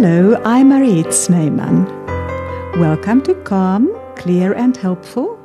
Hello, 0.00 0.40
I'm 0.44 0.68
Mariette 0.68 1.12
Snyman. 1.12 1.84
Welcome 2.78 3.20
to 3.22 3.34
Calm, 3.42 3.92
Clear 4.14 4.52
and 4.54 4.76
Helpful, 4.76 5.36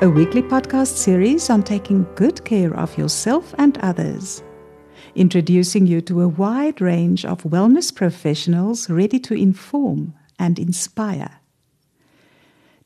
a 0.00 0.08
weekly 0.08 0.40
podcast 0.40 0.96
series 0.96 1.50
on 1.50 1.62
taking 1.62 2.06
good 2.14 2.42
care 2.46 2.74
of 2.74 2.96
yourself 2.96 3.54
and 3.58 3.76
others. 3.82 4.42
Introducing 5.14 5.86
you 5.86 6.00
to 6.00 6.22
a 6.22 6.28
wide 6.28 6.80
range 6.80 7.26
of 7.26 7.42
wellness 7.42 7.94
professionals 7.94 8.88
ready 8.88 9.18
to 9.18 9.34
inform 9.34 10.14
and 10.38 10.58
inspire. 10.58 11.38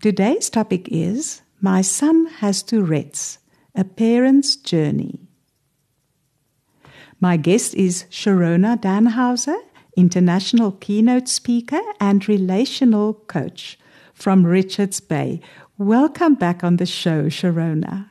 Today's 0.02 0.51
topic 0.51 0.88
is 0.91 1.43
My 1.60 1.80
Son 1.80 2.27
Has 2.41 2.60
Tourette's, 2.60 3.38
a 3.77 3.85
Parent's 3.85 4.57
Journey. 4.57 5.29
My 7.21 7.37
guest 7.37 7.73
is 7.74 8.02
Cherona 8.10 8.77
Dannhauser 8.77 9.60
international 9.97 10.73
keynote 10.73 11.29
speaker 11.29 11.80
and 12.01 12.29
relational 12.29 13.15
coach 13.15 13.79
from 14.12 14.47
Richards 14.47 15.01
Bay. 15.01 15.41
Welcome 15.79 16.35
back 16.35 16.62
on 16.62 16.77
the 16.77 16.87
show, 16.87 17.25
Cherona. 17.25 18.11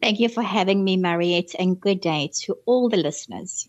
Thank 0.00 0.20
you 0.20 0.28
for 0.28 0.42
having 0.42 0.84
me, 0.84 0.96
Mariette, 0.96 1.54
and 1.58 1.80
good 1.80 2.00
day 2.00 2.30
to 2.42 2.56
all 2.66 2.88
the 2.88 2.96
listeners. 2.96 3.68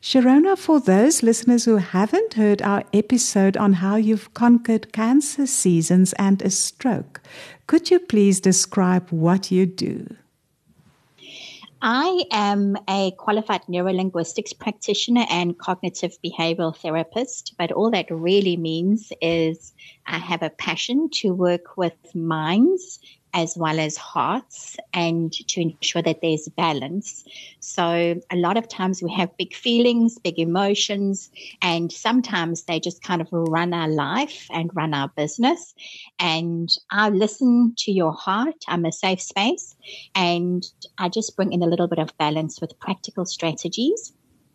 Cherona, 0.00 0.58
for 0.58 0.80
those 0.80 1.22
listeners 1.22 1.64
who 1.64 1.76
haven't 1.76 2.34
heard 2.34 2.60
our 2.62 2.84
episode 2.92 3.56
on 3.56 3.74
how 3.74 3.96
you've 3.96 4.34
conquered 4.34 4.92
cancer 4.92 5.46
seasons 5.46 6.12
and 6.14 6.42
a 6.42 6.50
stroke, 6.50 7.20
could 7.66 7.90
you 7.90 8.00
please 8.00 8.40
describe 8.40 9.10
what 9.10 9.50
you 9.52 9.66
do? 9.66 10.16
I 11.84 12.26
am 12.30 12.76
a 12.88 13.10
qualified 13.18 13.62
neurolinguistics 13.62 14.56
practitioner 14.56 15.26
and 15.28 15.58
cognitive 15.58 16.16
behavioral 16.24 16.76
therapist, 16.76 17.56
but 17.58 17.72
all 17.72 17.90
that 17.90 18.06
really 18.08 18.56
means 18.56 19.12
is 19.20 19.74
I 20.06 20.18
have 20.18 20.44
a 20.44 20.50
passion 20.50 21.08
to 21.14 21.34
work 21.34 21.76
with 21.76 22.14
minds 22.14 23.00
as 23.34 23.56
well 23.56 23.80
as 23.80 23.96
hearts 23.96 24.76
and 24.92 25.32
to 25.32 25.60
ensure 25.60 26.02
that 26.02 26.20
there's 26.20 26.48
balance. 26.50 27.24
So 27.60 28.20
a 28.30 28.36
lot 28.36 28.56
of 28.56 28.68
times 28.68 29.02
we 29.02 29.10
have 29.12 29.36
big 29.36 29.54
feelings, 29.54 30.18
big 30.18 30.38
emotions, 30.38 31.30
and 31.62 31.90
sometimes 31.90 32.64
they 32.64 32.78
just 32.78 33.02
kind 33.02 33.22
of 33.22 33.28
run 33.30 33.72
our 33.72 33.88
life 33.88 34.46
and 34.52 34.70
run 34.74 34.92
our 34.92 35.08
business. 35.16 35.74
And 36.18 36.68
I 36.90 37.08
listen 37.08 37.74
to 37.78 37.92
your 37.92 38.12
heart. 38.12 38.64
I'm 38.68 38.84
a 38.84 38.92
safe 38.92 39.20
space 39.20 39.76
and 40.14 40.64
I 40.98 41.08
just 41.08 41.36
bring 41.36 41.52
in 41.52 41.62
a 41.62 41.66
little 41.66 41.88
bit 41.88 41.98
of 41.98 42.16
balance 42.18 42.60
with 42.60 42.78
practical 42.78 43.24
strategies. 43.24 44.12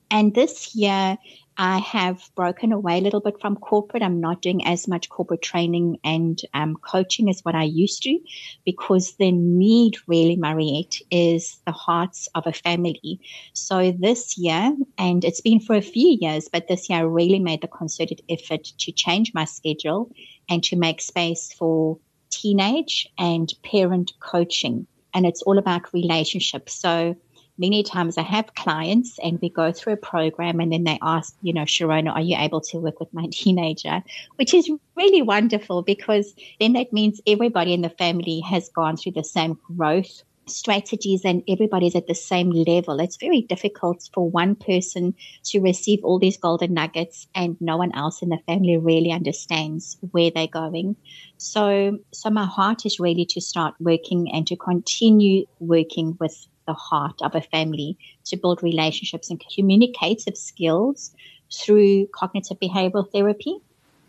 And 0.09 0.33
this 0.33 0.75
year, 0.75 1.17
I 1.59 1.79
have 1.79 2.29
broken 2.35 2.71
away 2.71 2.99
a 2.99 3.01
little 3.01 3.19
bit 3.19 3.41
from 3.41 3.55
corporate. 3.55 4.03
I'm 4.03 4.21
not 4.21 4.43
doing 4.43 4.65
as 4.65 4.87
much 4.87 5.09
corporate 5.09 5.41
training 5.41 5.97
and 6.03 6.39
um, 6.53 6.75
coaching 6.75 7.29
as 7.29 7.43
what 7.43 7.55
I 7.55 7.63
used 7.63 8.03
to 8.03 8.19
because 8.63 9.15
the 9.15 9.31
need 9.31 9.95
really, 10.05 10.35
Mariette, 10.35 11.01
is 11.09 11.57
the 11.65 11.71
hearts 11.71 12.29
of 12.35 12.45
a 12.45 12.53
family. 12.53 13.19
So 13.53 13.91
this 13.91 14.37
year, 14.37 14.75
and 14.99 15.25
it's 15.25 15.41
been 15.41 15.59
for 15.59 15.75
a 15.75 15.81
few 15.81 16.17
years, 16.21 16.47
but 16.47 16.67
this 16.67 16.89
year 16.89 16.99
I 16.99 17.03
really 17.03 17.39
made 17.39 17.61
the 17.61 17.67
concerted 17.67 18.21
effort 18.29 18.65
to 18.77 18.91
change 18.91 19.33
my 19.33 19.45
schedule 19.45 20.11
and 20.47 20.63
to 20.65 20.75
make 20.75 21.01
space 21.01 21.51
for 21.53 21.97
teenage 22.29 23.07
and 23.17 23.51
parent 23.63 24.13
coaching. 24.19 24.85
And 25.15 25.25
it's 25.25 25.41
all 25.41 25.57
about 25.57 25.91
relationships. 25.91 26.75
So 26.75 27.15
many 27.57 27.83
times 27.83 28.17
I 28.17 28.23
have 28.23 28.53
clients 28.55 29.19
and 29.23 29.39
we 29.41 29.49
go 29.49 29.71
through 29.71 29.93
a 29.93 29.97
program 29.97 30.59
and 30.59 30.71
then 30.71 30.83
they 30.83 30.99
ask, 31.01 31.35
you 31.41 31.53
know, 31.53 31.63
Cherona, 31.63 32.13
are 32.13 32.21
you 32.21 32.37
able 32.37 32.61
to 32.61 32.77
work 32.77 32.99
with 32.99 33.13
my 33.13 33.27
teenager? 33.31 34.03
Which 34.35 34.53
is 34.53 34.69
really 34.95 35.21
wonderful 35.21 35.81
because 35.81 36.33
then 36.59 36.73
that 36.73 36.93
means 36.93 37.21
everybody 37.27 37.73
in 37.73 37.81
the 37.81 37.89
family 37.89 38.41
has 38.41 38.69
gone 38.69 38.97
through 38.97 39.13
the 39.13 39.23
same 39.23 39.57
growth 39.75 40.23
strategies 40.49 41.21
and 41.25 41.43
everybody's 41.47 41.95
at 41.95 42.07
the 42.07 42.15
same 42.15 42.49
level. 42.51 42.99
It's 42.99 43.17
very 43.17 43.41
difficult 43.41 44.09
for 44.13 44.29
one 44.29 44.55
person 44.55 45.13
to 45.45 45.59
receive 45.59 46.03
all 46.03 46.19
these 46.19 46.37
golden 46.37 46.73
nuggets 46.73 47.27
and 47.35 47.57
no 47.59 47.77
one 47.77 47.93
else 47.93 48.21
in 48.21 48.29
the 48.29 48.39
family 48.47 48.77
really 48.77 49.11
understands 49.11 49.97
where 50.11 50.31
they're 50.31 50.47
going. 50.47 50.95
So, 51.37 51.99
so 52.13 52.29
my 52.29 52.45
heart 52.45 52.85
is 52.85 52.99
really 52.99 53.25
to 53.25 53.41
start 53.41 53.75
working 53.79 54.31
and 54.33 54.47
to 54.47 54.55
continue 54.55 55.45
working 55.59 56.17
with 56.19 56.47
the 56.67 56.73
heart 56.73 57.21
of 57.21 57.33
a 57.33 57.41
family 57.41 57.97
to 58.25 58.37
build 58.37 58.61
relationships 58.61 59.29
and 59.29 59.43
communicative 59.55 60.37
skills 60.37 61.11
through 61.51 62.07
cognitive 62.07 62.59
behavioral 62.59 63.09
therapy 63.11 63.57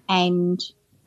and 0.09 0.61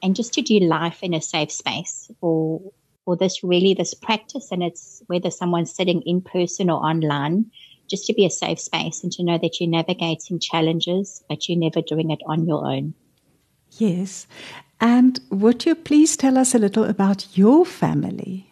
and 0.04 0.16
just 0.16 0.34
to 0.34 0.42
do 0.42 0.60
life 0.60 1.04
in 1.04 1.14
a 1.14 1.22
safe 1.22 1.52
space 1.52 2.10
for 2.20 2.62
for 3.06 3.16
this 3.16 3.44
really 3.44 3.74
this 3.74 3.94
practice. 3.94 4.52
And 4.52 4.64
it's 4.64 5.02
whether 5.08 5.30
someone's 5.30 5.74
sitting 5.74 6.02
in 6.04 6.22
person 6.22 6.70
or 6.70 6.84
online 6.84 7.52
just 7.88 8.06
to 8.06 8.14
be 8.14 8.26
a 8.26 8.30
safe 8.30 8.60
space 8.60 9.04
and 9.04 9.12
to 9.12 9.24
know 9.24 9.38
that 9.38 9.60
you're 9.60 9.70
navigating 9.70 10.40
challenges 10.40 11.24
but 11.28 11.50
you're 11.50 11.58
never 11.58 11.82
doing 11.82 12.12
it 12.12 12.20
on 12.26 12.46
your 12.46 12.66
own. 12.66 12.94
Yes. 13.78 14.28
And 14.80 15.20
would 15.30 15.66
you 15.66 15.76
please 15.76 16.18
tell 16.18 16.38
us 16.38 16.56
a 16.56 16.60
little 16.60 16.86
about 16.86 17.38
your 17.38 17.66
family 17.66 18.51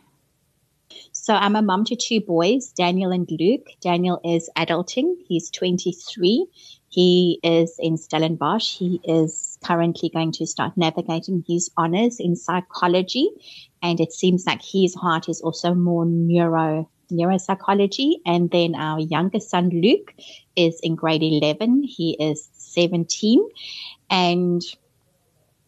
so 1.29 1.35
I'm 1.35 1.55
a 1.55 1.61
mom 1.61 1.85
to 1.85 1.95
two 1.95 2.21
boys, 2.21 2.71
Daniel 2.71 3.11
and 3.11 3.29
Luke. 3.29 3.67
Daniel 3.81 4.19
is 4.25 4.49
adulting. 4.57 5.13
He's 5.27 5.51
23. 5.51 6.47
He 6.89 7.39
is 7.43 7.75
in 7.77 7.97
Stellenbosch. 7.97 8.79
He 8.79 8.99
is 9.03 9.59
currently 9.63 10.09
going 10.09 10.31
to 10.31 10.47
start 10.47 10.75
navigating 10.75 11.45
his 11.47 11.69
honors 11.77 12.19
in 12.19 12.35
psychology. 12.35 13.29
And 13.83 13.99
it 13.99 14.11
seems 14.11 14.47
like 14.47 14.63
his 14.63 14.95
heart 14.95 15.29
is 15.29 15.39
also 15.41 15.75
more 15.75 16.03
neuro 16.03 16.89
neuropsychology. 17.11 18.21
And 18.25 18.49
then 18.49 18.73
our 18.73 18.99
youngest 18.99 19.51
son, 19.51 19.69
Luke, 19.69 20.15
is 20.55 20.79
in 20.81 20.95
grade 20.95 21.21
11. 21.21 21.83
He 21.83 22.17
is 22.19 22.49
17. 22.53 23.47
And 24.09 24.63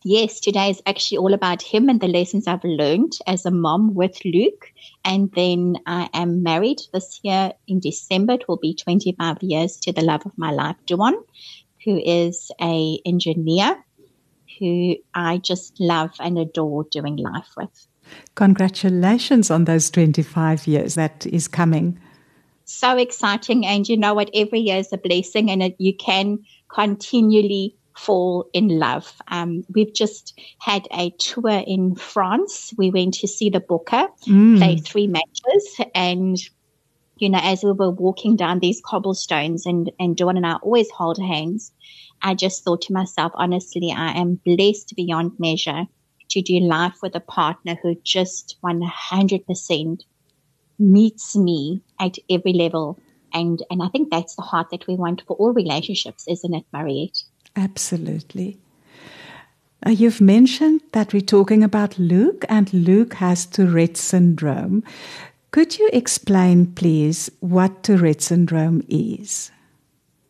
yes, 0.04 0.40
today 0.40 0.70
is 0.70 0.82
actually 0.86 1.18
all 1.18 1.34
about 1.34 1.62
him 1.62 1.90
and 1.90 2.00
the 2.00 2.08
lessons 2.08 2.48
I've 2.48 2.64
learned 2.64 3.14
as 3.28 3.46
a 3.46 3.52
mom 3.52 3.94
with 3.94 4.24
Luke. 4.26 4.72
And 5.04 5.32
then 5.34 5.78
I 5.86 6.10
am 6.14 6.44
married 6.44 6.82
this 6.94 7.20
year 7.24 7.54
in 7.68 7.80
December. 7.80 8.34
It 8.34 8.48
will 8.48 8.58
be 8.58 8.76
25 8.76 9.38
years 9.42 9.78
to 9.82 9.92
the 9.92 10.02
love 10.02 10.22
of 10.26 10.38
my 10.38 10.52
life, 10.52 10.78
Duan, 10.88 11.14
who 11.86 11.98
is 11.98 12.52
a 12.62 13.00
engineer 13.06 13.84
who 14.60 14.96
I 15.14 15.38
just 15.38 15.80
love 15.80 16.12
and 16.20 16.38
adore 16.38 16.86
doing 16.92 17.18
life 17.18 17.50
with. 17.58 17.88
Congratulations 18.36 19.50
on 19.50 19.66
those 19.66 19.90
25 19.90 20.68
years 20.68 20.96
that 20.96 21.26
is 21.26 21.48
coming. 21.48 22.00
So 22.66 22.98
exciting. 22.98 23.66
And 23.66 23.88
you 23.88 23.98
know 23.98 24.14
what? 24.14 24.30
Every 24.34 24.60
year 24.60 24.78
is 24.78 24.94
a 24.94 24.98
blessing 24.98 25.50
and 25.50 25.64
it, 25.64 25.76
you 25.78 25.96
can 25.96 26.40
continually 26.74 27.76
fall 27.98 28.50
in 28.54 28.80
love. 28.80 29.14
Um, 29.28 29.64
we've 29.74 29.94
just 29.94 30.40
had 30.60 30.88
a 30.92 31.12
tour 31.20 31.64
in 31.66 31.96
France. 31.96 32.74
We 32.78 32.90
went 32.92 33.16
to 33.16 33.28
see 33.28 33.50
the 33.50 33.62
Bokke 33.62 34.08
mm. 34.28 34.58
play 34.58 34.78
three 34.78 35.08
matches 35.08 35.82
and 35.94 36.38
you 37.22 37.30
know, 37.30 37.40
as 37.42 37.64
we 37.64 37.72
were 37.72 37.92
walking 37.92 38.36
down 38.36 38.60
these 38.60 38.82
cobblestones 38.84 39.68
and, 39.68 39.92
and 40.00 40.18
Dawn 40.18 40.38
and 40.38 40.46
I 40.46 40.56
always 40.56 40.90
hold 40.90 41.20
hands, 41.20 41.72
I 42.24 42.34
just 42.34 42.64
thought 42.64 42.82
to 42.84 42.94
myself, 42.94 43.32
honestly, 43.36 43.94
I 43.96 44.14
am 44.14 44.42
blessed 44.44 44.96
beyond 44.96 45.34
measure 45.38 45.86
to 46.30 46.42
do 46.42 46.60
life 46.60 46.96
with 47.04 47.16
a 47.16 47.20
partner 47.20 47.78
who 47.82 47.96
just 48.04 48.58
100% 48.64 50.04
meets 50.80 51.36
me 51.36 51.82
at 52.00 52.18
every 52.28 52.54
level. 52.54 52.98
And, 53.34 53.62
and 53.70 53.84
I 53.84 53.90
think 53.90 54.10
that's 54.10 54.36
the 54.36 54.42
heart 54.42 54.72
that 54.72 54.88
we 54.88 54.96
want 54.96 55.22
for 55.28 55.36
all 55.36 55.54
relationships, 55.54 56.26
isn't 56.28 56.56
it, 56.56 56.66
Mariette? 56.74 57.24
Absolutely. 57.56 58.58
Uh, 59.86 59.90
you've 59.90 60.22
mentioned 60.22 60.82
that 60.92 61.12
we're 61.12 61.22
talking 61.22 61.64
about 61.64 61.98
Luke, 61.98 62.46
and 62.48 62.72
Luke 62.74 63.16
has 63.16 63.46
Tourette 63.46 63.98
syndrome. 63.98 64.84
Could 65.52 65.80
you 65.80 65.90
explain, 65.92 66.68
please, 66.74 67.30
what 67.40 67.84
Tourette 67.84 68.22
syndrome 68.22 68.84
is? 68.88 69.52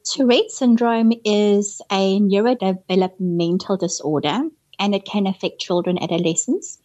Tourette 0.04 0.50
syndrome 0.50 1.12
is 1.24 1.82
a 1.92 2.20
neurodevelopmental 2.20 3.78
disorder 3.78 4.42
and 4.80 4.96
it 4.96 5.06
can 5.06 5.28
affect 5.28 5.62
children, 5.62 6.02
adolescents, 6.02 6.80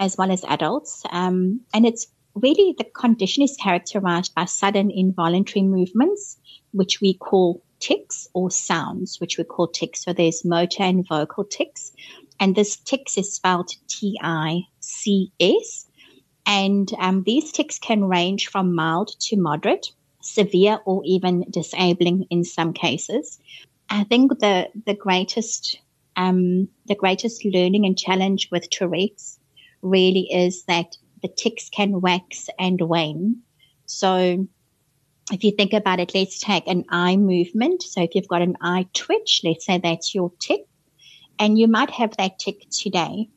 as 0.00 0.16
well 0.16 0.30
as 0.30 0.42
adults. 0.44 1.02
Um, 1.10 1.60
and 1.74 1.84
it's 1.84 2.06
really 2.34 2.74
the 2.78 2.84
condition 2.84 3.42
is 3.42 3.56
characterized 3.60 4.34
by 4.34 4.46
sudden 4.46 4.90
involuntary 4.90 5.62
movements, 5.62 6.38
which 6.70 7.02
we 7.02 7.12
call 7.12 7.62
tics 7.82 8.28
or 8.32 8.50
sounds, 8.50 9.20
which 9.20 9.38
we 9.38 9.44
call 9.44 9.68
tics. 9.68 10.04
So 10.04 10.12
there's 10.12 10.44
motor 10.44 10.84
and 10.84 11.06
vocal 11.08 11.44
tics. 11.44 11.92
And 12.38 12.54
this 12.54 12.76
tics 12.76 13.18
is 13.18 13.34
spelled 13.34 13.70
T 13.88 14.16
I 14.22 14.60
C 14.80 15.32
S. 15.40 15.86
And 16.46 16.88
um, 16.98 17.22
these 17.24 17.52
tics 17.52 17.78
can 17.78 18.04
range 18.04 18.48
from 18.48 18.74
mild 18.74 19.10
to 19.26 19.36
moderate, 19.36 19.92
severe, 20.20 20.78
or 20.84 21.02
even 21.04 21.44
disabling 21.50 22.26
in 22.30 22.44
some 22.44 22.72
cases. 22.72 23.40
I 23.90 24.04
think 24.04 24.38
the 24.38 24.68
the 24.86 24.94
greatest 24.94 25.78
um, 26.16 26.68
the 26.86 26.94
greatest 26.94 27.44
learning 27.44 27.86
and 27.86 27.98
challenge 27.98 28.48
with 28.50 28.70
Tourette's 28.70 29.38
really 29.82 30.26
is 30.32 30.64
that 30.64 30.96
the 31.22 31.28
tics 31.28 31.70
can 31.70 32.00
wax 32.00 32.48
and 32.58 32.80
wane. 32.80 33.42
So 33.86 34.46
if 35.30 35.44
you 35.44 35.52
think 35.52 35.72
about 35.72 36.00
it, 36.00 36.12
let's 36.14 36.40
take 36.40 36.66
an 36.66 36.84
eye 36.88 37.16
movement. 37.16 37.82
So 37.82 38.02
if 38.02 38.14
you've 38.14 38.28
got 38.28 38.42
an 38.42 38.56
eye 38.60 38.86
twitch, 38.92 39.42
let's 39.44 39.66
say 39.66 39.78
that's 39.78 40.14
your 40.14 40.32
tic, 40.40 40.62
and 41.38 41.58
you 41.58 41.68
might 41.68 41.90
have 41.90 42.16
that 42.16 42.38
tic 42.38 42.68
today, 42.70 43.28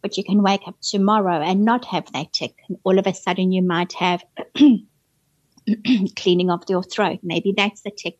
but 0.00 0.16
you 0.16 0.24
can 0.24 0.42
wake 0.42 0.66
up 0.66 0.76
tomorrow 0.80 1.40
and 1.40 1.64
not 1.64 1.84
have 1.86 2.10
that 2.12 2.32
tic. 2.32 2.54
And 2.68 2.78
all 2.84 2.98
of 2.98 3.06
a 3.06 3.14
sudden 3.14 3.52
you 3.52 3.62
might 3.62 3.92
have 3.94 4.24
cleaning 6.16 6.50
of 6.50 6.64
your 6.68 6.82
throat. 6.82 7.20
Maybe 7.22 7.54
that's 7.56 7.82
the 7.82 7.92
tic. 7.96 8.18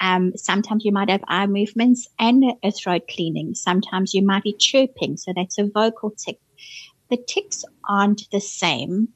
Um, 0.00 0.32
sometimes 0.36 0.84
you 0.84 0.92
might 0.92 1.10
have 1.10 1.24
eye 1.26 1.46
movements 1.46 2.08
and 2.18 2.44
a 2.62 2.70
throat 2.70 3.02
cleaning. 3.08 3.54
Sometimes 3.54 4.14
you 4.14 4.24
might 4.24 4.42
be 4.42 4.54
chirping. 4.54 5.16
So 5.16 5.32
that's 5.34 5.58
a 5.58 5.68
vocal 5.68 6.10
tic. 6.10 6.38
The 7.10 7.16
tics 7.16 7.64
aren't 7.88 8.30
the 8.30 8.40
same. 8.40 9.08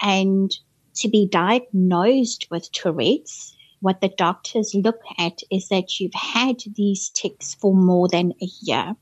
And 0.00 0.50
to 0.96 1.08
be 1.08 1.28
diagnosed 1.28 2.46
with 2.50 2.70
Tourette's, 2.72 3.56
what 3.80 4.00
the 4.00 4.08
doctors 4.08 4.74
look 4.74 5.00
at 5.18 5.40
is 5.50 5.68
that 5.68 6.00
you've 6.00 6.14
had 6.14 6.62
these 6.74 7.10
tics 7.10 7.54
for 7.54 7.74
more 7.74 8.08
than 8.08 8.32
a 8.42 8.48
year. 8.62 8.96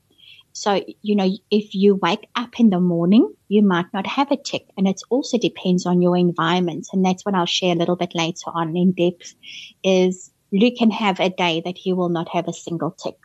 So, 0.51 0.85
you 1.01 1.15
know, 1.15 1.29
if 1.51 1.75
you 1.75 1.95
wake 1.95 2.29
up 2.35 2.59
in 2.59 2.69
the 2.69 2.79
morning, 2.79 3.33
you 3.49 3.61
might 3.61 3.87
not 3.93 4.07
have 4.07 4.31
a 4.31 4.37
tic. 4.37 4.65
And 4.77 4.87
it 4.87 5.01
also 5.09 5.37
depends 5.37 5.85
on 5.85 6.01
your 6.01 6.15
environment. 6.15 6.87
And 6.93 7.03
that's 7.03 7.25
what 7.25 7.35
I'll 7.35 7.45
share 7.45 7.73
a 7.73 7.77
little 7.77 7.97
bit 7.97 8.15
later 8.15 8.51
on 8.53 8.75
in 8.75 8.93
depth 8.93 9.35
is 9.83 10.31
Luke 10.53 10.75
can 10.77 10.91
have 10.91 11.19
a 11.19 11.29
day 11.29 11.61
that 11.65 11.77
he 11.77 11.91
will 11.91 12.09
not 12.09 12.29
have 12.29 12.47
a 12.47 12.53
single 12.53 12.91
tic. 12.91 13.17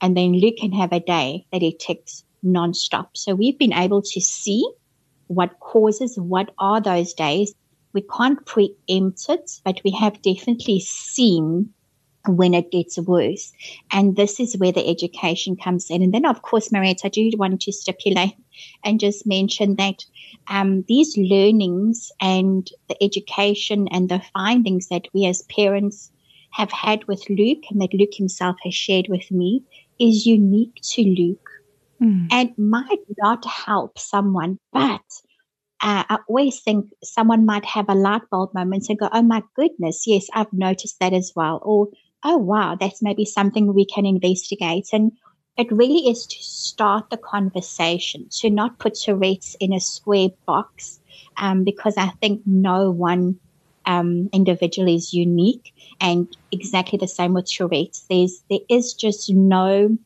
And 0.00 0.16
then 0.16 0.34
Luke 0.34 0.56
can 0.58 0.72
have 0.72 0.92
a 0.92 1.00
day 1.00 1.46
that 1.50 1.62
he 1.62 1.74
ticks 1.74 2.24
nonstop. 2.44 3.08
So 3.14 3.34
we've 3.34 3.58
been 3.58 3.72
able 3.72 4.02
to 4.02 4.20
see 4.20 4.70
what 5.28 5.60
causes, 5.60 6.18
what 6.18 6.50
are 6.58 6.80
those 6.80 7.14
days. 7.14 7.54
We 7.92 8.02
can't 8.02 8.44
preempt 8.44 9.28
it, 9.28 9.60
but 9.64 9.80
we 9.84 9.90
have 9.92 10.20
definitely 10.22 10.80
seen 10.80 11.70
when 12.26 12.52
it 12.52 12.70
gets 12.70 12.98
worse. 12.98 13.52
And 13.90 14.16
this 14.16 14.38
is 14.40 14.56
where 14.58 14.72
the 14.72 14.86
education 14.88 15.56
comes 15.56 15.90
in. 15.90 16.02
And 16.02 16.12
then, 16.12 16.26
of 16.26 16.42
course, 16.42 16.70
Mariette, 16.70 17.04
I 17.04 17.08
do 17.08 17.30
want 17.36 17.60
to 17.62 17.72
stipulate 17.72 18.34
and 18.84 19.00
just 19.00 19.26
mention 19.26 19.76
that 19.76 20.04
um, 20.48 20.84
these 20.88 21.16
learnings 21.16 22.10
and 22.20 22.68
the 22.88 23.02
education 23.02 23.88
and 23.88 24.08
the 24.08 24.22
findings 24.34 24.88
that 24.88 25.08
we 25.14 25.26
as 25.26 25.42
parents 25.42 26.10
have 26.50 26.72
had 26.72 27.06
with 27.06 27.22
Luke 27.30 27.64
and 27.70 27.80
that 27.80 27.94
Luke 27.94 28.14
himself 28.14 28.56
has 28.64 28.74
shared 28.74 29.06
with 29.08 29.30
me 29.30 29.62
is 29.98 30.26
unique 30.26 30.80
to 30.82 31.02
Luke 31.02 31.47
mm. 32.00 32.28
and 32.30 32.56
might 32.58 33.00
not 33.18 33.44
help 33.44 33.98
someone, 33.98 34.58
but 34.72 35.02
uh, 35.80 36.02
I 36.08 36.18
always 36.28 36.60
think 36.60 36.90
someone 37.04 37.46
might 37.46 37.64
have 37.64 37.88
a 37.88 37.94
light 37.94 38.22
bulb 38.30 38.52
moment 38.52 38.88
and 38.88 38.98
go, 38.98 39.08
Oh 39.12 39.22
my 39.22 39.42
goodness, 39.54 40.06
yes, 40.06 40.26
I've 40.34 40.52
noticed 40.52 40.98
that 41.00 41.12
as 41.12 41.32
well. 41.34 41.60
Or, 41.62 41.88
Oh 42.24 42.36
wow, 42.36 42.76
that's 42.78 43.00
maybe 43.00 43.24
something 43.24 43.72
we 43.72 43.86
can 43.86 44.04
investigate. 44.04 44.88
And 44.92 45.12
it 45.56 45.70
really 45.70 46.08
is 46.10 46.26
to 46.26 46.36
start 46.40 47.10
the 47.10 47.16
conversation, 47.16 48.28
to 48.38 48.50
not 48.50 48.78
put 48.78 48.94
Tourette's 48.94 49.56
in 49.60 49.72
a 49.72 49.80
square 49.80 50.30
box, 50.46 51.00
um, 51.36 51.62
because 51.64 51.96
I 51.96 52.08
think 52.20 52.42
no 52.44 52.90
one 52.90 53.38
um, 53.86 54.28
individual 54.32 54.88
is 54.88 55.14
unique. 55.14 55.72
And 56.00 56.28
exactly 56.50 56.98
the 56.98 57.08
same 57.08 57.34
with 57.34 57.46
Tourette's. 57.46 58.04
There's 58.08 58.42
there 58.50 58.60
is 58.68 58.94
just 58.94 59.30
no 59.30 59.96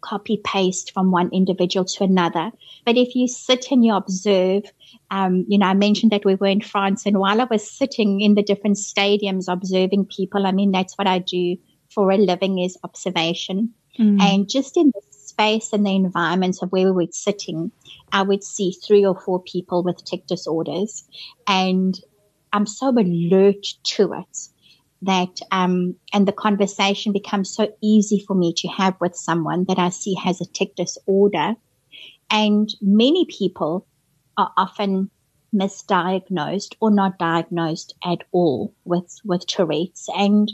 copy 0.00 0.40
paste 0.44 0.92
from 0.92 1.10
one 1.10 1.30
individual 1.32 1.84
to 1.84 2.04
another. 2.04 2.50
But 2.84 2.96
if 2.96 3.14
you 3.14 3.28
sit 3.28 3.70
and 3.70 3.84
you 3.84 3.94
observe, 3.94 4.64
um, 5.10 5.44
you 5.48 5.58
know, 5.58 5.66
I 5.66 5.74
mentioned 5.74 6.12
that 6.12 6.24
we 6.24 6.34
were 6.34 6.46
in 6.46 6.60
France, 6.60 7.06
and 7.06 7.18
while 7.18 7.40
I 7.40 7.44
was 7.44 7.68
sitting 7.68 8.20
in 8.20 8.34
the 8.34 8.42
different 8.42 8.76
stadiums 8.76 9.52
observing 9.52 10.06
people, 10.06 10.46
I 10.46 10.52
mean, 10.52 10.72
that's 10.72 10.96
what 10.96 11.06
I 11.06 11.18
do 11.18 11.56
for 11.90 12.10
a 12.10 12.16
living 12.16 12.58
is 12.58 12.78
observation. 12.84 13.74
Mm. 13.98 14.20
And 14.20 14.48
just 14.48 14.76
in 14.76 14.92
the 14.94 15.02
space 15.10 15.72
and 15.72 15.84
the 15.84 15.94
environment 15.94 16.58
of 16.62 16.70
where 16.70 16.92
we 16.92 17.06
were 17.06 17.12
sitting, 17.12 17.72
I 18.12 18.22
would 18.22 18.44
see 18.44 18.72
three 18.72 19.04
or 19.04 19.18
four 19.18 19.42
people 19.42 19.82
with 19.82 20.04
tic 20.04 20.26
disorders. 20.26 21.04
And 21.46 21.98
I'm 22.52 22.66
so 22.66 22.90
alert 22.90 23.66
to 23.84 24.12
it 24.14 24.38
that 25.02 25.40
um, 25.50 25.94
and 26.12 26.26
the 26.28 26.32
conversation 26.32 27.12
becomes 27.12 27.54
so 27.54 27.72
easy 27.82 28.22
for 28.26 28.34
me 28.34 28.52
to 28.58 28.68
have 28.68 28.94
with 29.00 29.16
someone 29.16 29.64
that 29.68 29.78
I 29.78 29.88
see 29.88 30.14
has 30.14 30.40
a 30.40 30.46
tic 30.46 30.74
disorder. 30.76 31.54
And 32.30 32.68
many 32.80 33.26
people 33.26 33.86
are 34.36 34.52
often 34.56 35.10
misdiagnosed 35.54 36.74
or 36.80 36.90
not 36.90 37.18
diagnosed 37.18 37.94
at 38.04 38.18
all 38.32 38.74
with 38.84 39.18
with 39.24 39.46
Tourette's, 39.46 40.08
and 40.14 40.50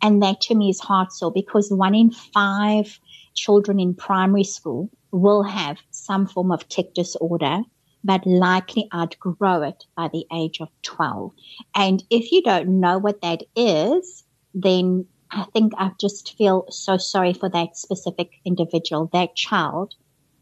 and 0.00 0.22
that 0.22 0.40
to 0.42 0.54
me 0.54 0.70
is 0.70 0.80
hard 0.80 1.12
so 1.12 1.30
because 1.30 1.70
one 1.70 1.94
in 1.94 2.10
five 2.10 2.98
children 3.34 3.78
in 3.80 3.94
primary 3.94 4.44
school 4.44 4.90
will 5.10 5.42
have 5.42 5.78
some 5.90 6.26
form 6.26 6.50
of 6.52 6.68
tic 6.68 6.94
disorder 6.94 7.62
but 8.08 8.26
likely 8.26 8.88
outgrow 8.94 9.60
it 9.60 9.84
by 9.94 10.08
the 10.08 10.24
age 10.32 10.62
of 10.62 10.70
12. 10.80 11.30
And 11.74 12.02
if 12.08 12.32
you 12.32 12.40
don't 12.42 12.80
know 12.80 12.96
what 12.96 13.20
that 13.20 13.42
is, 13.54 14.24
then 14.54 15.04
I 15.30 15.44
think 15.52 15.74
I 15.76 15.90
just 16.00 16.34
feel 16.38 16.64
so 16.70 16.96
sorry 16.96 17.34
for 17.34 17.50
that 17.50 17.76
specific 17.76 18.30
individual, 18.46 19.10
that 19.12 19.36
child, 19.36 19.94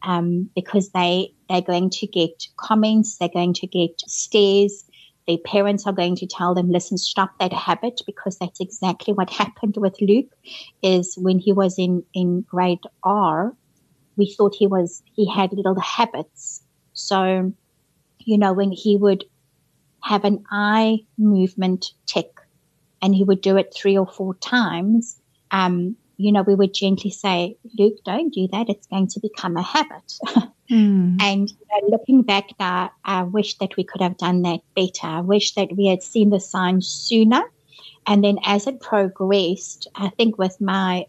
um, 0.05 0.49
because 0.55 0.91
they, 0.91 1.35
they're 1.49 1.61
going 1.61 1.91
to 1.91 2.07
get 2.07 2.47
comments, 2.57 3.17
they're 3.19 3.29
going 3.29 3.55
to 3.55 3.67
get 3.67 4.01
stares, 4.07 4.85
their 5.27 5.39
parents 5.39 5.89
are 5.89 5.93
going 5.93 6.15
to 6.15 6.27
tell 6.29 6.55
them, 6.55 6.71
listen, 6.71 6.97
stop 6.97 7.37
that 7.41 7.53
habit 7.53 8.01
because 8.07 8.39
that's 8.39 8.61
exactly 8.61 9.13
what 9.13 9.29
happened 9.43 9.75
with 9.77 10.01
Luke 10.01 10.33
is 10.85 11.19
when 11.19 11.41
he 11.41 11.53
was 11.53 11.81
in, 11.81 12.05
in 12.15 12.43
grade 12.43 12.85
R, 13.03 13.57
we 14.17 14.33
thought 14.33 14.55
he 14.55 14.69
was, 14.69 15.03
he 15.17 15.29
had 15.29 15.53
little 15.53 15.81
habits 15.81 16.63
so, 16.97 17.53
you 18.19 18.39
know, 18.39 18.53
when 18.55 18.73
he 18.73 18.97
would 18.97 19.25
have 20.03 20.25
an 20.25 20.45
eye 20.51 20.99
movement 21.19 21.93
tic 22.07 22.31
and 23.03 23.15
he 23.15 23.23
would 23.23 23.43
do 23.43 23.57
it 23.57 23.75
three 23.75 23.99
or 23.99 24.07
four 24.07 24.35
times, 24.37 25.21
um, 25.51 25.95
you 26.17 26.33
know, 26.33 26.43
we 26.43 26.55
would 26.55 26.73
gently 26.73 27.11
say, 27.11 27.59
Luke, 27.79 27.99
don't 28.05 28.33
do 28.33 28.49
that. 28.49 28.71
It's 28.71 28.87
going 28.87 29.09
to 29.09 29.21
become 29.21 29.57
a 29.57 29.63
habit. 29.63 30.15
Mm. 30.69 31.23
And 31.23 31.49
you 31.49 31.57
know, 31.71 31.89
looking 31.91 32.23
back 32.23 32.51
now, 32.59 32.91
I 33.05 33.23
wish 33.23 33.57
that 33.59 33.77
we 33.77 33.85
could 33.85 34.01
have 34.01 34.17
done 34.17 34.43
that 34.43 34.63
better. 34.75 35.07
I 35.07 35.21
wish 35.21 35.55
that 35.55 35.77
we 35.77 35.87
had 35.87 36.03
seen 36.03 36.31
the 36.31 36.41
signs 36.41 36.89
sooner. 36.89 37.41
And 38.05 38.25
then 38.25 38.39
as 38.45 38.67
it 38.67 38.81
progressed, 38.81 39.87
I 39.95 40.09
think 40.09 40.39
with 40.39 40.61
my 40.61 41.07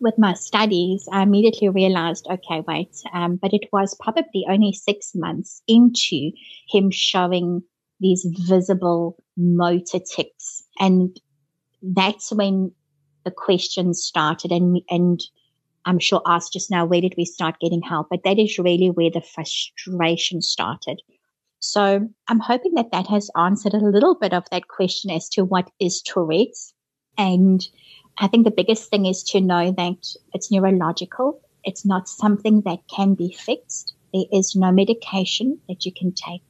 with 0.00 0.14
my 0.18 0.34
studies, 0.34 1.08
I 1.12 1.22
immediately 1.22 1.68
realized, 1.68 2.26
okay, 2.30 2.62
wait, 2.66 2.96
um, 3.12 3.36
but 3.36 3.52
it 3.52 3.68
was 3.72 3.96
probably 4.00 4.44
only 4.48 4.72
six 4.72 5.12
months 5.14 5.62
into 5.66 6.30
him 6.68 6.90
showing 6.90 7.62
these 8.00 8.26
visible 8.46 9.16
motor 9.36 9.98
tics. 9.98 10.62
And 10.78 11.18
that's 11.82 12.32
when 12.32 12.72
the 13.24 13.30
questions 13.30 14.02
started 14.02 14.52
and, 14.52 14.80
and 14.88 15.20
I'm 15.84 15.98
sure 15.98 16.22
asked 16.26 16.52
just 16.52 16.70
now, 16.70 16.84
where 16.84 17.00
did 17.00 17.14
we 17.16 17.24
start 17.24 17.60
getting 17.60 17.82
help? 17.82 18.08
But 18.10 18.24
that 18.24 18.38
is 18.38 18.58
really 18.58 18.88
where 18.88 19.10
the 19.10 19.22
frustration 19.22 20.42
started. 20.42 21.00
So 21.60 22.08
I'm 22.28 22.40
hoping 22.40 22.74
that 22.74 22.92
that 22.92 23.06
has 23.08 23.30
answered 23.36 23.74
a 23.74 23.78
little 23.78 24.14
bit 24.14 24.32
of 24.32 24.44
that 24.50 24.68
question 24.68 25.10
as 25.10 25.28
to 25.30 25.44
what 25.44 25.70
is 25.80 26.02
Tourette's 26.02 26.72
and 27.16 27.66
I 28.20 28.26
think 28.26 28.44
the 28.44 28.50
biggest 28.50 28.90
thing 28.90 29.06
is 29.06 29.22
to 29.24 29.40
know 29.40 29.70
that 29.72 30.14
it's 30.34 30.50
neurological. 30.50 31.40
It's 31.64 31.86
not 31.86 32.08
something 32.08 32.62
that 32.62 32.80
can 32.88 33.14
be 33.14 33.32
fixed. 33.32 33.94
There 34.12 34.24
is 34.32 34.56
no 34.56 34.72
medication 34.72 35.60
that 35.68 35.84
you 35.84 35.92
can 35.92 36.12
take 36.12 36.42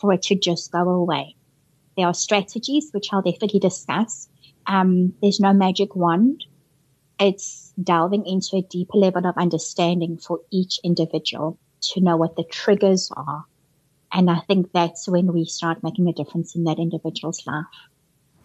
for 0.00 0.12
it 0.12 0.22
to 0.22 0.34
just 0.34 0.72
go 0.72 0.88
away. 0.88 1.36
There 1.96 2.06
are 2.06 2.14
strategies, 2.14 2.90
which 2.92 3.08
I'll 3.12 3.22
definitely 3.22 3.60
discuss. 3.60 4.28
Um, 4.66 5.14
there's 5.20 5.40
no 5.40 5.52
magic 5.52 5.94
wand. 5.96 6.44
It's 7.18 7.72
delving 7.82 8.26
into 8.26 8.56
a 8.56 8.62
deeper 8.62 8.96
level 8.98 9.26
of 9.26 9.36
understanding 9.36 10.18
for 10.18 10.40
each 10.50 10.78
individual 10.84 11.58
to 11.92 12.00
know 12.00 12.16
what 12.16 12.36
the 12.36 12.44
triggers 12.44 13.10
are. 13.16 13.44
And 14.12 14.30
I 14.30 14.40
think 14.40 14.72
that's 14.72 15.08
when 15.08 15.32
we 15.32 15.44
start 15.44 15.82
making 15.82 16.08
a 16.08 16.12
difference 16.12 16.54
in 16.54 16.64
that 16.64 16.78
individual's 16.78 17.46
life. 17.46 17.64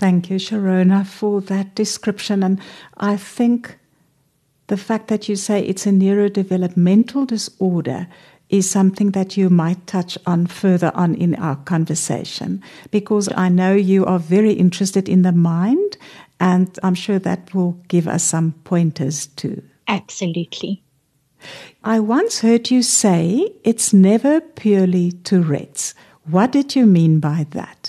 Thank 0.01 0.31
you, 0.31 0.37
Cherona, 0.37 1.05
for 1.05 1.41
that 1.41 1.75
description. 1.75 2.41
And 2.41 2.59
I 2.97 3.17
think 3.17 3.77
the 4.65 4.75
fact 4.75 5.09
that 5.09 5.29
you 5.29 5.35
say 5.35 5.61
it's 5.61 5.85
a 5.85 5.91
neurodevelopmental 5.91 7.27
disorder 7.27 8.07
is 8.49 8.67
something 8.67 9.11
that 9.11 9.37
you 9.37 9.51
might 9.51 9.85
touch 9.85 10.17
on 10.25 10.47
further 10.47 10.91
on 10.95 11.13
in 11.13 11.35
our 11.35 11.55
conversation 11.55 12.63
because 12.89 13.29
I 13.37 13.49
know 13.49 13.75
you 13.75 14.03
are 14.07 14.17
very 14.17 14.53
interested 14.53 15.07
in 15.07 15.21
the 15.21 15.31
mind 15.31 15.97
and 16.39 16.79
I'm 16.81 16.95
sure 16.95 17.19
that 17.19 17.53
will 17.53 17.73
give 17.87 18.07
us 18.07 18.23
some 18.23 18.53
pointers 18.63 19.27
too. 19.27 19.61
Absolutely. 19.87 20.81
I 21.83 21.99
once 21.99 22.39
heard 22.39 22.71
you 22.71 22.81
say 22.81 23.53
it's 23.63 23.93
never 23.93 24.41
purely 24.41 25.11
Tourette's. 25.11 25.93
What 26.25 26.51
did 26.51 26.75
you 26.75 26.87
mean 26.87 27.19
by 27.19 27.45
that? 27.51 27.80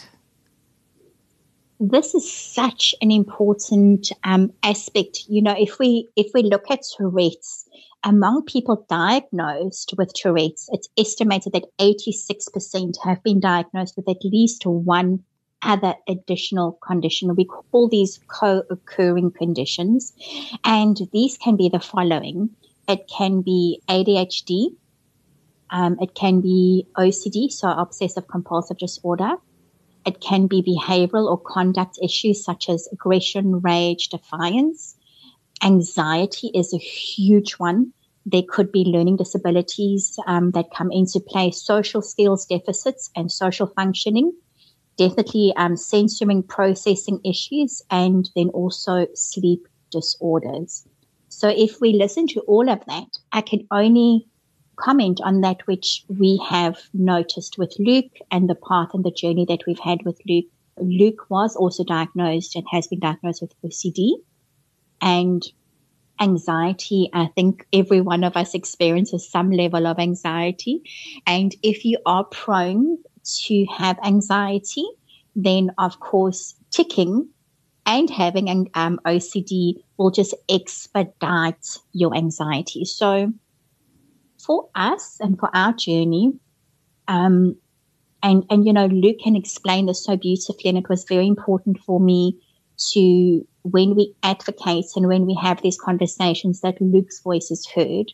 This 1.84 2.14
is 2.14 2.32
such 2.32 2.94
an 3.02 3.10
important 3.10 4.12
um, 4.22 4.52
aspect. 4.62 5.24
You 5.28 5.42
know, 5.42 5.56
if 5.58 5.80
we 5.80 6.08
if 6.14 6.30
we 6.32 6.44
look 6.44 6.70
at 6.70 6.82
Tourette's, 6.96 7.68
among 8.04 8.44
people 8.44 8.86
diagnosed 8.88 9.92
with 9.98 10.12
Tourette's, 10.14 10.68
it's 10.70 10.88
estimated 10.96 11.54
that 11.54 11.66
86% 11.80 12.94
have 13.02 13.20
been 13.24 13.40
diagnosed 13.40 13.94
with 13.96 14.08
at 14.08 14.24
least 14.24 14.64
one 14.64 15.24
other 15.62 15.94
additional 16.06 16.78
condition. 16.86 17.34
We 17.34 17.46
call 17.46 17.88
these 17.88 18.20
co-occurring 18.28 19.32
conditions. 19.32 20.12
And 20.62 20.96
these 21.12 21.36
can 21.36 21.56
be 21.56 21.68
the 21.68 21.80
following. 21.80 22.50
It 22.86 23.08
can 23.08 23.42
be 23.42 23.80
ADHD. 23.88 24.76
Um, 25.70 25.96
it 26.00 26.14
can 26.14 26.42
be 26.42 26.86
OCD, 26.96 27.50
so 27.50 27.70
obsessive 27.70 28.28
compulsive 28.28 28.78
disorder. 28.78 29.34
It 30.04 30.20
can 30.20 30.46
be 30.46 30.62
behavioral 30.62 31.30
or 31.30 31.38
conduct 31.38 31.98
issues 32.02 32.44
such 32.44 32.68
as 32.68 32.88
aggression, 32.92 33.60
rage, 33.60 34.08
defiance. 34.08 34.96
Anxiety 35.62 36.50
is 36.54 36.72
a 36.72 36.78
huge 36.78 37.52
one. 37.54 37.92
There 38.26 38.42
could 38.48 38.72
be 38.72 38.84
learning 38.84 39.16
disabilities 39.16 40.18
um, 40.26 40.52
that 40.52 40.74
come 40.74 40.90
into 40.92 41.20
play, 41.20 41.50
social 41.50 42.02
skills 42.02 42.46
deficits 42.46 43.10
and 43.16 43.30
social 43.30 43.66
functioning 43.66 44.32
definitely 44.96 45.52
um, 45.56 45.76
sensory 45.76 46.42
processing 46.42 47.20
issues 47.24 47.82
and 47.90 48.30
then 48.36 48.48
also 48.50 49.06
sleep 49.14 49.66
disorders. 49.90 50.86
So 51.28 51.48
if 51.48 51.80
we 51.80 51.94
listen 51.94 52.26
to 52.28 52.40
all 52.40 52.68
of 52.68 52.84
that, 52.86 53.08
I 53.32 53.40
can 53.40 53.66
only 53.70 54.28
comment 54.82 55.20
on 55.22 55.40
that 55.42 55.66
which 55.66 56.04
we 56.08 56.42
have 56.48 56.76
noticed 56.92 57.56
with 57.56 57.74
Luke 57.78 58.18
and 58.30 58.50
the 58.50 58.56
path 58.56 58.88
and 58.92 59.04
the 59.04 59.10
journey 59.10 59.46
that 59.48 59.64
we've 59.66 59.78
had 59.78 60.04
with 60.04 60.20
Luke. 60.28 60.46
Luke 60.78 61.30
was 61.30 61.54
also 61.54 61.84
diagnosed 61.84 62.56
and 62.56 62.64
has 62.70 62.88
been 62.88 62.98
diagnosed 62.98 63.42
with 63.42 63.54
OCD 63.64 64.12
and 65.00 65.42
anxiety. 66.20 67.10
I 67.12 67.26
think 67.26 67.66
every 67.72 68.00
one 68.00 68.24
of 68.24 68.36
us 68.36 68.54
experiences 68.54 69.28
some 69.28 69.50
level 69.50 69.86
of 69.86 69.98
anxiety. 69.98 70.82
And 71.26 71.54
if 71.62 71.84
you 71.84 71.98
are 72.04 72.24
prone 72.24 72.98
to 73.44 73.66
have 73.66 73.98
anxiety, 74.04 74.86
then 75.36 75.70
of 75.78 76.00
course 76.00 76.54
ticking 76.70 77.28
and 77.86 78.08
having 78.10 78.48
an 78.48 78.68
um, 78.74 79.00
OCD 79.04 79.82
will 79.96 80.10
just 80.10 80.34
expedite 80.48 81.78
your 81.92 82.16
anxiety. 82.16 82.84
So 82.84 83.32
for 84.44 84.68
us 84.74 85.18
and 85.20 85.38
for 85.38 85.50
our 85.54 85.72
journey, 85.72 86.32
um, 87.08 87.56
and, 88.22 88.44
and, 88.50 88.66
you 88.66 88.72
know, 88.72 88.86
Luke 88.86 89.18
can 89.22 89.34
explain 89.34 89.86
this 89.86 90.04
so 90.04 90.16
beautifully. 90.16 90.68
And 90.68 90.78
it 90.78 90.88
was 90.88 91.04
very 91.04 91.26
important 91.26 91.78
for 91.80 91.98
me 91.98 92.38
to, 92.92 93.46
when 93.62 93.96
we 93.96 94.14
advocate 94.22 94.86
and 94.94 95.08
when 95.08 95.26
we 95.26 95.34
have 95.42 95.60
these 95.60 95.78
conversations, 95.78 96.60
that 96.60 96.80
Luke's 96.80 97.20
voice 97.20 97.50
is 97.50 97.66
heard. 97.66 98.12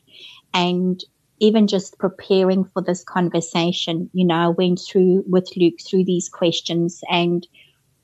And 0.55 1.03
even 1.41 1.67
just 1.67 1.99
preparing 1.99 2.65
for 2.65 2.83
this 2.83 3.05
conversation, 3.05 4.09
you 4.13 4.27
know, 4.27 4.35
I 4.35 4.49
went 4.49 4.81
through 4.81 5.25
with 5.27 5.49
Luke 5.57 5.79
through 5.87 6.05
these 6.05 6.29
questions 6.29 7.01
and 7.11 7.47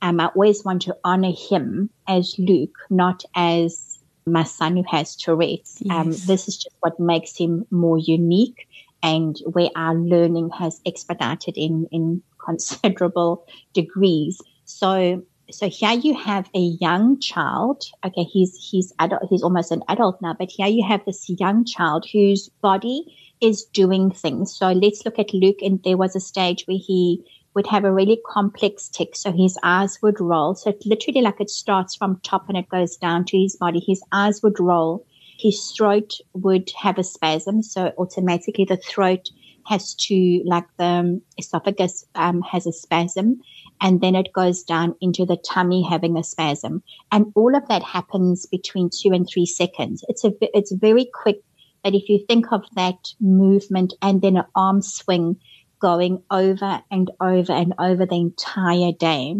um, 0.02 0.20
I 0.20 0.26
always 0.26 0.62
want 0.62 0.82
to 0.82 0.96
honor 1.04 1.32
him 1.32 1.88
as 2.06 2.34
Luke, 2.38 2.76
not 2.90 3.24
as 3.34 3.93
my 4.26 4.42
son 4.42 4.76
who 4.76 4.84
has 4.90 5.16
Tourette's. 5.16 5.82
Um, 5.90 6.12
yes. 6.12 6.20
Um, 6.22 6.26
this 6.26 6.48
is 6.48 6.56
just 6.56 6.76
what 6.80 6.98
makes 6.98 7.36
him 7.36 7.66
more 7.70 7.98
unique 7.98 8.68
and 9.02 9.36
where 9.52 9.68
our 9.76 9.94
learning 9.94 10.50
has 10.58 10.80
expedited 10.86 11.56
in, 11.56 11.86
in 11.92 12.22
considerable 12.38 13.46
degrees. 13.72 14.40
So 14.64 15.22
so 15.50 15.68
here 15.68 15.92
you 15.92 16.14
have 16.14 16.48
a 16.54 16.58
young 16.58 17.20
child. 17.20 17.84
Okay, 18.04 18.22
he's 18.22 18.56
he's 18.56 18.94
adult. 18.98 19.24
He's 19.28 19.42
almost 19.42 19.70
an 19.70 19.82
adult 19.88 20.20
now, 20.22 20.34
but 20.38 20.50
here 20.50 20.66
you 20.66 20.82
have 20.88 21.04
this 21.04 21.28
young 21.28 21.66
child 21.66 22.06
whose 22.10 22.48
body 22.62 23.04
is 23.40 23.64
doing 23.64 24.10
things. 24.10 24.56
So 24.56 24.72
let's 24.72 25.04
look 25.04 25.18
at 25.18 25.34
Luke. 25.34 25.60
And 25.60 25.82
there 25.82 25.98
was 25.98 26.16
a 26.16 26.20
stage 26.20 26.64
where 26.66 26.78
he 26.80 27.22
would 27.54 27.66
have 27.66 27.84
a 27.84 27.92
really 27.92 28.20
complex 28.26 28.88
tic. 28.88 29.16
So 29.16 29.32
his 29.32 29.58
eyes 29.62 29.98
would 30.02 30.20
roll. 30.20 30.54
So 30.54 30.70
it 30.70 30.82
literally 30.84 31.20
like 31.20 31.40
it 31.40 31.50
starts 31.50 31.94
from 31.94 32.20
top 32.22 32.48
and 32.48 32.58
it 32.58 32.68
goes 32.68 32.96
down 32.96 33.24
to 33.26 33.38
his 33.38 33.56
body. 33.56 33.80
His 33.80 34.02
eyes 34.12 34.42
would 34.42 34.58
roll. 34.60 35.06
His 35.38 35.72
throat 35.76 36.14
would 36.32 36.70
have 36.80 36.98
a 36.98 37.04
spasm. 37.04 37.62
So 37.62 37.92
automatically 37.98 38.64
the 38.64 38.76
throat 38.76 39.30
has 39.66 39.94
to, 39.94 40.42
like 40.44 40.66
the 40.76 41.20
esophagus, 41.38 42.04
um, 42.14 42.42
has 42.42 42.66
a 42.66 42.72
spasm 42.72 43.40
and 43.80 44.00
then 44.00 44.14
it 44.14 44.32
goes 44.32 44.62
down 44.62 44.94
into 45.00 45.24
the 45.24 45.36
tummy 45.36 45.82
having 45.82 46.16
a 46.16 46.24
spasm. 46.24 46.82
And 47.10 47.32
all 47.34 47.56
of 47.56 47.66
that 47.68 47.82
happens 47.82 48.46
between 48.46 48.90
two 48.90 49.12
and 49.12 49.28
three 49.28 49.46
seconds. 49.46 50.04
It's 50.08 50.24
a, 50.24 50.32
it's 50.40 50.72
very 50.72 51.08
quick 51.12 51.40
but 51.84 51.94
if 51.94 52.08
you 52.08 52.24
think 52.26 52.50
of 52.50 52.64
that 52.76 53.12
movement 53.20 53.92
and 54.00 54.22
then 54.22 54.38
an 54.38 54.46
arm 54.56 54.80
swing 54.80 55.36
going 55.84 56.22
over 56.30 56.80
and 56.90 57.10
over 57.20 57.52
and 57.52 57.74
over 57.78 58.06
the 58.06 58.14
entire 58.14 58.90
day. 58.92 59.34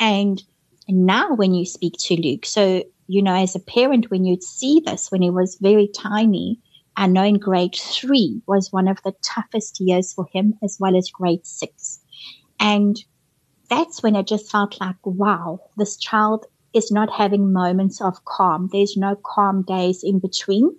And 0.00 0.42
now 0.88 1.34
when 1.34 1.52
you 1.52 1.66
speak 1.66 1.96
to 2.04 2.16
Luke, 2.16 2.46
so, 2.46 2.82
you 3.06 3.20
know, 3.20 3.34
as 3.34 3.54
a 3.54 3.60
parent, 3.60 4.10
when 4.10 4.24
you'd 4.24 4.42
see 4.42 4.80
this 4.80 5.10
when 5.10 5.20
he 5.20 5.28
was 5.28 5.58
very 5.60 5.90
tiny, 5.94 6.58
I 6.96 7.06
know 7.06 7.22
in 7.22 7.38
grade 7.38 7.74
three 7.74 8.40
was 8.46 8.72
one 8.72 8.88
of 8.88 9.02
the 9.02 9.12
toughest 9.22 9.78
years 9.78 10.14
for 10.14 10.26
him 10.32 10.54
as 10.62 10.78
well 10.80 10.96
as 10.96 11.10
grade 11.10 11.44
six. 11.44 12.00
And 12.58 12.96
that's 13.68 14.02
when 14.02 14.16
I 14.16 14.22
just 14.22 14.50
felt 14.50 14.80
like, 14.80 15.04
wow, 15.04 15.60
this 15.76 15.98
child 15.98 16.46
is 16.72 16.90
not 16.90 17.12
having 17.12 17.52
moments 17.52 18.00
of 18.00 18.24
calm. 18.24 18.70
There's 18.72 18.96
no 18.96 19.16
calm 19.22 19.64
days 19.68 20.02
in 20.02 20.18
between. 20.18 20.74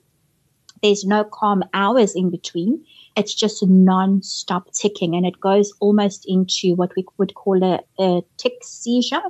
There's 0.83 1.05
no 1.05 1.23
calm 1.23 1.63
hours 1.73 2.13
in 2.13 2.29
between. 2.29 2.83
It's 3.15 3.33
just 3.33 3.65
non-stop 3.65 4.73
ticking 4.73 5.15
and 5.15 5.25
it 5.25 5.39
goes 5.39 5.73
almost 5.79 6.25
into 6.27 6.75
what 6.75 6.91
we 6.97 7.05
would 7.17 7.33
call 7.35 7.63
a, 7.63 7.79
a 7.97 8.21
tic 8.35 8.55
seizure 8.61 9.23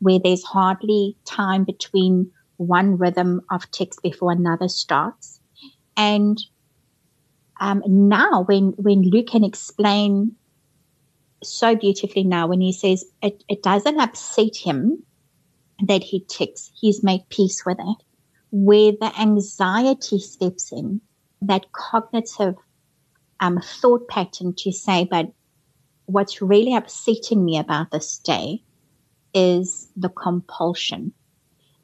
where 0.00 0.18
there's 0.18 0.42
hardly 0.42 1.16
time 1.24 1.62
between 1.62 2.32
one 2.56 2.98
rhythm 2.98 3.40
of 3.52 3.70
tics 3.70 3.98
before 4.00 4.32
another 4.32 4.68
starts. 4.68 5.40
And 5.96 6.42
um, 7.60 7.84
now 7.86 8.42
when, 8.42 8.74
when 8.76 9.02
Luke 9.02 9.28
can 9.28 9.44
explain 9.44 10.34
so 11.44 11.76
beautifully 11.76 12.24
now 12.24 12.48
when 12.48 12.60
he 12.60 12.72
says 12.72 13.04
it, 13.22 13.44
it 13.48 13.62
doesn't 13.62 14.00
upset 14.00 14.56
him 14.56 15.04
that 15.86 16.02
he 16.02 16.24
ticks, 16.28 16.72
he's 16.74 17.04
made 17.04 17.28
peace 17.28 17.64
with 17.64 17.78
it 17.78 18.05
where 18.58 18.92
the 18.92 19.12
anxiety 19.20 20.18
steps 20.18 20.72
in, 20.72 20.98
that 21.42 21.70
cognitive 21.72 22.54
um, 23.40 23.60
thought 23.60 24.08
pattern 24.08 24.54
to 24.56 24.72
say, 24.72 25.06
but 25.10 25.30
what's 26.06 26.40
really 26.40 26.74
upsetting 26.74 27.44
me 27.44 27.58
about 27.58 27.90
this 27.90 28.16
day 28.16 28.62
is 29.34 29.88
the 29.94 30.08
compulsion. 30.08 31.12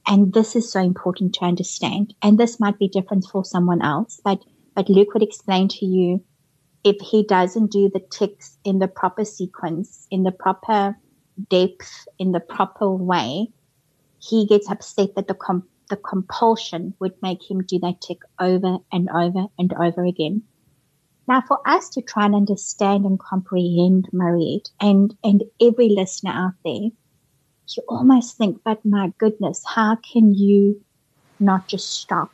And 0.07 0.33
this 0.33 0.57
is 0.57 0.73
so 0.73 0.81
important 0.81 1.35
to 1.35 1.45
understand. 1.45 2.15
And 2.23 2.39
this 2.39 2.59
might 2.59 2.79
be 2.79 2.89
different 2.89 3.27
for 3.31 3.45
someone 3.45 3.83
else, 3.83 4.19
but, 4.25 4.43
but 4.75 4.89
Luke 4.89 5.13
would 5.13 5.23
explain 5.23 5.69
to 5.69 5.85
you 5.85 6.25
if 6.85 6.97
he 7.03 7.23
doesn't 7.23 7.71
do 7.71 7.91
the 7.93 8.01
tics 8.11 8.57
in 8.65 8.79
the 8.79 8.89
proper 8.89 9.27
sequence, 9.27 10.07
in 10.11 10.23
the 10.23 10.33
proper 10.33 10.97
depth, 11.51 12.09
in 12.19 12.33
the 12.33 12.41
proper 12.41 12.91
way, 12.91 13.49
he 14.21 14.47
gets 14.47 14.71
upset 14.71 15.15
that 15.17 15.29
the 15.29 15.35
com- 15.35 15.69
the 15.93 15.97
compulsion 15.99 16.95
would 17.01 17.13
make 17.21 17.43
him 17.51 17.63
do 17.65 17.79
that 17.79 18.01
tic 18.01 18.17
over 18.41 18.79
and 18.91 19.11
over 19.11 19.45
and 19.59 19.75
over 19.75 20.03
again. 20.07 20.43
Now, 21.29 21.43
for 21.47 21.59
us 21.69 21.91
to 21.91 22.01
try 22.01 22.25
and 22.25 22.35
understand 22.35 23.05
and 23.05 23.21
comprehend 23.21 24.09
Mariette 24.11 24.71
and, 24.81 25.15
and 25.23 25.45
every 25.61 25.91
listener 25.91 26.31
out 26.33 26.55
there, 26.65 26.89
you 27.77 27.83
almost 27.91 28.39
think, 28.39 28.63
but 28.65 28.83
my 28.87 29.13
goodness, 29.19 29.63
how 29.67 29.97
can 29.97 30.35
you 30.35 30.83
not 31.39 31.69
just 31.69 31.91
stop? 31.91 32.31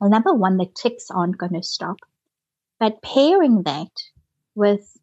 Well, 0.00 0.08
number 0.08 0.32
one, 0.32 0.56
the 0.56 0.66
tics 0.66 1.10
aren't 1.10 1.38
going 1.38 1.54
to 1.54 1.64
stop. 1.64 1.96
But 2.78 3.02
pairing 3.02 3.64
that 3.64 3.90
with 4.54 4.96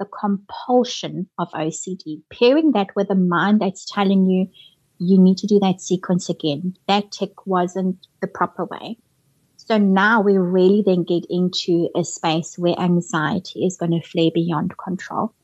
the 0.00 0.06
compulsion 0.06 1.28
of 1.38 1.52
OCD, 1.52 2.22
pairing 2.32 2.72
that 2.72 2.96
with 2.96 3.10
a 3.10 3.14
mind 3.14 3.60
that's 3.60 3.84
telling 3.84 4.26
you 4.26 4.48
you 4.98 5.18
need 5.18 5.38
to 5.38 5.46
do 5.46 5.58
that 5.60 5.80
sequence 5.80 6.28
again. 6.28 6.76
That 6.86 7.10
tick 7.10 7.46
wasn't 7.46 8.06
the 8.20 8.26
proper 8.26 8.64
way. 8.64 8.98
So 9.56 9.76
now 9.76 10.22
we 10.22 10.38
really 10.38 10.82
then 10.84 11.04
get 11.04 11.26
into 11.28 11.90
a 11.94 12.02
space 12.02 12.56
where 12.56 12.78
anxiety 12.78 13.66
is 13.66 13.76
going 13.76 13.92
to 13.92 14.06
flare 14.06 14.30
beyond 14.32 14.76
control. 14.78 15.34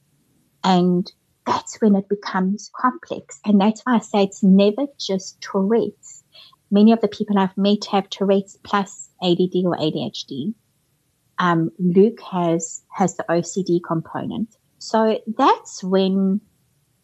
And 0.62 1.10
that's 1.46 1.80
when 1.80 1.94
it 1.94 2.08
becomes 2.08 2.70
complex. 2.74 3.38
And 3.44 3.60
that's 3.60 3.82
why 3.82 3.96
I 3.96 3.98
say 3.98 4.22
it's 4.22 4.42
never 4.42 4.86
just 4.98 5.40
Tourette's. 5.42 6.24
Many 6.70 6.92
of 6.92 7.00
the 7.02 7.08
people 7.08 7.38
I've 7.38 7.56
met 7.56 7.84
have 7.90 8.08
Tourette's 8.08 8.56
plus 8.64 9.10
ADD 9.22 9.64
or 9.66 9.76
ADHD. 9.76 10.54
Um, 11.38 11.70
Luke 11.78 12.20
has, 12.32 12.82
has 12.92 13.16
the 13.16 13.24
OCD 13.28 13.80
component. 13.86 14.56
So 14.78 15.20
that's 15.36 15.84
when, 15.84 16.40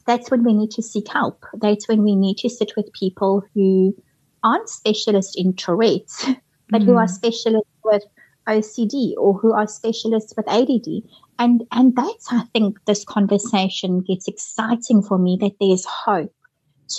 that's 0.07 0.31
when 0.31 0.45
we 0.45 0.55
need 0.55 0.71
to 0.73 0.83
seek 0.83 1.09
help. 1.09 1.45
That's 1.55 1.89
when 1.89 2.03
we 2.03 2.17
need 2.17 2.39
to 2.39 2.49
sit 2.49 2.73
with 2.77 2.93
people 2.93 3.43
who 3.55 3.95
aren't 4.43 4.69
specialists 4.69 5.35
in 5.37 5.55
Tourette's, 5.55 6.27
but 6.69 6.83
mm. 6.83 6.85
who 6.85 6.97
are 6.97 7.07
mm. 7.07 7.11
specialists 7.11 7.71
with 7.85 8.03
OCD 8.47 9.15
or 9.17 9.35
who 9.35 9.53
are 9.53 9.67
specialists 9.67 10.35
with 10.37 10.49
ADD. 10.49 11.03
And, 11.39 11.65
and 11.73 11.95
that's, 11.97 12.33
I 12.33 12.43
think, 12.53 12.79
this 12.87 13.05
conversation 13.05 14.01
gets 14.01 14.29
exciting 14.29 15.03
for 15.03 15.19
me 15.19 15.39
that 15.41 15.57
there's 15.61 15.85
hope 15.85 16.35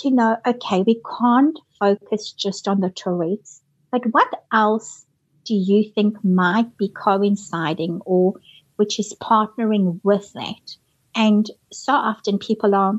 to 0.00 0.10
know, 0.10 0.36
okay, 0.46 0.82
we 0.82 1.00
can't 1.18 1.58
focus 1.78 2.32
just 2.32 2.66
on 2.66 2.80
the 2.80 2.90
Tourette's, 2.90 3.62
but 3.90 4.02
what 4.12 4.28
else 4.52 5.04
do 5.44 5.54
you 5.54 5.90
think 5.94 6.24
might 6.24 6.76
be 6.76 6.88
coinciding 6.88 8.00
or 8.04 8.34
which 8.76 8.98
is 8.98 9.14
partnering 9.20 10.00
with 10.02 10.32
that? 10.32 10.76
And 11.14 11.46
so 11.72 11.92
often 11.92 12.38
people 12.38 12.74
are, 12.74 12.94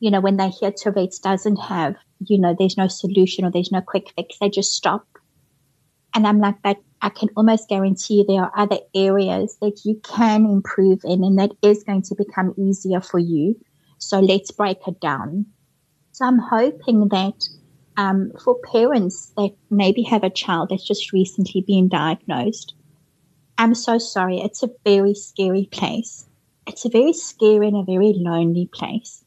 you 0.00 0.10
know, 0.10 0.20
when 0.20 0.36
they 0.36 0.48
hear 0.48 0.72
Tourette's 0.72 1.18
doesn't 1.18 1.56
have, 1.56 1.96
you 2.20 2.38
know, 2.38 2.54
there's 2.58 2.76
no 2.76 2.88
solution 2.88 3.44
or 3.44 3.50
there's 3.50 3.72
no 3.72 3.80
quick 3.80 4.12
fix, 4.16 4.38
they 4.38 4.48
just 4.48 4.72
stop. 4.72 5.06
And 6.14 6.26
I'm 6.26 6.38
like, 6.38 6.62
but 6.62 6.78
I 7.02 7.10
can 7.10 7.28
almost 7.36 7.68
guarantee 7.68 8.24
there 8.26 8.42
are 8.42 8.52
other 8.56 8.78
areas 8.94 9.58
that 9.60 9.84
you 9.84 10.00
can 10.04 10.46
improve 10.46 11.00
in 11.04 11.24
and 11.24 11.38
that 11.38 11.50
is 11.62 11.84
going 11.84 12.02
to 12.02 12.14
become 12.14 12.54
easier 12.56 13.00
for 13.00 13.18
you. 13.18 13.60
So 13.98 14.20
let's 14.20 14.50
break 14.50 14.78
it 14.86 15.00
down. 15.00 15.46
So 16.12 16.24
I'm 16.24 16.38
hoping 16.38 17.08
that 17.08 17.48
um, 17.96 18.32
for 18.42 18.56
parents 18.72 19.32
that 19.36 19.50
maybe 19.70 20.02
have 20.04 20.24
a 20.24 20.30
child 20.30 20.68
that's 20.70 20.86
just 20.86 21.12
recently 21.12 21.62
been 21.66 21.88
diagnosed, 21.88 22.74
I'm 23.58 23.74
so 23.74 23.98
sorry. 23.98 24.38
It's 24.38 24.62
a 24.62 24.70
very 24.84 25.14
scary 25.14 25.68
place. 25.70 26.26
It's 26.66 26.84
a 26.84 26.90
very 26.90 27.12
scary 27.12 27.68
and 27.68 27.76
a 27.76 27.84
very 27.84 28.14
lonely 28.16 28.68
place. 28.72 29.24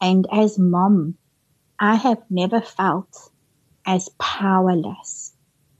And 0.00 0.26
as 0.30 0.58
mom, 0.58 1.16
I 1.78 1.94
have 1.94 2.22
never 2.30 2.60
felt 2.60 3.30
as 3.86 4.10
powerless 4.18 5.32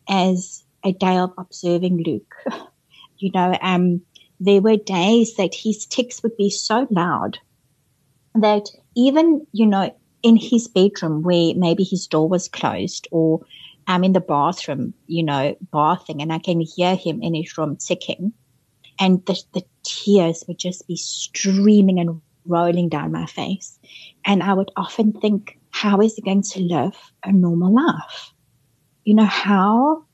as 0.08 0.64
a 0.84 0.92
day 0.92 1.18
of 1.18 1.32
observing 1.36 2.02
Luke. 2.04 2.34
you 3.18 3.30
know, 3.34 3.56
um, 3.60 4.02
there 4.40 4.60
were 4.60 4.76
days 4.76 5.34
that 5.36 5.54
his 5.54 5.86
tics 5.86 6.22
would 6.22 6.36
be 6.36 6.50
so 6.50 6.86
loud 6.90 7.38
that 8.34 8.68
even, 8.94 9.46
you 9.52 9.66
know, 9.66 9.94
in 10.22 10.36
his 10.36 10.68
bedroom 10.68 11.22
where 11.22 11.54
maybe 11.54 11.84
his 11.84 12.06
door 12.06 12.28
was 12.28 12.48
closed 12.48 13.06
or 13.10 13.40
I'm 13.86 14.04
in 14.04 14.12
the 14.12 14.20
bathroom, 14.20 14.94
you 15.06 15.22
know, 15.22 15.56
bathing 15.72 16.20
and 16.20 16.32
I 16.32 16.38
can 16.38 16.60
hear 16.60 16.96
him 16.96 17.22
in 17.22 17.34
his 17.34 17.56
room 17.56 17.76
ticking 17.76 18.32
and 18.98 19.24
the, 19.26 19.40
the 19.52 19.62
tears 19.82 20.44
would 20.46 20.58
just 20.58 20.86
be 20.86 20.96
streaming 20.96 21.98
and 21.98 22.20
rolling 22.46 22.88
down 22.88 23.12
my 23.12 23.26
face. 23.26 23.78
And 24.24 24.42
I 24.42 24.54
would 24.54 24.70
often 24.76 25.12
think, 25.12 25.58
how 25.70 26.00
is 26.00 26.14
he 26.14 26.22
going 26.22 26.42
to 26.42 26.60
live 26.60 26.96
a 27.24 27.32
normal 27.32 27.74
life? 27.74 28.32
You 29.04 29.14
know, 29.14 29.24
how, 29.24 30.04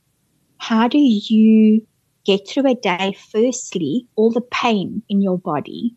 how 0.58 0.88
do 0.88 0.98
you 0.98 1.86
get 2.24 2.48
through 2.48 2.70
a 2.70 2.74
day? 2.74 3.16
Firstly, 3.30 4.06
all 4.16 4.30
the 4.30 4.40
pain 4.40 5.02
in 5.08 5.20
your 5.20 5.38
body, 5.38 5.94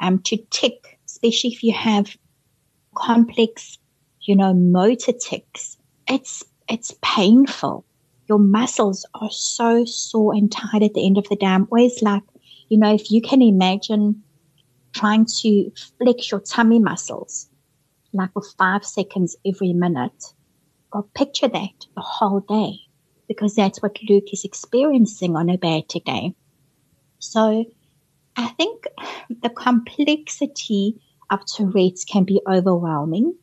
um, 0.00 0.18
to 0.20 0.36
tick, 0.50 0.98
especially 1.06 1.50
if 1.50 1.62
you 1.62 1.72
have 1.72 2.16
complex, 2.94 3.78
you 4.22 4.36
know, 4.36 4.54
motor 4.54 5.12
tics. 5.12 5.76
It's, 6.08 6.44
it's 6.68 6.94
painful. 7.02 7.84
Your 8.34 8.40
muscles 8.40 9.06
are 9.14 9.30
so 9.30 9.84
sore 9.84 10.34
and 10.34 10.50
tight 10.50 10.82
at 10.82 10.94
the 10.94 11.06
end 11.06 11.18
of 11.18 11.28
the 11.28 11.36
day. 11.36 11.46
I'm 11.46 11.68
always 11.70 12.02
like, 12.02 12.24
you 12.68 12.76
know, 12.76 12.92
if 12.92 13.12
you 13.12 13.22
can 13.22 13.40
imagine 13.40 14.24
trying 14.92 15.26
to 15.42 15.70
flex 16.00 16.32
your 16.32 16.40
tummy 16.40 16.80
muscles, 16.80 17.48
like 18.12 18.32
for 18.32 18.42
five 18.58 18.84
seconds 18.84 19.36
every 19.46 19.72
minute, 19.72 20.34
or 20.92 21.04
picture 21.14 21.46
that 21.46 21.86
the 21.94 22.00
whole 22.00 22.40
day, 22.40 22.80
because 23.28 23.54
that's 23.54 23.80
what 23.80 24.02
Luke 24.08 24.32
is 24.32 24.44
experiencing 24.44 25.36
on 25.36 25.48
a 25.48 25.56
bad 25.56 25.84
day. 26.04 26.34
So 27.20 27.64
I 28.36 28.48
think 28.48 28.82
the 29.28 29.50
complexity 29.50 31.00
of 31.30 31.46
Tourette's 31.46 32.04
can 32.04 32.24
be 32.24 32.40
overwhelming. 32.50 33.36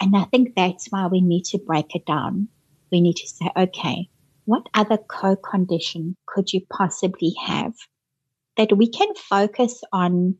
And 0.00 0.16
I 0.16 0.22
think 0.22 0.54
that's 0.54 0.86
why 0.90 1.08
we 1.08 1.20
need 1.20 1.46
to 1.46 1.58
break 1.58 1.96
it 1.96 2.06
down. 2.06 2.46
We 2.90 3.00
need 3.00 3.16
to 3.16 3.28
say, 3.28 3.50
okay, 3.56 4.08
what 4.44 4.68
other 4.74 4.98
co-condition 4.98 6.16
could 6.26 6.52
you 6.52 6.60
possibly 6.70 7.34
have 7.44 7.74
that 8.56 8.76
we 8.76 8.88
can 8.88 9.14
focus 9.14 9.82
on 9.92 10.36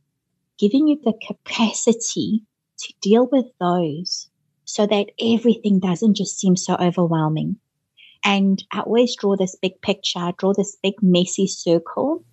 giving 0.59 0.87
you 0.87 1.01
the 1.03 1.15
capacity 1.27 2.43
to 2.79 2.95
deal 3.01 3.29
with 3.31 3.47
those 3.59 4.29
so 4.65 4.87
that 4.87 5.11
everything 5.21 5.81
doesn't 5.81 6.15
just 6.15 6.39
seem 6.39 6.57
so 6.57 6.75
overwhelming. 6.75 7.57
And 8.25 8.63
I 8.73 8.81
always 8.81 9.17
draw 9.17 9.37
this 9.37 9.57
big 9.61 9.81
picture, 9.83 10.19
I 10.19 10.33
draw 10.39 10.53
this 10.55 10.77
big 10.83 10.95
messy 11.03 11.47
circle, 11.47 12.25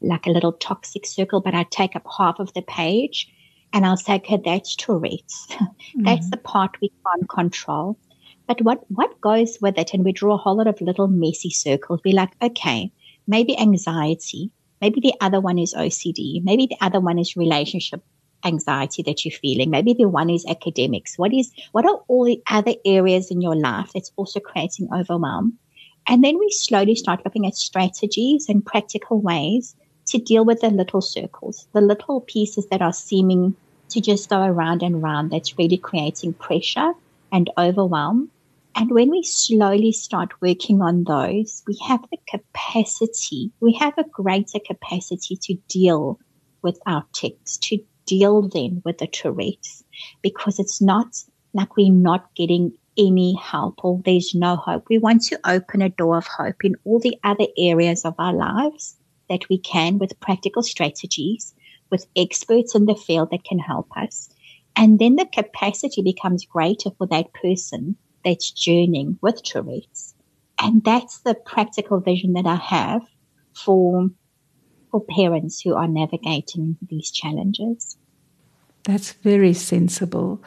like 0.00 0.26
a 0.26 0.30
little 0.30 0.52
toxic 0.52 1.06
circle, 1.06 1.40
but 1.40 1.54
I 1.54 1.64
take 1.64 1.94
up 1.94 2.06
half 2.16 2.38
of 2.38 2.52
the 2.54 2.62
page 2.62 3.28
and 3.72 3.84
I'll 3.84 3.96
say, 3.96 4.14
okay, 4.14 4.40
that's 4.44 4.76
Tourette's. 4.76 5.48
Mm-hmm. 5.92 6.04
that's 6.04 6.30
the 6.30 6.38
part 6.38 6.80
we 6.80 6.90
can't 7.04 7.28
control. 7.28 7.98
But 8.46 8.60
what, 8.62 8.84
what 8.90 9.20
goes 9.20 9.58
with 9.60 9.78
it? 9.78 9.94
And 9.94 10.04
we 10.04 10.12
draw 10.12 10.34
a 10.34 10.38
whole 10.38 10.56
lot 10.56 10.66
of 10.66 10.80
little 10.80 11.08
messy 11.08 11.50
circles. 11.50 12.00
We're 12.04 12.14
like, 12.14 12.32
okay, 12.42 12.92
maybe 13.26 13.58
anxiety. 13.58 14.50
Maybe 14.80 15.00
the 15.00 15.14
other 15.20 15.40
one 15.40 15.58
is 15.58 15.74
OCD. 15.74 16.42
Maybe 16.42 16.66
the 16.66 16.76
other 16.80 17.00
one 17.00 17.18
is 17.18 17.36
relationship 17.36 18.02
anxiety 18.44 19.02
that 19.04 19.24
you're 19.24 19.32
feeling. 19.32 19.70
Maybe 19.70 19.94
the 19.94 20.08
one 20.08 20.30
is 20.30 20.44
academics. 20.46 21.16
What 21.16 21.32
is, 21.32 21.52
what 21.70 21.86
are 21.86 22.00
all 22.08 22.24
the 22.24 22.42
other 22.48 22.74
areas 22.84 23.30
in 23.30 23.40
your 23.40 23.54
life 23.54 23.92
that's 23.94 24.12
also 24.16 24.40
creating 24.40 24.88
overwhelm? 24.92 25.58
And 26.08 26.24
then 26.24 26.38
we 26.38 26.50
slowly 26.50 26.96
start 26.96 27.24
looking 27.24 27.46
at 27.46 27.54
strategies 27.54 28.48
and 28.48 28.64
practical 28.66 29.20
ways 29.20 29.76
to 30.06 30.18
deal 30.18 30.44
with 30.44 30.60
the 30.60 30.70
little 30.70 31.00
circles, 31.00 31.68
the 31.72 31.80
little 31.80 32.20
pieces 32.20 32.66
that 32.72 32.82
are 32.82 32.92
seeming 32.92 33.54
to 33.90 34.00
just 34.00 34.28
go 34.28 34.42
around 34.42 34.82
and 34.82 35.02
round 35.02 35.30
that's 35.30 35.58
really 35.58 35.76
creating 35.76 36.32
pressure 36.32 36.92
and 37.32 37.50
overwhelm. 37.58 38.30
And 38.76 38.90
when 38.90 39.10
we 39.10 39.22
slowly 39.22 39.92
start 39.92 40.40
working 40.40 40.80
on 40.80 41.04
those, 41.04 41.62
we 41.66 41.78
have 41.86 42.00
the 42.10 42.18
capacity, 42.28 43.50
we 43.60 43.72
have 43.74 43.96
a 43.98 44.04
greater 44.04 44.60
capacity 44.64 45.36
to 45.42 45.54
deal 45.68 46.18
with 46.62 46.78
our 46.86 47.04
tics, 47.12 47.58
to 47.58 47.78
deal 48.06 48.48
then 48.48 48.82
with 48.84 48.98
the 48.98 49.06
Tourette's, 49.06 49.82
because 50.22 50.58
it's 50.58 50.80
not 50.80 51.06
like 51.52 51.76
we're 51.76 51.92
not 51.92 52.34
getting 52.34 52.72
any 52.96 53.34
help 53.34 53.84
or 53.84 54.00
there's 54.04 54.34
no 54.34 54.56
hope. 54.56 54.84
We 54.88 54.98
want 54.98 55.22
to 55.24 55.40
open 55.44 55.82
a 55.82 55.88
door 55.88 56.18
of 56.18 56.26
hope 56.26 56.64
in 56.64 56.74
all 56.84 56.98
the 56.98 57.18
other 57.24 57.46
areas 57.58 58.04
of 58.04 58.14
our 58.18 58.32
lives 58.32 58.96
that 59.28 59.48
we 59.48 59.58
can 59.58 59.98
with 59.98 60.20
practical 60.20 60.62
strategies, 60.62 61.54
with 61.90 62.06
experts 62.16 62.74
in 62.74 62.86
the 62.86 62.94
field 62.94 63.30
that 63.30 63.44
can 63.44 63.58
help 63.58 63.88
us. 63.96 64.28
And 64.76 64.98
then 64.98 65.16
the 65.16 65.26
capacity 65.26 66.02
becomes 66.02 66.46
greater 66.46 66.90
for 66.96 67.06
that 67.08 67.32
person 67.34 67.96
that's 68.24 68.50
journeying 68.50 69.18
with 69.20 69.42
Tourette's. 69.42 70.14
And 70.58 70.82
that's 70.84 71.20
the 71.20 71.34
practical 71.34 72.00
vision 72.00 72.34
that 72.34 72.46
I 72.46 72.56
have 72.56 73.02
for, 73.52 74.08
for 74.90 75.04
parents 75.04 75.60
who 75.60 75.74
are 75.74 75.88
navigating 75.88 76.76
these 76.88 77.10
challenges. 77.10 77.96
That's 78.84 79.12
very 79.12 79.54
sensible. 79.54 80.42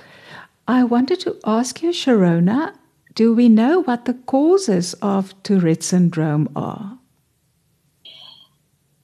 I 0.67 0.83
wanted 0.83 1.19
to 1.21 1.38
ask 1.45 1.81
you, 1.83 1.89
Cherona, 1.89 2.73
do 3.13 3.33
we 3.33 3.47
know 3.47 3.81
what 3.81 4.05
the 4.05 4.13
causes 4.13 4.93
of 4.95 5.33
Tourette 5.43 5.83
syndrome 5.83 6.49
are? 6.55 6.99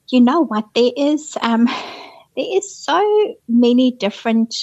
You 0.09 0.19
know 0.19 0.41
what? 0.41 0.65
There 0.75 0.91
is 0.95 1.37
um, 1.41 1.65
there 2.35 2.57
is 2.57 2.75
so 2.75 3.35
many 3.47 3.91
different 3.91 4.53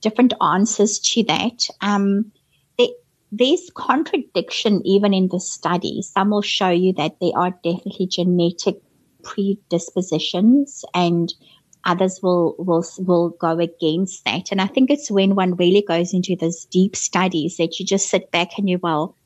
different 0.00 0.34
answers 0.40 0.98
to 0.98 1.24
that. 1.24 1.68
Um, 1.80 2.32
there, 2.76 2.88
there's 3.32 3.70
contradiction 3.74 4.82
even 4.84 5.14
in 5.14 5.28
the 5.28 5.40
study. 5.40 6.02
Some 6.02 6.30
will 6.30 6.42
show 6.42 6.70
you 6.70 6.92
that 6.94 7.20
there 7.20 7.36
are 7.36 7.50
definitely 7.62 8.06
genetic 8.06 8.76
predispositions 9.22 10.84
and 10.94 11.32
others 11.84 12.20
will, 12.22 12.54
will, 12.58 12.84
will 12.98 13.30
go 13.30 13.58
against 13.58 14.24
that. 14.24 14.52
And 14.52 14.60
I 14.60 14.66
think 14.66 14.90
it's 14.90 15.10
when 15.10 15.34
one 15.34 15.56
really 15.56 15.82
goes 15.82 16.12
into 16.12 16.36
those 16.36 16.64
deep 16.66 16.96
studies 16.96 17.56
that 17.56 17.78
you 17.78 17.86
just 17.86 18.08
sit 18.08 18.30
back 18.30 18.58
and 18.58 18.68
you, 18.68 18.78
well, 18.82 19.16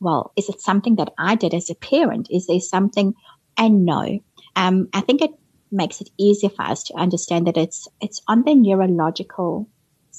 well, 0.00 0.32
is 0.36 0.48
it 0.48 0.60
something 0.60 0.96
that 0.96 1.12
I 1.18 1.34
did 1.34 1.54
as 1.54 1.68
a 1.68 1.74
parent? 1.74 2.28
Is 2.30 2.46
there 2.46 2.60
something? 2.60 3.14
And 3.56 3.84
no, 3.84 4.20
um, 4.56 4.88
I 4.94 5.02
think 5.02 5.20
it 5.20 5.32
makes 5.70 6.00
it 6.00 6.10
easier 6.18 6.50
for 6.50 6.62
us 6.62 6.82
to 6.84 6.94
understand 6.94 7.46
that 7.46 7.56
it's 7.56 7.86
it's 8.00 8.20
on 8.26 8.42
the 8.44 8.54
neurological 8.54 9.68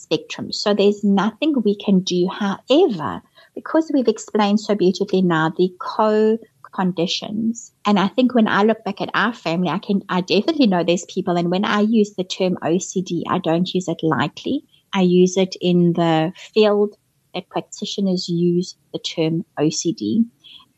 spectrum. 0.01 0.51
So 0.51 0.73
there's 0.73 1.03
nothing 1.03 1.53
we 1.63 1.75
can 1.75 2.01
do. 2.01 2.27
However, 2.27 3.21
because 3.55 3.91
we've 3.93 4.07
explained 4.07 4.59
so 4.59 4.75
beautifully 4.75 5.21
now 5.21 5.51
the 5.55 5.73
co 5.79 6.37
conditions. 6.71 7.73
And 7.85 7.99
I 7.99 8.07
think 8.07 8.33
when 8.33 8.47
I 8.47 8.63
look 8.63 8.83
back 8.83 9.01
at 9.01 9.09
our 9.13 9.33
family, 9.33 9.69
I 9.69 9.79
can, 9.79 10.01
I 10.09 10.21
definitely 10.21 10.67
know 10.67 10.83
there's 10.83 11.05
people. 11.05 11.37
And 11.37 11.51
when 11.51 11.65
I 11.65 11.81
use 11.81 12.13
the 12.15 12.23
term 12.23 12.57
OCD, 12.61 13.23
I 13.29 13.39
don't 13.39 13.71
use 13.73 13.87
it 13.87 13.99
lightly. 14.01 14.63
I 14.93 15.01
use 15.01 15.37
it 15.37 15.55
in 15.61 15.93
the 15.93 16.33
field 16.35 16.95
that 17.33 17.49
practitioners 17.49 18.27
use 18.27 18.75
the 18.93 18.99
term 18.99 19.45
OCD. 19.59 20.25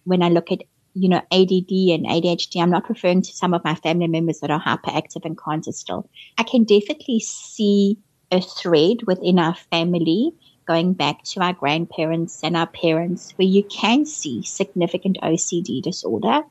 When 0.03 0.21
I 0.21 0.29
look 0.29 0.51
at, 0.51 0.63
you 0.93 1.09
know, 1.09 1.21
ADD 1.31 1.71
and 1.71 2.05
ADHD, 2.05 2.61
I'm 2.61 2.69
not 2.69 2.89
referring 2.89 3.21
to 3.23 3.33
some 3.33 3.53
of 3.53 3.63
my 3.63 3.75
family 3.75 4.07
members 4.07 4.39
that 4.39 4.51
are 4.51 4.61
hyperactive 4.61 5.25
and 5.25 5.37
can't 5.37 5.65
still. 5.73 6.09
I 6.37 6.43
can 6.43 6.63
definitely 6.63 7.19
see 7.19 7.97
a 8.33 8.41
thread 8.41 9.03
within 9.05 9.39
our 9.39 9.55
family 9.55 10.33
going 10.65 10.93
back 10.93 11.23
to 11.23 11.41
our 11.41 11.53
grandparents 11.53 12.43
and 12.43 12.55
our 12.57 12.67
parents 12.67 13.31
where 13.37 13.47
you 13.47 13.63
can 13.63 14.05
see 14.05 14.41
significant 14.43 15.17
OCD 15.21 15.81
disorder. 15.81 16.41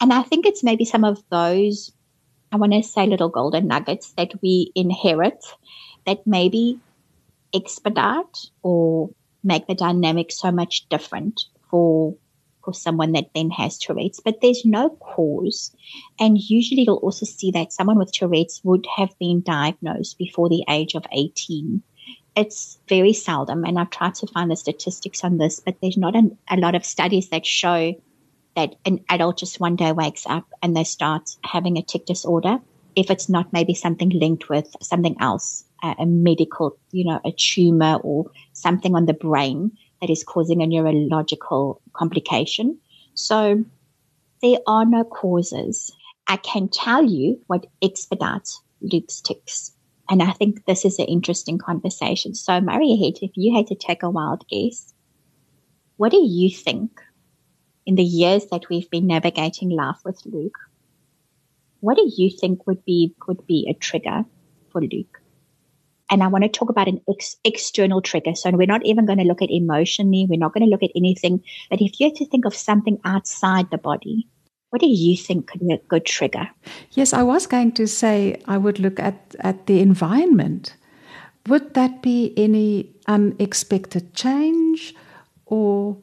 And 0.00 0.12
I 0.12 0.22
think 0.22 0.46
it's 0.46 0.64
maybe 0.64 0.84
some 0.84 1.04
of 1.04 1.22
those, 1.30 1.92
I 2.50 2.56
want 2.56 2.72
to 2.72 2.82
say 2.82 3.06
little 3.06 3.28
golden 3.28 3.68
nuggets 3.68 4.12
that 4.16 4.32
we 4.42 4.72
inherit 4.74 5.44
that 6.06 6.26
maybe 6.26 6.80
expedite 7.54 8.50
or 8.62 9.10
make 9.44 9.66
the 9.66 9.74
dynamic 9.74 10.32
so 10.32 10.50
much 10.50 10.88
different 10.88 11.44
for 11.70 12.16
for 12.64 12.74
someone 12.74 13.12
that 13.12 13.30
then 13.34 13.50
has 13.50 13.78
Tourette's, 13.78 14.20
but 14.20 14.40
there's 14.40 14.64
no 14.64 14.90
cause. 14.90 15.74
And 16.18 16.38
usually 16.38 16.82
you'll 16.82 16.96
also 16.96 17.26
see 17.26 17.50
that 17.52 17.72
someone 17.72 17.98
with 17.98 18.12
Tourette's 18.12 18.60
would 18.64 18.86
have 18.96 19.16
been 19.18 19.42
diagnosed 19.42 20.18
before 20.18 20.48
the 20.48 20.64
age 20.68 20.94
of 20.94 21.04
18 21.12 21.82
it's 22.34 22.78
very 22.88 23.12
seldom, 23.12 23.64
and 23.64 23.78
I've 23.78 23.90
tried 23.90 24.14
to 24.16 24.26
find 24.26 24.50
the 24.50 24.56
statistics 24.56 25.22
on 25.22 25.36
this, 25.36 25.60
but 25.60 25.76
there's 25.80 25.98
not 25.98 26.16
an, 26.16 26.38
a 26.48 26.56
lot 26.56 26.74
of 26.74 26.84
studies 26.84 27.28
that 27.28 27.44
show 27.44 27.94
that 28.56 28.74
an 28.84 29.00
adult 29.08 29.38
just 29.38 29.60
one 29.60 29.76
day 29.76 29.92
wakes 29.92 30.26
up 30.26 30.46
and 30.62 30.76
they 30.76 30.84
start 30.84 31.36
having 31.44 31.76
a 31.76 31.82
tic 31.82 32.06
disorder. 32.06 32.58
If 32.94 33.10
it's 33.10 33.28
not 33.28 33.52
maybe 33.52 33.74
something 33.74 34.10
linked 34.10 34.48
with 34.48 34.74
something 34.82 35.16
else, 35.20 35.64
a, 35.82 35.94
a 36.00 36.06
medical, 36.06 36.76
you 36.90 37.04
know, 37.04 37.20
a 37.24 37.32
tumor 37.32 37.96
or 38.02 38.30
something 38.52 38.94
on 38.94 39.06
the 39.06 39.14
brain 39.14 39.72
that 40.02 40.10
is 40.10 40.24
causing 40.24 40.60
a 40.60 40.66
neurological 40.66 41.80
complication. 41.94 42.76
So 43.14 43.64
there 44.42 44.58
are 44.66 44.84
no 44.84 45.04
causes. 45.04 45.92
I 46.26 46.36
can 46.36 46.68
tell 46.68 47.04
you 47.04 47.40
what 47.46 47.66
expedites 47.80 48.60
Luke's 48.80 49.20
tics. 49.20 49.72
And 50.10 50.20
I 50.20 50.32
think 50.32 50.66
this 50.66 50.84
is 50.84 50.98
an 50.98 51.06
interesting 51.06 51.56
conversation. 51.56 52.34
So, 52.34 52.60
Mariette, 52.60 53.22
if 53.22 53.30
you 53.36 53.54
had 53.54 53.68
to 53.68 53.76
take 53.76 54.02
a 54.02 54.10
wild 54.10 54.44
guess, 54.48 54.92
what 55.96 56.10
do 56.10 56.20
you 56.20 56.50
think 56.50 57.00
in 57.86 57.94
the 57.94 58.02
years 58.02 58.46
that 58.46 58.68
we've 58.68 58.90
been 58.90 59.06
navigating 59.06 59.70
life 59.70 60.00
with 60.04 60.20
Luke? 60.26 60.58
What 61.78 61.96
do 61.96 62.10
you 62.16 62.28
think 62.28 62.66
would 62.66 62.84
be 62.84 63.14
would 63.28 63.46
be 63.46 63.68
a 63.70 63.74
trigger 63.74 64.24
for 64.70 64.80
Luke? 64.80 65.21
And 66.10 66.22
I 66.22 66.26
want 66.26 66.44
to 66.44 66.48
talk 66.48 66.68
about 66.68 66.88
an 66.88 67.00
ex- 67.08 67.36
external 67.44 68.02
trigger. 68.02 68.34
So 68.34 68.50
we're 68.50 68.66
not 68.66 68.84
even 68.84 69.06
going 69.06 69.18
to 69.18 69.24
look 69.24 69.42
at 69.42 69.50
emotionally. 69.50 70.26
We're 70.28 70.38
not 70.38 70.52
going 70.52 70.64
to 70.64 70.70
look 70.70 70.82
at 70.82 70.90
anything. 70.94 71.42
But 71.70 71.80
if 71.80 71.98
you 71.98 72.08
had 72.08 72.16
to 72.16 72.26
think 72.26 72.44
of 72.44 72.54
something 72.54 72.98
outside 73.04 73.70
the 73.70 73.78
body, 73.78 74.28
what 74.70 74.80
do 74.80 74.88
you 74.88 75.16
think 75.16 75.48
could 75.48 75.60
be 75.60 75.72
a 75.72 75.78
good 75.88 76.06
trigger? 76.06 76.48
Yes, 76.92 77.12
I 77.12 77.22
was 77.22 77.46
going 77.46 77.72
to 77.72 77.86
say 77.86 78.40
I 78.46 78.56
would 78.56 78.78
look 78.78 78.98
at, 78.98 79.34
at 79.40 79.66
the 79.66 79.80
environment. 79.80 80.76
Would 81.46 81.74
that 81.74 82.02
be 82.02 82.32
any 82.38 82.94
unexpected 83.06 84.14
change 84.14 84.94
or 85.44 85.98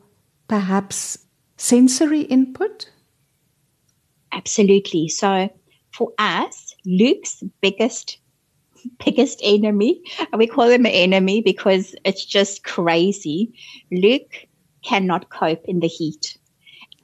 perhaps 0.48 1.18
sensory 1.58 2.22
input? 2.22 2.92
Absolutely. 4.32 5.08
So 5.08 5.50
for 5.92 6.14
us, 6.20 6.76
Luke's 6.86 7.42
biggest 7.62 8.19
biggest 9.04 9.40
enemy, 9.44 10.02
and 10.32 10.40
we 10.40 10.48
call 10.48 10.70
him 10.70 10.86
an 10.86 10.92
enemy 10.92 11.42
because 11.42 11.96
it's 12.04 12.26
just 12.26 12.64
crazy. 12.64 13.54
Luke 13.92 14.48
cannot 14.84 15.30
cope 15.30 15.64
in 15.66 15.80
the 15.80 15.88
heat. 15.88 16.38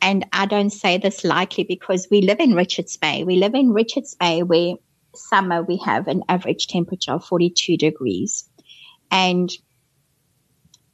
And 0.02 0.26
I 0.34 0.46
don't 0.46 0.70
say 0.70 0.98
this 0.98 1.24
lightly 1.24 1.64
because 1.64 2.08
we 2.12 2.22
live 2.22 2.40
in 2.40 2.54
Richards 2.54 2.98
Bay. 2.98 3.24
We 3.24 3.38
live 3.38 3.56
in 3.56 3.72
Richards 3.72 4.16
Bay 4.16 4.44
where 4.44 4.76
summer 5.16 5.64
we 5.64 5.78
have 5.78 6.08
an 6.08 6.24
average 6.30 6.68
temperature 6.68 7.14
of 7.14 7.26
42 7.26 7.78
degrees. 7.78 8.48
And 9.12 9.50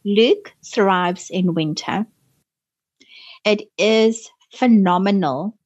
Luke 0.06 0.54
thrives 0.66 1.30
in 1.30 1.54
winter. 1.54 2.06
It 3.44 3.64
is 3.78 4.30
phenomenal 4.54 5.58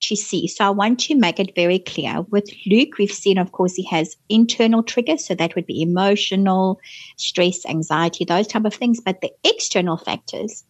to 0.00 0.16
see. 0.16 0.46
So 0.46 0.64
I 0.64 0.70
want 0.70 1.00
to 1.00 1.14
make 1.14 1.40
it 1.40 1.54
very 1.54 1.78
clear. 1.78 2.22
With 2.30 2.50
Luke, 2.66 2.98
we've 2.98 3.12
seen, 3.12 3.38
of 3.38 3.52
course, 3.52 3.74
he 3.74 3.84
has 3.84 4.16
internal 4.28 4.82
triggers. 4.82 5.26
So 5.26 5.34
that 5.34 5.54
would 5.54 5.66
be 5.66 5.82
emotional, 5.82 6.80
stress, 7.16 7.66
anxiety, 7.66 8.24
those 8.24 8.46
type 8.46 8.64
of 8.64 8.74
things. 8.74 9.00
But 9.00 9.20
the 9.20 9.32
external 9.44 9.96
factors, 9.96 10.64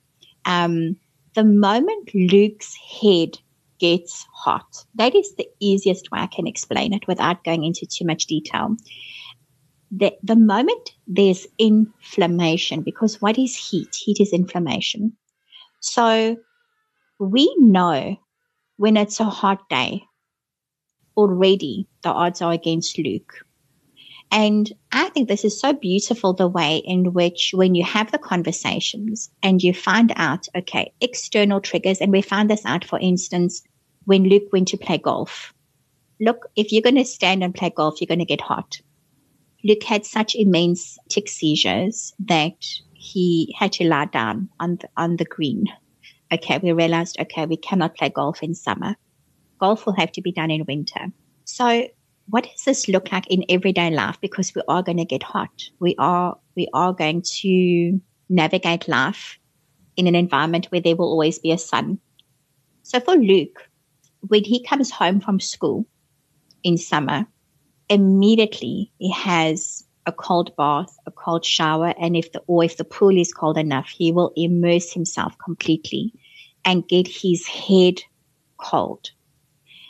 um, 0.45 0.97
the 1.35 1.45
moment 1.45 2.11
Luke's 2.15 2.75
head 3.03 3.39
gets 3.79 4.27
hot, 4.33 4.85
that 4.95 5.15
is 5.15 5.35
the 5.37 5.49
easiest 5.61 6.11
way 6.11 6.21
I 6.21 6.27
can 6.27 6.47
explain 6.47 6.93
it 6.95 7.07
without 7.07 7.45
going 7.45 7.65
into 7.65 7.87
too 7.87 8.07
much 8.07 8.27
detail. 8.27 8.77
The, 9.91 10.15
the 10.23 10.37
moment 10.37 10.95
there's 11.07 11.47
inflammation, 11.59 12.83
because 12.83 13.21
what 13.23 13.39
is 13.39 13.57
heat? 13.57 13.95
Heat 13.95 14.21
is 14.21 14.33
inflammation. 14.33 15.17
So 15.81 16.37
we 17.19 17.55
know 17.59 18.17
when 18.79 18.97
it's 18.97 19.21
a 19.21 19.25
hot 19.25 19.69
day, 19.69 20.05
already 21.17 21.87
the 22.03 22.11
odds 22.11 22.41
are 22.41 22.53
against 22.53 22.97
Luke. 22.97 23.45
And 24.31 24.73
I 24.93 25.09
think 25.09 25.29
this 25.29 25.45
is 25.45 25.61
so 25.61 25.73
beautiful 25.73 26.33
the 26.33 26.47
way 26.49 26.77
in 26.79 27.13
which 27.13 27.51
when 27.55 27.75
you 27.75 27.83
have 27.85 28.13
the 28.13 28.19
conversations 28.19 29.31
and 29.43 29.63
you 29.63 29.75
find 29.75 30.13
out, 30.17 30.47
okay, 30.55 30.93
external 31.01 31.61
triggers, 31.61 31.99
and 31.99 32.13
we 32.13 32.23
found 32.23 32.51
this 32.51 32.65
out, 32.65 32.85
for 32.85 32.99
instance, 33.01 33.63
when 34.05 34.25
Luke 34.25 34.49
went 34.53 34.69
to 34.69 34.77
play 34.77 34.99
golf. 34.99 35.53
Look, 36.21 36.47
if 36.57 36.73
you're 36.73 36.83
going 36.83 36.97
to 36.97 37.05
stand 37.05 37.43
and 37.43 37.55
play 37.55 37.71
golf, 37.71 38.01
you're 38.01 38.07
going 38.07 38.19
to 38.21 38.25
get 38.25 38.41
hot. 38.41 38.81
Luke 39.65 39.83
had 39.83 40.07
such 40.07 40.37
immense 40.37 40.99
tic 41.09 41.29
seizures 41.29 42.13
that 42.27 42.65
he 42.93 43.55
had 43.59 43.73
to 43.73 43.89
lie 43.89 44.05
down 44.05 44.51
on 44.61 44.77
the, 44.77 44.89
on 44.97 45.17
the 45.17 45.25
green. 45.25 45.67
Okay, 46.33 46.59
we 46.63 46.73
realized, 46.73 47.19
okay, 47.21 47.47
we 47.47 47.57
cannot 47.57 47.97
play 47.97 48.11
golf 48.11 48.43
in 48.43 48.55
summer. 48.55 48.97
Golf 49.59 49.87
will 49.87 49.97
have 49.97 50.13
to 50.13 50.23
be 50.23 50.33
done 50.33 50.51
in 50.51 50.65
winter. 50.67 51.07
So 51.45 51.89
what 52.27 52.45
does 52.45 52.63
this 52.65 52.89
look 52.89 53.11
like 53.11 53.27
in 53.29 53.45
everyday 53.49 53.91
life? 53.91 54.21
Because 54.21 54.55
we 54.55 54.63
are 54.69 54.83
going 54.83 54.99
to 54.99 55.05
get 55.07 55.23
hot. 55.23 55.51
We 55.81 55.95
are, 55.99 56.39
we 56.55 56.69
are 56.75 56.93
going 56.93 57.23
to 57.41 58.01
navigate 58.29 58.89
life 58.89 59.39
in 59.97 60.07
an 60.07 60.15
environment 60.15 60.67
where 60.67 60.83
there 60.83 60.97
will 60.97 61.09
always 61.09 61.39
be 61.39 61.51
a 61.51 61.59
sun. 61.59 61.99
So 62.83 63.01
for 63.01 63.17
Luke, 63.17 63.69
when 64.21 64.45
he 64.45 64.63
comes 64.63 64.91
home 64.91 65.21
from 65.21 65.41
school 65.41 65.87
in 66.63 66.77
summer, 66.77 67.27
immediately 67.89 68.93
he 68.99 69.11
has 69.13 69.85
a 70.09 70.13
cold 70.13 70.57
bath, 70.57 70.97
a 71.07 71.11
cold 71.11 71.45
shower, 71.45 71.95
and 72.01 72.17
if 72.17 72.33
the 72.33 72.43
or 72.47 72.65
if 72.65 72.79
the 72.79 72.85
pool 72.85 73.17
is 73.17 73.33
cold 73.33 73.59
enough, 73.59 73.89
he 73.89 74.11
will 74.11 74.33
immerse 74.37 74.91
himself 74.91 75.37
completely 75.45 76.15
and 76.65 76.89
get 76.89 77.07
his 77.07 77.47
head 77.47 78.01
cold. 78.57 79.11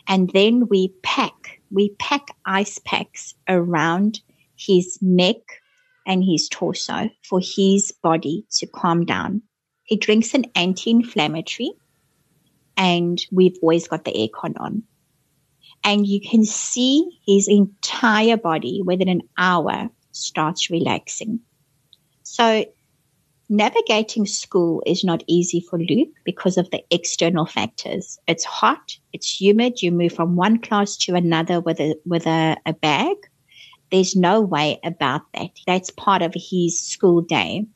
And 0.09 0.31
then 0.31 0.67
we 0.69 0.93
pack 1.03 1.61
we 1.71 1.91
pack 2.01 2.29
ice 2.45 2.81
packs 2.85 3.35
around 3.49 4.21
his 4.57 4.99
neck 5.01 5.37
and 6.05 6.25
his 6.25 6.49
torso 6.49 7.11
for 7.23 7.41
his 7.41 7.93
body 8.03 8.45
to 8.51 8.67
calm 8.67 9.05
down. 9.05 9.43
He 9.85 9.97
drinks 9.97 10.35
an 10.35 10.47
anti-inflammatory 10.55 11.73
and 12.77 13.21
we've 13.31 13.57
always 13.63 13.87
got 13.87 14.05
the 14.05 14.13
aircon 14.13 14.55
on. 14.59 14.83
And 15.85 16.07
you 16.07 16.21
can 16.21 16.45
see 16.45 17.21
his 17.27 17.47
entire 17.47 18.37
body 18.37 18.83
within 18.85 19.09
an 19.09 19.23
hour 19.37 19.91
starts 20.19 20.71
relaxing. 20.71 21.41
So 22.23 22.65
navigating 23.49 24.27
school 24.27 24.83
is 24.87 25.05
not 25.05 25.25
easy 25.27 25.61
for 25.61 25.79
Luke 25.79 26.13
because 26.25 26.59
of 26.59 26.71
the 26.71 26.83
external 26.91 27.47
factors. 27.47 28.19
It's 28.27 28.45
hot, 28.45 28.99
it's 29.13 29.41
humid. 29.41 29.83
You 29.83 29.93
move 29.93 30.13
from 30.13 30.37
one 30.37 30.59
class 30.61 30.97
to 30.99 31.15
another 31.15 31.61
with 31.61 31.81
a 31.81 31.97
with 32.05 32.27
a, 32.27 32.57
a 32.67 32.75
bag. 32.75 33.17
There's 33.91 34.15
no 34.15 34.41
way 34.41 34.79
about 34.85 35.23
that. 35.35 35.51
That's 35.67 35.91
part 35.91 36.21
of 36.21 36.35
his 36.35 36.79
school 36.79 37.23
day. 37.23 37.67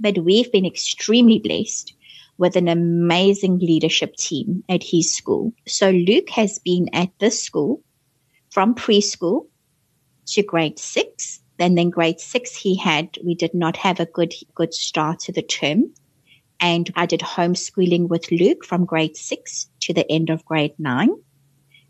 But 0.00 0.18
we've 0.18 0.50
been 0.50 0.64
extremely 0.64 1.38
blessed 1.38 1.92
with 2.38 2.56
an 2.56 2.68
amazing 2.68 3.58
leadership 3.58 4.14
team 4.16 4.64
at 4.68 4.82
his 4.82 5.14
school. 5.14 5.52
So 5.66 5.90
Luke 5.90 6.30
has 6.30 6.58
been 6.60 6.88
at 6.94 7.10
this 7.18 7.42
school 7.42 7.82
from 8.50 8.74
preschool 8.74 9.48
to 10.28 10.42
grade 10.42 10.78
six. 10.78 11.40
Then 11.58 11.74
then 11.74 11.90
grade 11.90 12.20
six 12.20 12.56
he 12.56 12.76
had 12.76 13.18
we 13.24 13.34
did 13.34 13.54
not 13.54 13.76
have 13.76 14.00
a 14.00 14.06
good 14.06 14.34
good 14.54 14.72
start 14.74 15.20
to 15.20 15.32
the 15.32 15.42
term. 15.42 15.92
And 16.60 16.90
I 16.96 17.06
did 17.06 17.20
homeschooling 17.20 18.08
with 18.08 18.32
Luke 18.32 18.64
from 18.64 18.84
grade 18.84 19.16
six 19.16 19.68
to 19.80 19.92
the 19.92 20.10
end 20.10 20.30
of 20.30 20.44
grade 20.44 20.74
nine. 20.78 21.10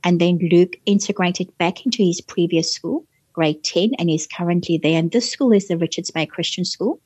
And 0.05 0.21
then 0.21 0.39
Luke 0.51 0.77
integrated 0.87 1.57
back 1.59 1.85
into 1.85 2.03
his 2.03 2.21
previous 2.21 2.73
school, 2.73 3.07
grade 3.33 3.65
10, 3.65 3.93
and 3.99 4.11
is 4.11 4.27
currently 4.27 4.79
there. 4.79 4.99
And 4.99 5.11
this 5.11 5.31
school 5.31 5.53
is 5.53 5.69
the 5.69 5.77
Richards 5.77 6.11
Bay 6.11 6.27
Christian 6.27 6.65
School. 6.65 7.01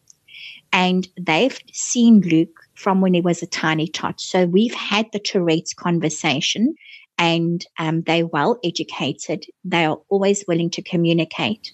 And 0.73 1.09
they've 1.19 1.59
seen 1.73 2.21
Luke 2.21 2.61
from 2.75 3.01
when 3.01 3.15
he 3.15 3.21
was 3.21 3.43
a 3.43 3.47
tiny 3.47 3.89
tot. 3.89 4.21
So 4.21 4.47
we've 4.47 4.75
had 4.75 5.07
the 5.13 5.19
Tourette's 5.19 5.75
conversation 5.75 6.75
and 7.19 7.65
um, 7.79 8.03
they're 8.03 8.27
well 8.27 8.59
educated. 8.65 9.45
They 9.65 9.85
are 9.85 10.01
always 10.09 10.45
willing 10.49 10.71
to 10.71 10.83
communicate. 10.83 11.73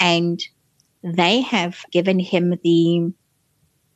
And 0.00 0.40
they 1.02 1.40
have 1.40 1.84
given 1.92 2.18
him 2.18 2.58
the 2.62 3.12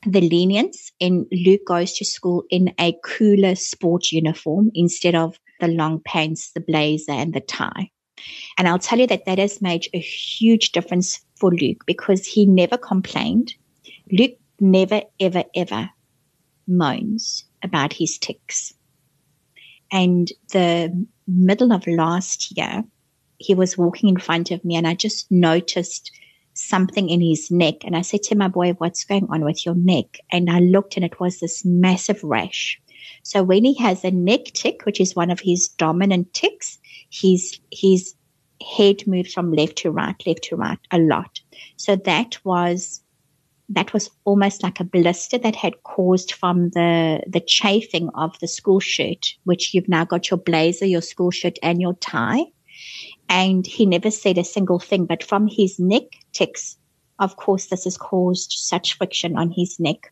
the 0.05 0.21
lenience 0.21 0.91
in 0.99 1.25
Luke 1.31 1.65
goes 1.65 1.93
to 1.93 2.03
school 2.03 2.43
in 2.49 2.73
a 2.77 2.93
cooler 3.05 3.55
sports 3.55 4.11
uniform 4.11 4.69
instead 4.73 5.15
of 5.15 5.39
the 5.61 5.69
long 5.69 6.01
pants, 6.03 6.51
the 6.51 6.59
blazer, 6.59 7.13
and 7.13 7.33
the 7.33 7.39
tie. 7.39 7.89
And 8.57 8.67
I'll 8.67 8.79
tell 8.79 8.99
you 8.99 9.07
that 9.07 9.25
that 9.25 9.39
has 9.39 9.61
made 9.61 9.87
a 9.93 9.99
huge 9.99 10.71
difference 10.71 11.21
for 11.37 11.51
Luke 11.51 11.83
because 11.85 12.25
he 12.25 12.45
never 12.45 12.77
complained. 12.77 13.53
Luke 14.11 14.37
never, 14.59 15.01
ever, 15.19 15.43
ever 15.55 15.89
moans 16.67 17.45
about 17.63 17.93
his 17.93 18.17
tics. 18.17 18.73
And 19.91 20.31
the 20.51 21.05
middle 21.27 21.71
of 21.71 21.85
last 21.87 22.57
year, 22.57 22.83
he 23.37 23.53
was 23.55 23.77
walking 23.77 24.09
in 24.09 24.17
front 24.17 24.51
of 24.51 24.63
me 24.63 24.75
and 24.75 24.87
I 24.87 24.93
just 24.93 25.29
noticed 25.31 26.11
something 26.53 27.09
in 27.09 27.21
his 27.21 27.49
neck. 27.49 27.83
And 27.83 27.95
I 27.95 28.01
said 28.01 28.23
to 28.23 28.35
my 28.35 28.47
boy, 28.47 28.73
what's 28.73 29.03
going 29.03 29.27
on 29.29 29.43
with 29.43 29.65
your 29.65 29.75
neck? 29.75 30.19
And 30.31 30.49
I 30.49 30.59
looked 30.59 30.95
and 30.95 31.05
it 31.05 31.19
was 31.19 31.39
this 31.39 31.65
massive 31.65 32.23
rash. 32.23 32.79
So 33.23 33.43
when 33.43 33.65
he 33.65 33.73
has 33.75 34.03
a 34.03 34.11
neck 34.11 34.45
tic, 34.53 34.85
which 34.85 35.01
is 35.01 35.15
one 35.15 35.31
of 35.31 35.39
his 35.39 35.67
dominant 35.67 36.33
tics, 36.33 36.77
his, 37.09 37.59
his 37.71 38.15
head 38.77 39.05
moves 39.07 39.33
from 39.33 39.51
left 39.51 39.77
to 39.77 39.91
right, 39.91 40.15
left 40.25 40.43
to 40.45 40.55
right 40.55 40.79
a 40.91 40.99
lot. 40.99 41.39
So 41.77 41.95
that 41.95 42.37
was 42.45 43.01
that 43.69 43.93
was 43.93 44.09
almost 44.25 44.61
like 44.61 44.79
a 44.79 44.83
blister 44.83 45.37
that 45.37 45.55
had 45.55 45.83
caused 45.83 46.33
from 46.33 46.69
the 46.71 47.23
the 47.27 47.39
chafing 47.39 48.09
of 48.13 48.37
the 48.39 48.47
school 48.47 48.79
shirt, 48.79 49.33
which 49.45 49.73
you've 49.73 49.89
now 49.89 50.05
got 50.05 50.29
your 50.29 50.37
blazer, 50.37 50.85
your 50.85 51.01
school 51.01 51.31
shirt, 51.31 51.57
and 51.63 51.81
your 51.81 51.93
tie. 51.95 52.43
And 53.29 53.65
he 53.65 53.85
never 53.85 54.11
said 54.11 54.37
a 54.37 54.43
single 54.43 54.79
thing, 54.79 55.05
but 55.05 55.23
from 55.23 55.47
his 55.47 55.79
neck 55.79 56.03
tics, 56.33 56.77
of 57.19 57.37
course, 57.37 57.67
this 57.67 57.85
has 57.85 57.97
caused 57.97 58.51
such 58.51 58.97
friction 58.97 59.37
on 59.37 59.51
his 59.51 59.79
neck. 59.79 60.11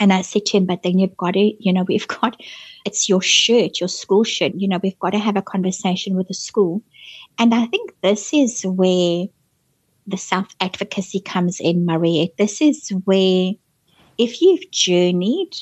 And 0.00 0.12
I 0.12 0.22
said 0.22 0.46
to 0.46 0.56
him, 0.56 0.66
but 0.66 0.82
then 0.82 0.98
you've 0.98 1.16
got 1.16 1.34
to, 1.34 1.52
you 1.64 1.72
know, 1.72 1.84
we've 1.84 2.08
got, 2.08 2.40
it's 2.84 3.08
your 3.08 3.22
shirt, 3.22 3.80
your 3.80 3.88
school 3.88 4.24
shirt, 4.24 4.52
you 4.56 4.66
know, 4.66 4.80
we've 4.82 4.98
got 4.98 5.10
to 5.10 5.18
have 5.18 5.36
a 5.36 5.42
conversation 5.42 6.16
with 6.16 6.28
the 6.28 6.34
school. 6.34 6.82
And 7.38 7.54
I 7.54 7.66
think 7.66 7.94
this 8.02 8.32
is 8.32 8.62
where 8.62 9.26
the 10.06 10.16
self 10.16 10.48
advocacy 10.60 11.20
comes 11.20 11.60
in, 11.60 11.86
Mariette. 11.86 12.36
This 12.36 12.60
is 12.60 12.90
where 13.04 13.52
if 14.18 14.40
you've 14.42 14.70
journeyed 14.70 15.54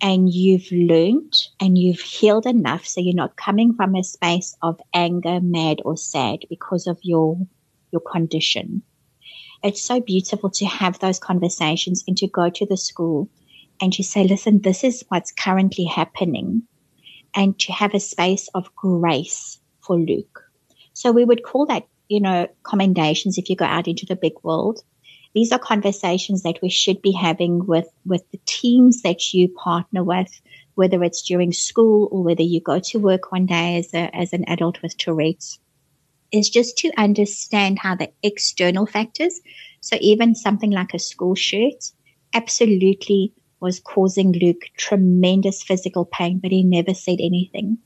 and 0.00 0.32
you've 0.32 0.70
learned 0.72 1.32
and 1.60 1.76
you've 1.76 2.00
healed 2.00 2.46
enough, 2.46 2.86
so 2.86 3.00
you're 3.00 3.14
not 3.14 3.36
coming 3.36 3.74
from 3.74 3.94
a 3.94 4.04
space 4.04 4.56
of 4.62 4.80
anger, 4.94 5.40
mad, 5.42 5.80
or 5.84 5.96
sad 5.96 6.40
because 6.48 6.86
of 6.86 6.98
your 7.02 7.38
your 7.92 8.00
condition. 8.00 8.82
It's 9.62 9.82
so 9.82 10.00
beautiful 10.00 10.50
to 10.50 10.66
have 10.66 10.98
those 10.98 11.18
conversations 11.18 12.04
and 12.06 12.16
to 12.18 12.28
go 12.28 12.48
to 12.50 12.66
the 12.66 12.76
school 12.76 13.28
and 13.80 13.92
to 13.92 14.02
say, 14.02 14.24
listen, 14.24 14.60
this 14.60 14.84
is 14.84 15.04
what's 15.08 15.32
currently 15.32 15.84
happening, 15.84 16.62
and 17.34 17.58
to 17.60 17.72
have 17.72 17.94
a 17.94 18.00
space 18.00 18.48
of 18.54 18.74
grace 18.76 19.60
for 19.80 19.98
Luke. 19.98 20.42
So 20.92 21.12
we 21.12 21.24
would 21.24 21.42
call 21.42 21.66
that 21.66 21.86
you 22.10 22.20
know, 22.20 22.48
commendations 22.64 23.38
if 23.38 23.48
you 23.48 23.56
go 23.56 23.64
out 23.64 23.86
into 23.86 24.04
the 24.04 24.16
big 24.16 24.32
world. 24.42 24.82
These 25.34 25.52
are 25.52 25.58
conversations 25.58 26.42
that 26.42 26.60
we 26.60 26.70
should 26.70 27.00
be 27.02 27.12
having 27.12 27.66
with, 27.66 27.88
with 28.04 28.28
the 28.32 28.40
teams 28.46 29.02
that 29.02 29.32
you 29.32 29.48
partner 29.48 30.02
with, 30.02 30.40
whether 30.74 31.02
it's 31.04 31.22
during 31.22 31.52
school 31.52 32.08
or 32.10 32.22
whether 32.24 32.42
you 32.42 32.60
go 32.60 32.80
to 32.80 32.98
work 32.98 33.30
one 33.30 33.46
day 33.46 33.76
as 33.76 33.94
a, 33.94 34.14
as 34.14 34.32
an 34.32 34.44
adult 34.48 34.82
with 34.82 34.96
Tourette's 34.96 35.58
is 36.32 36.48
just 36.48 36.78
to 36.78 36.92
understand 36.96 37.78
how 37.78 37.94
the 37.94 38.10
external 38.22 38.86
factors, 38.86 39.40
so 39.80 39.96
even 40.00 40.34
something 40.34 40.70
like 40.70 40.94
a 40.94 40.98
school 40.98 41.34
shirt, 41.34 41.92
absolutely 42.34 43.32
was 43.60 43.80
causing 43.80 44.32
Luke 44.32 44.62
tremendous 44.76 45.62
physical 45.62 46.04
pain, 46.04 46.38
but 46.38 46.50
he 46.50 46.62
never 46.62 46.94
said 46.94 47.18
anything. 47.20 47.78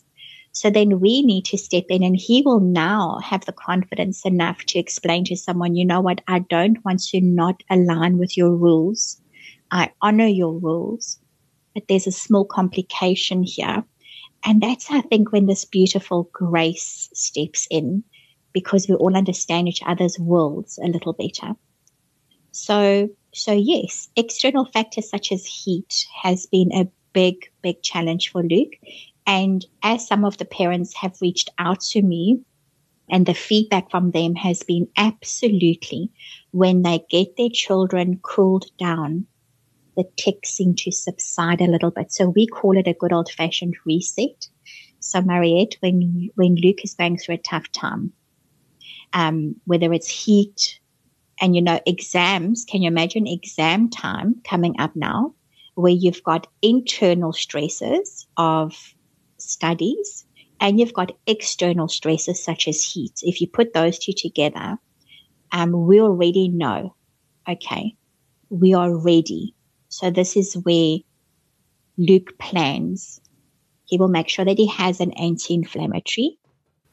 So 0.55 0.71
then 0.71 1.01
we 1.01 1.23
need 1.23 1.45
to 1.47 1.59
step 1.59 1.87
in 1.89 2.05
and 2.05 2.17
he 2.17 2.41
will 2.43 2.61
now 2.61 3.19
have 3.25 3.45
the 3.45 3.53
confidence 3.53 4.25
enough 4.25 4.59
to 4.67 4.79
explain 4.79 5.25
to 5.25 5.37
someone, 5.37 5.75
you 5.75 5.85
know 5.85 6.01
what? 6.01 6.21
I 6.29 6.39
don't 6.39 6.83
want 6.85 7.03
to 7.07 7.21
not 7.21 7.65
align 7.71 8.19
with 8.19 8.37
your 8.37 8.55
rules. 8.55 9.21
I 9.73 9.91
honor 10.01 10.29
your 10.29 10.53
rules, 10.53 11.19
but 11.75 11.89
there's 11.89 12.07
a 12.07 12.13
small 12.13 12.45
complication 12.45 13.43
here. 13.43 13.85
And 14.45 14.63
that's, 14.63 14.93
I 14.93 15.01
think, 15.01 15.33
when 15.33 15.47
this 15.47 15.65
beautiful 15.65 16.31
grace 16.33 17.11
steps 17.13 17.67
in 17.69 18.05
because 18.53 18.89
we 18.89 18.95
all 18.95 19.17
understand 19.17 19.67
each 19.67 19.83
other's 19.85 20.21
worlds 20.21 20.79
a 20.79 20.87
little 20.87 21.15
better. 21.15 21.55
So, 22.53 23.09
so 23.35 23.53
yes, 23.53 24.09
external 24.15 24.67
factors 24.67 25.11
such 25.11 25.33
as 25.33 25.45
heat 25.45 26.07
has 26.23 26.47
been 26.47 26.71
a 26.73 26.87
big, 27.13 27.51
big 27.61 27.83
challenge 27.83 28.31
for 28.31 28.45
Luke. 28.45 28.75
And 29.27 29.65
as 29.83 30.07
some 30.07 30.25
of 30.25 30.37
the 30.37 30.45
parents 30.45 30.95
have 30.97 31.21
reached 31.21 31.51
out 31.59 31.81
to 31.81 32.03
me, 32.03 32.41
and 33.11 33.27
the 33.27 33.35
feedback 33.35 33.91
from 33.91 34.11
them 34.13 34.35
has 34.35 34.63
been 34.63 34.89
absolutely 34.97 36.11
when 36.53 36.83
they 36.83 37.05
get 37.11 37.37
their 37.37 37.51
children 37.53 38.19
cooled 38.23 38.65
down, 38.79 39.27
the 39.97 40.05
tics 40.17 40.51
seem 40.51 40.75
to 40.77 40.91
subside 40.91 41.61
a 41.61 41.67
little 41.67 41.91
bit. 41.91 42.13
So 42.13 42.29
we 42.29 42.47
call 42.47 42.77
it 42.77 42.89
a 42.89 42.95
good 42.95 43.13
old 43.13 43.31
fashioned 43.31 43.77
reset. 43.85 44.49
So 45.01 45.21
Mariette, 45.21 45.77
when, 45.81 46.31
when 46.35 46.55
Luke 46.57 46.83
is 46.83 46.95
going 46.95 47.19
through 47.19 47.37
a 47.37 47.39
tough 47.39 47.71
time, 47.73 48.13
um, 49.13 49.57
whether 49.67 49.93
it's 49.93 50.09
heat 50.09 50.81
and, 51.41 51.55
you 51.55 51.63
know, 51.63 51.81
exams, 51.87 52.65
can 52.65 52.83
you 52.83 52.89
imagine 52.89 53.27
exam 53.27 53.91
time 53.91 54.41
coming 54.45 54.75
up 54.81 54.97
now 54.97 55.35
where 55.75 55.93
you've 55.93 56.23
got 56.23 56.47
internal 56.63 57.33
stresses 57.33 58.27
of 58.37 58.94
studies 59.45 60.25
and 60.61 60.79
you've 60.79 60.95
got 60.95 61.17
external 61.27 61.89
stresses 61.89 62.43
such 62.43 62.69
as 62.69 62.83
heat. 62.83 63.21
If 63.23 63.41
you 63.41 63.49
put 63.49 63.75
those 63.75 63.99
two 63.99 64.13
together, 64.13 64.79
um, 65.53 65.87
we 65.87 66.01
already 66.01 66.49
know, 66.49 66.97
okay, 67.49 67.97
we 68.49 68.75
are 68.75 68.97
ready. 68.97 69.55
So 69.89 70.11
this 70.11 70.37
is 70.37 70.55
where 70.55 70.99
Luke 71.99 72.39
plans. 72.39 73.21
He 73.87 73.99
will 73.99 74.09
make 74.09 74.29
sure 74.29 74.45
that 74.45 74.59
he 74.59 74.67
has 74.69 75.01
an 75.01 75.13
anti-inflammatory 75.13 76.39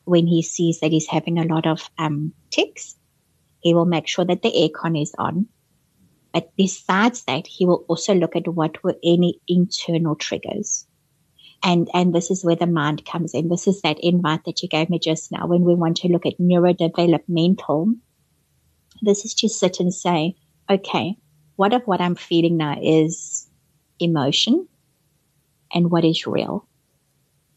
when 0.06 0.28
he 0.28 0.42
sees 0.42 0.80
that 0.82 0.92
he's 0.92 1.08
having 1.08 1.40
a 1.40 1.46
lot 1.46 1.66
of 1.66 1.90
um, 1.98 2.34
tics. 2.50 2.96
He 3.62 3.74
will 3.74 3.86
make 3.86 4.08
sure 4.08 4.26
that 4.26 4.42
the 4.42 4.52
aircon 4.52 5.02
is 5.02 5.14
on. 5.18 5.48
But 6.34 6.52
besides 6.56 7.24
that, 7.24 7.48
he 7.48 7.66
will 7.66 7.86
also 7.88 8.14
look 8.14 8.36
at 8.36 8.48
what 8.48 8.84
were 8.84 8.96
any 9.04 9.40
internal 9.48 10.16
triggers. 10.16 10.88
And, 11.64 11.90
and 11.94 12.14
this 12.14 12.32
is 12.32 12.44
where 12.44 12.56
the 12.56 12.66
mind 12.66 13.06
comes 13.06 13.34
in. 13.34 13.50
This 13.50 13.68
is 13.68 13.82
that 13.82 14.00
invite 14.00 14.46
that 14.46 14.64
you 14.64 14.70
gave 14.70 14.90
me 14.90 15.00
just 15.00 15.32
now 15.32 15.46
when 15.46 15.64
we 15.64 15.76
want 15.76 15.98
to 15.98 16.08
look 16.08 16.26
at 16.26 16.40
neurodevelopmental. 16.40 17.96
This 19.02 19.26
is 19.26 19.34
to 19.36 19.50
sit 19.50 19.80
and 19.80 19.94
say, 19.94 20.36
okay, 20.70 21.16
what 21.56 21.74
of 21.74 21.84
what 21.84 22.02
I'm 22.02 22.16
feeling 22.16 22.58
now 22.58 22.78
is 22.82 23.48
emotion 24.00 24.68
and 25.72 25.92
what 25.92 26.04
is 26.04 26.26
real? 26.26 26.68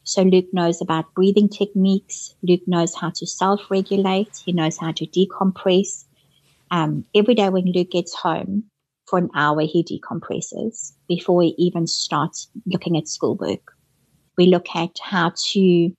So 0.03 0.23
Luke 0.23 0.53
knows 0.53 0.83
about 0.83 1.15
breathing 1.15 1.49
techniques. 1.49 2.35
Luke 2.43 2.61
knows 2.67 2.95
how 2.95 3.11
to 3.11 3.27
self-regulate. 3.27 4.37
He 4.45 4.53
knows 4.53 4.77
how 4.77 4.93
to 4.93 5.07
decompress. 5.07 6.05
Um, 6.71 7.07
every 7.15 7.35
day 7.35 7.49
when 7.49 7.73
Luke 7.73 7.91
gets 7.91 8.15
home 8.15 8.65
for 9.07 9.19
an 9.19 9.31
hour, 9.35 9.63
he 9.63 9.83
decompresses 9.83 10.93
before 11.09 11.43
he 11.43 11.55
even 11.57 11.87
starts 11.87 12.49
looking 12.67 12.99
at 12.99 13.09
schoolwork 13.09 13.74
we 14.37 14.47
look 14.47 14.67
at 14.75 14.99
how 15.03 15.33
to 15.53 15.95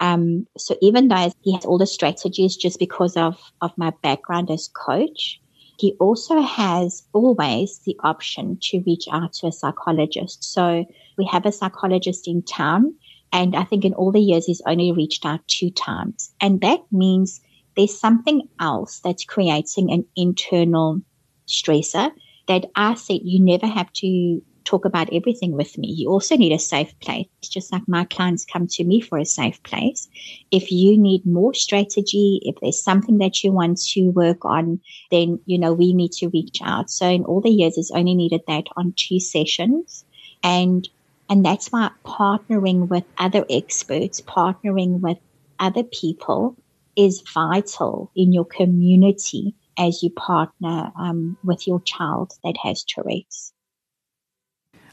um, 0.00 0.48
so 0.58 0.76
even 0.82 1.08
though 1.08 1.30
he 1.42 1.54
has 1.54 1.64
all 1.64 1.78
the 1.78 1.86
strategies 1.86 2.56
just 2.56 2.80
because 2.80 3.16
of, 3.16 3.38
of 3.60 3.70
my 3.78 3.92
background 4.02 4.50
as 4.50 4.68
coach, 4.68 5.40
he 5.78 5.94
also 6.00 6.40
has 6.40 7.04
always 7.12 7.78
the 7.86 7.96
option 8.02 8.58
to 8.62 8.82
reach 8.84 9.04
out 9.12 9.32
to 9.34 9.46
a 9.46 9.52
psychologist. 9.52 10.42
So 10.42 10.84
we 11.16 11.24
have 11.26 11.46
a 11.46 11.52
psychologist 11.52 12.26
in 12.26 12.42
town. 12.42 12.94
And 13.32 13.54
I 13.54 13.62
think 13.62 13.84
in 13.84 13.94
all 13.94 14.10
the 14.10 14.20
years, 14.20 14.46
he's 14.46 14.62
only 14.66 14.90
reached 14.90 15.24
out 15.24 15.46
two 15.46 15.70
times. 15.70 16.34
And 16.40 16.60
that 16.62 16.80
means 16.90 17.40
there's 17.76 17.98
something 17.98 18.48
else 18.60 19.00
that's 19.00 19.24
creating 19.24 19.92
an 19.92 20.04
internal 20.16 21.00
stressor 21.46 22.10
that 22.48 22.66
I 22.74 22.94
said 22.94 23.20
you 23.22 23.40
never 23.40 23.66
have 23.66 23.92
to 23.94 24.42
talk 24.64 24.84
about 24.84 25.12
everything 25.12 25.52
with 25.52 25.76
me. 25.78 25.88
You 25.88 26.10
also 26.10 26.36
need 26.36 26.52
a 26.52 26.58
safe 26.58 26.98
place, 27.00 27.26
just 27.42 27.72
like 27.72 27.82
my 27.86 28.04
clients 28.04 28.44
come 28.44 28.66
to 28.68 28.84
me 28.84 29.00
for 29.00 29.18
a 29.18 29.24
safe 29.24 29.62
place. 29.62 30.08
If 30.50 30.70
you 30.70 30.98
need 30.98 31.24
more 31.26 31.54
strategy, 31.54 32.40
if 32.42 32.56
there's 32.60 32.82
something 32.82 33.18
that 33.18 33.42
you 33.42 33.52
want 33.52 33.80
to 33.92 34.08
work 34.10 34.44
on, 34.44 34.80
then, 35.10 35.40
you 35.46 35.58
know, 35.58 35.72
we 35.72 35.92
need 35.92 36.12
to 36.12 36.28
reach 36.28 36.58
out. 36.62 36.90
So 36.90 37.08
in 37.08 37.24
all 37.24 37.40
the 37.40 37.50
years, 37.50 37.78
it's 37.78 37.90
only 37.90 38.14
needed 38.14 38.42
that 38.46 38.64
on 38.76 38.94
two 38.96 39.20
sessions. 39.20 40.04
And, 40.42 40.88
and 41.28 41.44
that's 41.44 41.70
why 41.70 41.90
partnering 42.04 42.88
with 42.88 43.04
other 43.18 43.44
experts, 43.48 44.20
partnering 44.20 45.00
with 45.00 45.18
other 45.58 45.84
people 45.84 46.56
is 46.96 47.22
vital 47.32 48.10
in 48.14 48.32
your 48.32 48.44
community 48.44 49.54
as 49.78 50.02
you 50.02 50.10
partner 50.10 50.92
um, 50.98 51.36
with 51.42 51.66
your 51.66 51.80
child 51.80 52.32
that 52.44 52.56
has 52.62 52.84
Tourette's. 52.84 53.52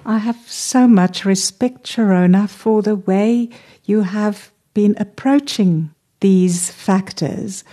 I 0.05 0.17
have 0.19 0.39
so 0.47 0.88
much 0.88 1.25
respect, 1.25 1.83
Cherona, 1.83 2.49
for 2.49 2.81
the 2.81 2.95
way 2.95 3.49
you 3.85 4.01
have 4.01 4.51
been 4.73 4.95
approaching 4.97 5.91
these 6.21 6.69
factors 6.71 7.63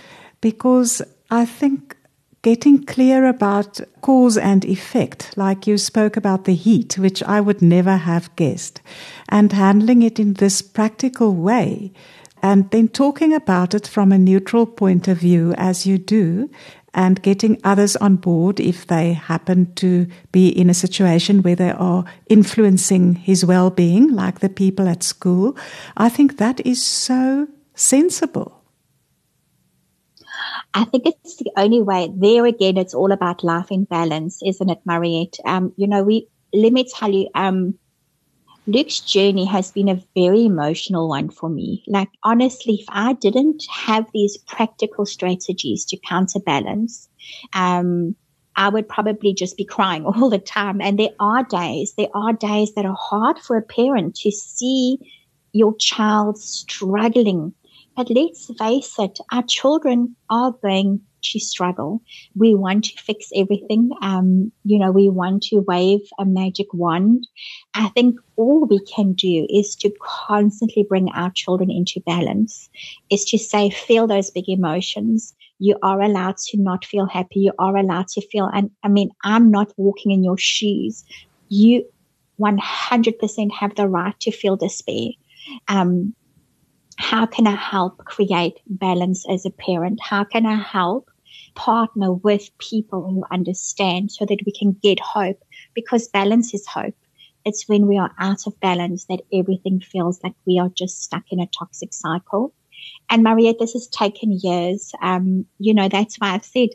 because 0.41 1.01
I 1.29 1.45
think 1.45 1.95
getting 2.41 2.85
clear 2.85 3.25
about 3.25 3.79
cause 4.01 4.37
and 4.37 4.63
effect, 4.65 5.35
like 5.37 5.67
you 5.67 5.77
spoke 5.77 6.15
about 6.15 6.45
the 6.45 6.55
heat, 6.55 6.97
which 6.97 7.23
I 7.23 7.41
would 7.41 7.61
never 7.61 7.97
have 7.97 8.33
guessed, 8.35 8.81
and 9.29 9.51
handling 9.51 10.01
it 10.01 10.19
in 10.19 10.33
this 10.33 10.61
practical 10.61 11.33
way, 11.33 11.91
and 12.41 12.69
then 12.71 12.87
talking 12.87 13.33
about 13.33 13.73
it 13.73 13.87
from 13.87 14.11
a 14.11 14.17
neutral 14.17 14.65
point 14.65 15.07
of 15.07 15.17
view 15.17 15.53
as 15.57 15.85
you 15.85 15.97
do, 15.97 16.49
and 16.93 17.21
getting 17.21 17.59
others 17.63 17.95
on 17.97 18.15
board 18.15 18.59
if 18.59 18.87
they 18.87 19.13
happen 19.13 19.73
to 19.75 20.07
be 20.31 20.49
in 20.49 20.69
a 20.69 20.73
situation 20.73 21.41
where 21.43 21.55
they 21.55 21.71
are 21.71 22.05
influencing 22.29 23.15
his 23.15 23.45
well 23.45 23.69
being, 23.69 24.11
like 24.13 24.39
the 24.39 24.49
people 24.49 24.87
at 24.87 25.03
school. 25.03 25.55
I 25.95 26.09
think 26.09 26.37
that 26.37 26.65
is 26.65 26.83
so 26.83 27.47
sensible. 27.75 28.63
I 30.73 30.83
think 30.85 31.05
it's 31.05 31.37
the 31.37 31.51
only 31.57 31.81
way. 31.81 32.11
There 32.15 32.45
again, 32.45 32.77
it's 32.77 32.93
all 32.93 33.11
about 33.11 33.43
life 33.43 33.71
in 33.71 33.85
balance, 33.85 34.41
isn't 34.43 34.69
it, 34.69 34.79
Mariette? 34.85 35.37
Um, 35.45 35.73
you 35.75 35.87
know, 35.87 36.03
we 36.03 36.27
let 36.53 36.71
me 36.71 36.85
tell 36.85 37.11
you, 37.11 37.29
um, 37.35 37.77
Luke's 38.67 38.99
journey 38.99 39.45
has 39.45 39.71
been 39.71 39.87
a 39.87 40.03
very 40.13 40.45
emotional 40.45 41.07
one 41.07 41.29
for 41.29 41.49
me. 41.49 41.83
Like, 41.87 42.09
honestly, 42.23 42.75
if 42.75 42.85
I 42.89 43.13
didn't 43.13 43.63
have 43.71 44.05
these 44.13 44.37
practical 44.45 45.05
strategies 45.05 45.85
to 45.85 45.97
counterbalance, 45.97 47.07
um, 47.53 48.15
I 48.57 48.67
would 48.67 48.89
probably 48.89 49.33
just 49.33 49.55
be 49.55 49.63
crying 49.63 50.05
all 50.05 50.29
the 50.29 50.37
time. 50.37 50.81
And 50.81 50.99
there 50.99 51.15
are 51.19 51.43
days, 51.43 51.93
there 51.97 52.13
are 52.13 52.33
days 52.33 52.73
that 52.75 52.85
are 52.85 52.97
hard 52.99 53.39
for 53.39 53.55
a 53.55 53.61
parent 53.61 54.15
to 54.17 54.31
see 54.31 54.97
your 55.53 55.73
child 55.77 56.37
struggling. 56.37 57.53
But 57.95 58.09
let's 58.09 58.51
face 58.59 58.99
it, 58.99 59.17
our 59.31 59.43
children 59.43 60.15
are 60.29 60.51
going 60.51 61.01
to 61.21 61.39
struggle. 61.39 62.01
We 62.35 62.53
want 62.55 62.85
to 62.85 63.01
fix 63.01 63.29
everything. 63.35 63.91
Um, 64.01 64.51
you 64.63 64.79
know, 64.79 64.91
we 64.91 65.09
want 65.09 65.43
to 65.43 65.59
wave 65.59 66.01
a 66.19 66.25
magic 66.25 66.73
wand. 66.73 67.27
I 67.73 67.89
think 67.89 68.19
all 68.35 68.65
we 68.65 68.79
can 68.79 69.13
do 69.13 69.47
is 69.49 69.75
to 69.77 69.91
constantly 70.01 70.85
bring 70.87 71.09
our 71.11 71.31
children 71.31 71.71
into 71.71 72.01
balance, 72.01 72.69
is 73.09 73.25
to 73.25 73.37
say, 73.37 73.69
feel 73.69 74.07
those 74.07 74.31
big 74.31 74.47
emotions. 74.47 75.35
You 75.59 75.77
are 75.81 76.01
allowed 76.01 76.37
to 76.37 76.57
not 76.57 76.85
feel 76.85 77.07
happy. 77.07 77.41
You 77.41 77.53
are 77.57 77.75
allowed 77.75 78.09
to 78.09 78.21
feel, 78.27 78.49
and 78.53 78.69
I 78.83 78.89
mean, 78.89 79.09
I'm 79.23 79.49
not 79.51 79.73
walking 79.77 80.11
in 80.11 80.23
your 80.23 80.37
shoes. 80.37 81.03
You 81.49 81.85
100% 82.39 83.51
have 83.51 83.75
the 83.75 83.87
right 83.87 84.19
to 84.19 84.31
feel 84.31 84.55
despair. 84.55 85.09
Um, 85.67 86.13
how 86.97 87.25
can 87.25 87.47
I 87.47 87.55
help 87.55 88.03
create 88.05 88.59
balance 88.67 89.25
as 89.29 89.45
a 89.45 89.51
parent? 89.51 89.99
How 90.01 90.23
can 90.23 90.45
I 90.45 90.55
help 90.55 91.09
partner 91.55 92.11
with 92.11 92.49
people 92.57 93.07
who 93.07 93.23
understand 93.31 94.11
so 94.11 94.25
that 94.25 94.39
we 94.45 94.51
can 94.51 94.77
get 94.81 94.99
hope? 94.99 95.41
Because 95.73 96.07
balance 96.07 96.53
is 96.53 96.65
hope. 96.67 96.95
It's 97.45 97.67
when 97.69 97.87
we 97.87 97.97
are 97.97 98.13
out 98.19 98.45
of 98.47 98.59
balance 98.59 99.05
that 99.05 99.21
everything 99.31 99.79
feels 99.79 100.21
like 100.23 100.33
we 100.45 100.59
are 100.59 100.69
just 100.69 101.01
stuck 101.03 101.23
in 101.31 101.39
a 101.39 101.47
toxic 101.47 101.93
cycle. 101.93 102.53
And 103.09 103.23
Mariette, 103.23 103.59
this 103.59 103.73
has 103.73 103.87
taken 103.87 104.37
years. 104.41 104.91
Um, 105.01 105.45
you 105.59 105.73
know, 105.73 105.87
that's 105.87 106.17
why 106.17 106.33
I've 106.33 106.43
said, 106.45 106.69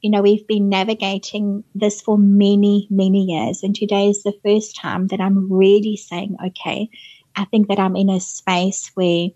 you 0.00 0.10
know, 0.10 0.22
we've 0.22 0.46
been 0.46 0.68
navigating 0.68 1.64
this 1.74 2.00
for 2.00 2.18
many, 2.18 2.86
many 2.90 3.24
years. 3.24 3.62
And 3.62 3.74
today 3.74 4.08
is 4.08 4.22
the 4.22 4.38
first 4.44 4.76
time 4.76 5.08
that 5.08 5.20
I'm 5.20 5.52
really 5.52 5.96
saying, 5.96 6.36
okay, 6.46 6.88
I 7.36 7.46
think 7.46 7.68
that 7.68 7.78
I'm 7.78 7.96
in 7.96 8.10
a 8.10 8.20
space 8.20 8.90
where 8.94 9.28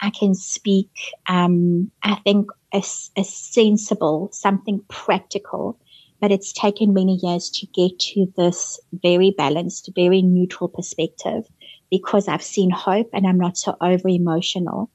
I 0.00 0.10
can 0.10 0.34
speak, 0.34 0.90
um, 1.28 1.90
I 2.02 2.16
think, 2.16 2.50
a, 2.72 2.82
a 3.16 3.24
sensible, 3.24 4.30
something 4.32 4.80
practical. 4.88 5.78
But 6.20 6.32
it's 6.32 6.52
taken 6.52 6.94
many 6.94 7.18
years 7.22 7.50
to 7.50 7.66
get 7.66 7.98
to 7.98 8.32
this 8.36 8.80
very 9.02 9.34
balanced, 9.36 9.90
very 9.94 10.22
neutral 10.22 10.68
perspective 10.68 11.44
because 11.90 12.26
I've 12.26 12.42
seen 12.42 12.70
hope 12.70 13.10
and 13.12 13.26
I'm 13.26 13.38
not 13.38 13.58
so 13.58 13.76
over 13.80 14.08
emotional. 14.08 14.90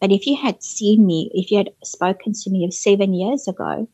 But 0.00 0.10
if 0.10 0.26
you 0.26 0.36
had 0.36 0.62
seen 0.62 1.06
me, 1.06 1.30
if 1.32 1.50
you 1.50 1.58
had 1.58 1.70
spoken 1.84 2.32
to 2.32 2.50
me 2.50 2.68
seven 2.70 3.14
years 3.14 3.46
ago, 3.46 3.88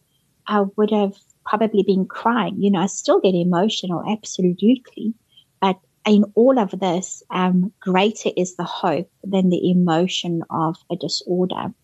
I 0.46 0.64
would 0.76 0.90
have 0.90 1.14
probably 1.44 1.82
been 1.82 2.06
crying. 2.06 2.56
You 2.58 2.70
know, 2.70 2.80
I 2.80 2.86
still 2.86 3.20
get 3.20 3.34
emotional, 3.34 4.02
absolutely. 4.08 5.14
But 5.60 5.78
in 6.06 6.24
all 6.34 6.58
of 6.58 6.70
this, 6.78 7.22
um, 7.30 7.72
greater 7.80 8.30
is 8.36 8.56
the 8.56 8.64
hope 8.64 9.10
than 9.22 9.50
the 9.50 9.70
emotion 9.70 10.42
of 10.50 10.76
a 10.90 10.96
disorder. 10.96 11.74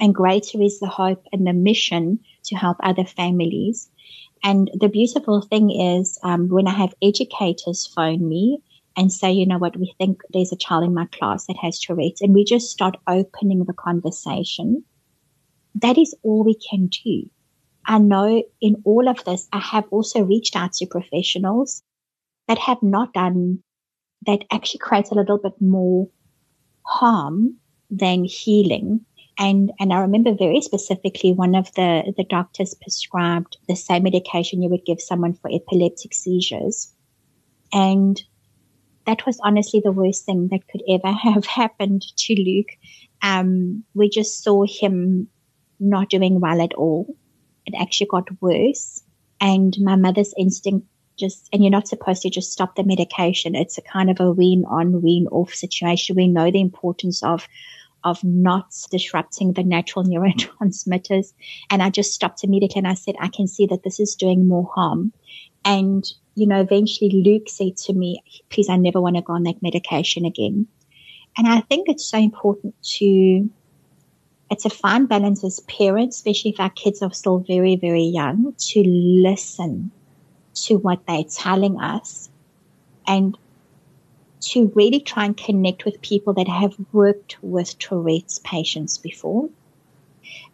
And 0.00 0.14
greater 0.14 0.60
is 0.60 0.80
the 0.80 0.88
hope 0.88 1.24
and 1.32 1.46
the 1.46 1.52
mission 1.52 2.18
to 2.44 2.56
help 2.56 2.78
other 2.82 3.04
families. 3.04 3.88
And 4.42 4.70
the 4.78 4.88
beautiful 4.88 5.40
thing 5.40 5.70
is, 5.70 6.18
um, 6.22 6.48
when 6.48 6.66
I 6.66 6.74
have 6.74 6.94
educators 7.00 7.86
phone 7.86 8.28
me 8.28 8.58
and 8.96 9.12
say, 9.12 9.32
you 9.32 9.46
know 9.46 9.58
what, 9.58 9.76
we 9.76 9.94
think 9.98 10.20
there's 10.30 10.52
a 10.52 10.56
child 10.56 10.84
in 10.84 10.94
my 10.94 11.06
class 11.06 11.46
that 11.46 11.56
has 11.56 11.80
Tourette's, 11.80 12.20
and 12.20 12.34
we 12.34 12.44
just 12.44 12.70
start 12.70 12.96
opening 13.06 13.64
the 13.64 13.72
conversation, 13.72 14.84
that 15.76 15.96
is 15.96 16.14
all 16.22 16.44
we 16.44 16.54
can 16.54 16.88
do. 16.88 17.30
I 17.86 17.98
know 17.98 18.42
in 18.60 18.82
all 18.84 19.08
of 19.08 19.24
this, 19.24 19.48
I 19.52 19.60
have 19.60 19.84
also 19.90 20.22
reached 20.22 20.56
out 20.56 20.72
to 20.74 20.86
professionals 20.86 21.82
that 22.48 22.58
have 22.58 22.82
not 22.82 23.12
done 23.12 23.62
that 24.26 24.44
actually 24.50 24.78
creates 24.78 25.10
a 25.10 25.14
little 25.14 25.38
bit 25.38 25.54
more 25.60 26.08
harm 26.82 27.56
than 27.90 28.24
healing. 28.24 29.00
And 29.38 29.72
and 29.80 29.92
I 29.92 30.00
remember 30.00 30.32
very 30.34 30.60
specifically 30.60 31.32
one 31.32 31.54
of 31.54 31.72
the, 31.74 32.12
the 32.16 32.24
doctors 32.24 32.74
prescribed 32.74 33.56
the 33.68 33.74
same 33.74 34.04
medication 34.04 34.62
you 34.62 34.70
would 34.70 34.84
give 34.84 35.00
someone 35.00 35.34
for 35.34 35.50
epileptic 35.50 36.14
seizures. 36.14 36.92
And 37.72 38.22
that 39.06 39.26
was 39.26 39.38
honestly 39.42 39.80
the 39.84 39.92
worst 39.92 40.24
thing 40.24 40.48
that 40.50 40.68
could 40.68 40.82
ever 40.88 41.12
have 41.34 41.46
happened 41.46 42.02
to 42.16 42.34
Luke. 42.34 42.70
Um, 43.22 43.84
we 43.94 44.08
just 44.08 44.42
saw 44.42 44.64
him 44.68 45.28
not 45.80 46.10
doing 46.10 46.40
well 46.40 46.60
at 46.60 46.74
all. 46.74 47.16
It 47.66 47.74
actually 47.78 48.08
got 48.10 48.28
worse. 48.40 49.02
And 49.40 49.76
my 49.80 49.96
mother's 49.96 50.32
instinct 50.38 50.86
just, 51.16 51.48
and 51.52 51.62
you're 51.62 51.70
not 51.70 51.88
supposed 51.88 52.22
to 52.22 52.30
just 52.30 52.52
stop 52.52 52.76
the 52.76 52.84
medication. 52.84 53.54
It's 53.54 53.78
a 53.78 53.82
kind 53.82 54.10
of 54.10 54.20
a 54.20 54.30
wean 54.30 54.64
on, 54.68 55.02
wean 55.02 55.26
off 55.28 55.54
situation. 55.54 56.16
We 56.16 56.28
know 56.28 56.50
the 56.50 56.60
importance 56.60 57.22
of, 57.22 57.46
of 58.02 58.22
not 58.24 58.74
disrupting 58.90 59.52
the 59.52 59.64
natural 59.64 60.04
neurotransmitters. 60.06 61.32
And 61.70 61.82
I 61.82 61.90
just 61.90 62.12
stopped 62.12 62.44
immediately 62.44 62.80
and 62.80 62.88
I 62.88 62.94
said, 62.94 63.14
I 63.20 63.28
can 63.28 63.46
see 63.46 63.66
that 63.66 63.82
this 63.82 64.00
is 64.00 64.14
doing 64.14 64.48
more 64.48 64.70
harm. 64.74 65.12
And, 65.64 66.04
you 66.34 66.46
know, 66.46 66.60
eventually 66.60 67.22
Luke 67.24 67.48
said 67.48 67.76
to 67.78 67.92
me, 67.94 68.22
please, 68.50 68.68
I 68.68 68.76
never 68.76 69.00
want 69.00 69.16
to 69.16 69.22
go 69.22 69.32
on 69.32 69.44
that 69.44 69.62
medication 69.62 70.24
again. 70.24 70.66
And 71.36 71.48
I 71.48 71.60
think 71.62 71.88
it's 71.88 72.04
so 72.04 72.18
important 72.18 72.74
to, 72.98 73.50
it's 74.50 74.64
a 74.64 74.70
fine 74.70 75.06
balance 75.06 75.42
as 75.42 75.60
parents, 75.60 76.16
especially 76.16 76.52
if 76.52 76.60
our 76.60 76.70
kids 76.70 77.02
are 77.02 77.12
still 77.12 77.38
very, 77.38 77.76
very 77.76 78.04
young, 78.04 78.54
to 78.56 78.82
listen 78.84 79.90
to 80.54 80.76
what 80.78 81.06
they're 81.06 81.24
telling 81.24 81.80
us 81.80 82.30
and 83.06 83.36
to 84.40 84.70
really 84.74 85.00
try 85.00 85.24
and 85.24 85.36
connect 85.36 85.84
with 85.84 86.00
people 86.02 86.34
that 86.34 86.48
have 86.48 86.74
worked 86.92 87.36
with 87.42 87.78
Tourette's 87.78 88.38
patients 88.40 88.98
before. 88.98 89.48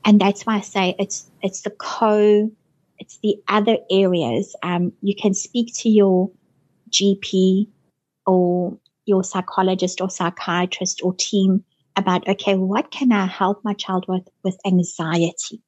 And 0.05 0.21
that's 0.21 0.47
why 0.47 0.57
I 0.57 0.61
say 0.61 0.95
it's, 0.99 1.31
it's 1.43 1.63
the 1.63 1.71
co, 1.71 2.51
it's 2.99 3.19
the 3.19 3.37
other 3.49 3.79
areas. 3.91 4.55
Um, 4.63 4.93
you 5.03 5.15
can 5.15 5.35
speak 5.35 5.75
to 5.79 5.89
your 5.89 6.31
GP 6.91 7.67
or 8.27 8.79
your 9.07 9.25
psychologist 9.25 10.01
or 10.01 10.09
psychiatrist 10.09 11.01
or 11.03 11.15
team 11.15 11.65
about, 11.97 12.29
okay, 12.29 12.55
what 12.55 12.91
can 12.91 13.13
I 13.13 13.27
help 13.27 13.65
my 13.65 13.75
child 13.75 14.07
with, 14.09 14.29
with 14.45 14.59
anxiety? 14.65 15.61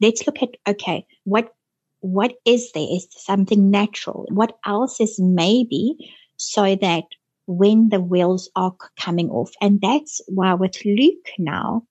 Let's 0.00 0.26
look 0.26 0.42
at, 0.42 0.50
okay, 0.66 1.06
what, 1.24 1.54
what 2.00 2.34
is 2.44 2.72
there? 2.72 2.86
Is 2.90 3.08
something 3.10 3.70
natural? 3.70 4.26
What 4.30 4.56
else 4.64 5.00
is 5.00 5.18
maybe 5.18 5.96
so 6.36 6.76
that 6.76 7.04
when 7.46 7.88
the 7.88 8.00
wheels 8.00 8.50
are 8.56 8.74
coming 8.98 9.30
off? 9.30 9.50
And 9.60 9.80
that's 9.80 10.20
why 10.28 10.54
with 10.54 10.76
Luke 10.84 11.28
now, 11.38 11.82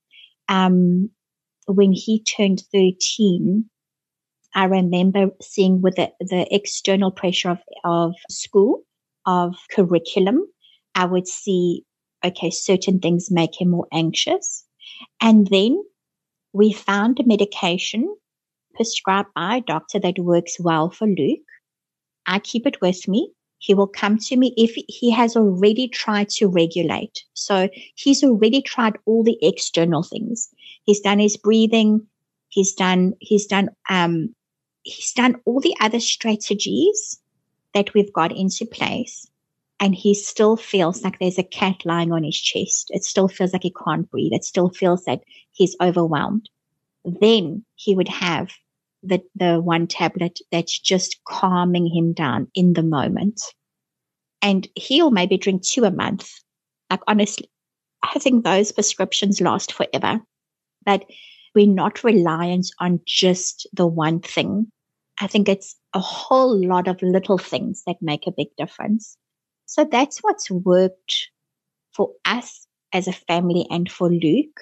um, 0.48 1.10
when 1.66 1.92
he 1.92 2.22
turned 2.22 2.62
13, 2.72 3.68
I 4.54 4.64
remember 4.64 5.30
seeing 5.42 5.82
with 5.82 5.96
the, 5.96 6.10
the 6.20 6.46
external 6.54 7.10
pressure 7.10 7.50
of, 7.50 7.58
of 7.84 8.14
school, 8.30 8.82
of 9.26 9.56
curriculum, 9.70 10.46
I 10.94 11.04
would 11.04 11.28
see, 11.28 11.84
okay, 12.24 12.50
certain 12.50 12.98
things 12.98 13.30
make 13.30 13.60
him 13.60 13.70
more 13.70 13.86
anxious. 13.92 14.64
And 15.20 15.46
then 15.48 15.82
we 16.52 16.72
found 16.72 17.20
a 17.20 17.26
medication 17.26 18.16
prescribed 18.78 19.28
by 19.34 19.56
a 19.56 19.60
doctor 19.60 19.98
that 19.98 20.18
works 20.18 20.56
well 20.58 20.88
for 20.88 21.06
Luke. 21.06 21.40
I 22.26 22.38
keep 22.38 22.66
it 22.66 22.80
with 22.80 23.06
me. 23.08 23.30
He 23.58 23.74
will 23.74 23.88
come 23.88 24.18
to 24.18 24.36
me 24.36 24.54
if 24.56 24.74
he 24.88 25.10
has 25.10 25.36
already 25.36 25.88
tried 25.88 26.28
to 26.30 26.46
regulate. 26.46 27.24
So 27.34 27.68
he's 27.96 28.22
already 28.22 28.62
tried 28.62 28.96
all 29.04 29.24
the 29.24 29.36
external 29.42 30.04
things. 30.04 30.48
He's 30.84 31.00
done 31.00 31.18
his 31.18 31.36
breathing. 31.36 32.06
He's 32.50 32.72
done, 32.72 33.14
he's 33.20 33.46
done, 33.46 33.68
um, 33.90 34.34
he's 34.82 35.12
done 35.12 35.36
all 35.44 35.60
the 35.60 35.74
other 35.80 36.00
strategies 36.00 37.20
that 37.74 37.92
we've 37.94 38.12
got 38.12 38.34
into 38.34 38.64
place 38.64 39.28
and 39.80 39.94
he 39.94 40.14
still 40.14 40.56
feels 40.56 41.02
like 41.02 41.18
there's 41.18 41.38
a 41.38 41.42
cat 41.42 41.76
lying 41.84 42.12
on 42.12 42.24
his 42.24 42.38
chest. 42.40 42.90
It 42.90 43.04
still 43.04 43.28
feels 43.28 43.52
like 43.52 43.62
he 43.62 43.72
can't 43.84 44.10
breathe. 44.10 44.32
It 44.32 44.44
still 44.44 44.70
feels 44.70 45.04
that 45.04 45.20
he's 45.52 45.76
overwhelmed. 45.80 46.48
Then 47.04 47.64
he 47.76 47.94
would 47.94 48.08
have 48.08 48.50
the, 49.02 49.22
the 49.34 49.60
one 49.60 49.86
tablet 49.86 50.38
that's 50.50 50.78
just 50.78 51.20
calming 51.24 51.86
him 51.86 52.12
down 52.12 52.48
in 52.54 52.72
the 52.72 52.82
moment. 52.82 53.40
And 54.42 54.68
he'll 54.74 55.10
maybe 55.10 55.36
drink 55.36 55.62
two 55.62 55.84
a 55.84 55.90
month. 55.90 56.30
Like 56.90 57.00
honestly, 57.06 57.50
I 58.02 58.18
think 58.18 58.44
those 58.44 58.72
prescriptions 58.72 59.40
last 59.40 59.72
forever. 59.72 60.20
But 60.84 61.04
we're 61.54 61.66
not 61.66 62.04
reliant 62.04 62.70
on 62.78 63.00
just 63.04 63.66
the 63.72 63.86
one 63.86 64.20
thing. 64.20 64.70
I 65.20 65.26
think 65.26 65.48
it's 65.48 65.76
a 65.94 66.00
whole 66.00 66.64
lot 66.64 66.86
of 66.86 67.02
little 67.02 67.38
things 67.38 67.82
that 67.86 67.96
make 68.00 68.26
a 68.26 68.32
big 68.32 68.48
difference. 68.56 69.16
So 69.66 69.84
that's 69.84 70.18
what's 70.20 70.50
worked 70.50 71.28
for 71.92 72.12
us 72.24 72.66
as 72.92 73.08
a 73.08 73.12
family 73.12 73.66
and 73.70 73.90
for 73.90 74.08
Luke. 74.08 74.60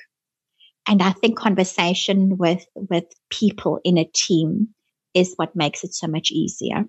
And 0.87 1.03
I 1.03 1.13
think 1.13 1.39
conversation 1.39 2.37
with, 2.37 2.65
with 2.75 3.05
people 3.31 3.81
in 3.85 3.99
a 3.99 4.05
team 4.05 4.69
is 5.15 5.35
what 5.37 5.57
makes 5.57 5.83
it 5.83 5.95
so 5.95 6.07
much 6.07 6.31
easier. 6.31 6.85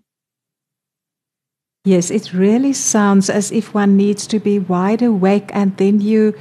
Yes, 1.86 2.12
it 2.12 2.34
really 2.34 2.74
sounds 2.74 3.30
as 3.30 3.52
if 3.52 3.74
one 3.74 3.96
needs 3.96 4.28
to 4.28 4.40
be 4.40 4.60
wide 4.60 5.02
awake 5.02 5.50
and 5.54 5.76
then 5.78 6.02
you 6.02 6.38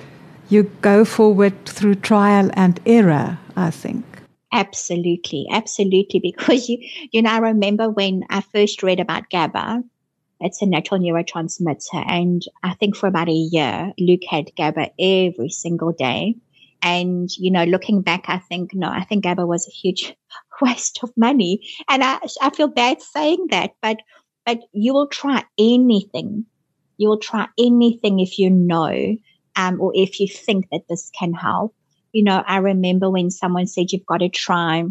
you 0.49 0.65
go 0.81 1.05
forward 1.05 1.67
through 1.67 1.97
trial 1.97 2.51
and 2.55 2.81
error, 2.87 3.39
I 3.57 3.71
think. 3.71 4.05
Absolutely, 4.53 5.47
absolutely. 5.51 6.21
Because 6.25 6.69
you, 6.69 6.79
you 7.13 7.23
know, 7.23 7.31
I 7.31 7.39
remember 7.39 7.89
when 7.91 8.25
I 8.31 8.41
first 8.41 8.83
read 8.83 9.01
about 9.01 9.31
GABA, 9.31 9.83
it's 10.41 10.63
a 10.63 10.67
natural 10.67 11.01
neurotransmitter. 11.01 12.05
And 12.07 12.43
I 12.63 12.75
think 12.75 12.97
for 12.97 13.07
about 13.07 13.29
a 13.29 13.33
year, 13.33 13.93
Luke 13.99 14.25
had 14.29 14.55
GABA 14.57 14.91
every 14.99 15.49
single 15.51 15.93
day. 15.93 16.37
And, 16.83 17.29
you 17.37 17.51
know, 17.51 17.65
looking 17.65 18.03
back, 18.03 18.27
I 18.29 18.39
think, 18.39 18.75
no, 18.75 18.89
I 18.89 19.05
think 19.05 19.25
GABA 19.25 19.47
was 19.47 19.67
a 19.67 19.71
huge 19.71 20.15
waste 20.61 21.01
of 21.03 21.11
money. 21.17 21.67
And 21.89 22.05
I, 22.05 22.21
I 22.41 22.51
feel 22.51 22.69
bad 22.69 23.03
saying 23.03 23.49
that, 23.51 23.73
but, 23.83 23.99
but 24.45 24.61
you 24.73 24.95
will 24.95 25.09
try 25.09 25.45
anything. 25.59 26.47
You 26.99 27.09
will 27.09 27.19
try 27.19 27.49
anything 27.59 28.21
if 28.21 28.39
you 28.39 28.51
know, 28.51 29.17
um, 29.57 29.81
or 29.81 29.93
if 29.95 30.21
you 30.21 30.29
think 30.29 30.69
that 30.71 30.83
this 30.89 31.11
can 31.19 31.33
help 31.35 31.75
you 32.17 32.23
know, 32.23 32.43
I 32.47 32.57
remember 32.57 33.11
when 33.11 33.31
someone 33.31 33.67
said 33.67 33.93
you've 33.93 34.07
got 34.07 34.19
to 34.19 34.31
try 34.31 34.85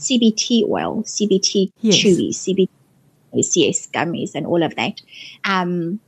CBD 0.00 0.68
oil, 0.68 1.04
CBD 1.04 1.70
yes. 1.80 1.94
chewy, 1.94 2.30
CBD 2.30 2.68
CS 3.44 3.86
gummies 3.86 4.34
and 4.34 4.48
all 4.48 4.64
of 4.64 4.74
that. 4.74 5.00
Um, 5.44 6.00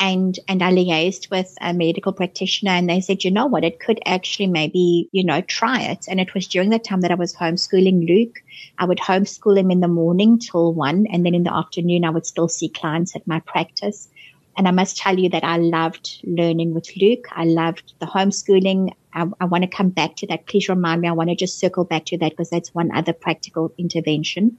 and, 0.00 0.38
and 0.48 0.62
I 0.62 0.72
liaised 0.72 1.30
with 1.30 1.54
a 1.60 1.74
medical 1.74 2.14
practitioner 2.14 2.70
and 2.70 2.88
they 2.88 3.02
said, 3.02 3.22
you 3.22 3.30
know 3.30 3.44
what, 3.44 3.64
it 3.64 3.80
could 3.80 4.00
actually 4.06 4.46
maybe, 4.46 5.10
you 5.12 5.22
know, 5.22 5.42
try 5.42 5.82
it. 5.82 6.06
And 6.08 6.18
it 6.18 6.32
was 6.32 6.48
during 6.48 6.70
the 6.70 6.78
time 6.78 7.02
that 7.02 7.10
I 7.10 7.16
was 7.16 7.34
homeschooling 7.34 8.08
Luke. 8.08 8.42
I 8.78 8.86
would 8.86 8.98
homeschool 8.98 9.58
him 9.58 9.70
in 9.70 9.80
the 9.80 9.88
morning 9.88 10.38
till 10.38 10.72
one. 10.72 11.06
And 11.12 11.26
then 11.26 11.34
in 11.34 11.44
the 11.44 11.54
afternoon, 11.54 12.06
I 12.06 12.10
would 12.10 12.24
still 12.24 12.48
see 12.48 12.70
clients 12.70 13.14
at 13.14 13.26
my 13.26 13.40
practice. 13.40 14.08
And 14.56 14.66
I 14.66 14.70
must 14.70 14.96
tell 14.96 15.18
you 15.18 15.28
that 15.28 15.44
I 15.44 15.58
loved 15.58 16.20
learning 16.24 16.72
with 16.72 16.90
Luke. 16.96 17.26
I 17.32 17.44
loved 17.44 17.92
the 17.98 18.06
homeschooling. 18.06 18.94
I, 19.12 19.26
I 19.38 19.44
want 19.44 19.64
to 19.64 19.68
come 19.68 19.90
back 19.90 20.16
to 20.16 20.26
that. 20.28 20.46
Please 20.46 20.70
remind 20.70 21.02
me. 21.02 21.08
I 21.08 21.12
want 21.12 21.28
to 21.28 21.36
just 21.36 21.58
circle 21.58 21.84
back 21.84 22.06
to 22.06 22.18
that 22.18 22.30
because 22.30 22.48
that's 22.48 22.74
one 22.74 22.90
other 22.94 23.12
practical 23.12 23.72
intervention. 23.76 24.56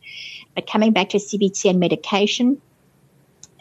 But 0.53 0.67
coming 0.67 0.93
back 0.93 1.09
to 1.09 1.17
CBD 1.17 1.71
and 1.71 1.79
medication, 1.79 2.61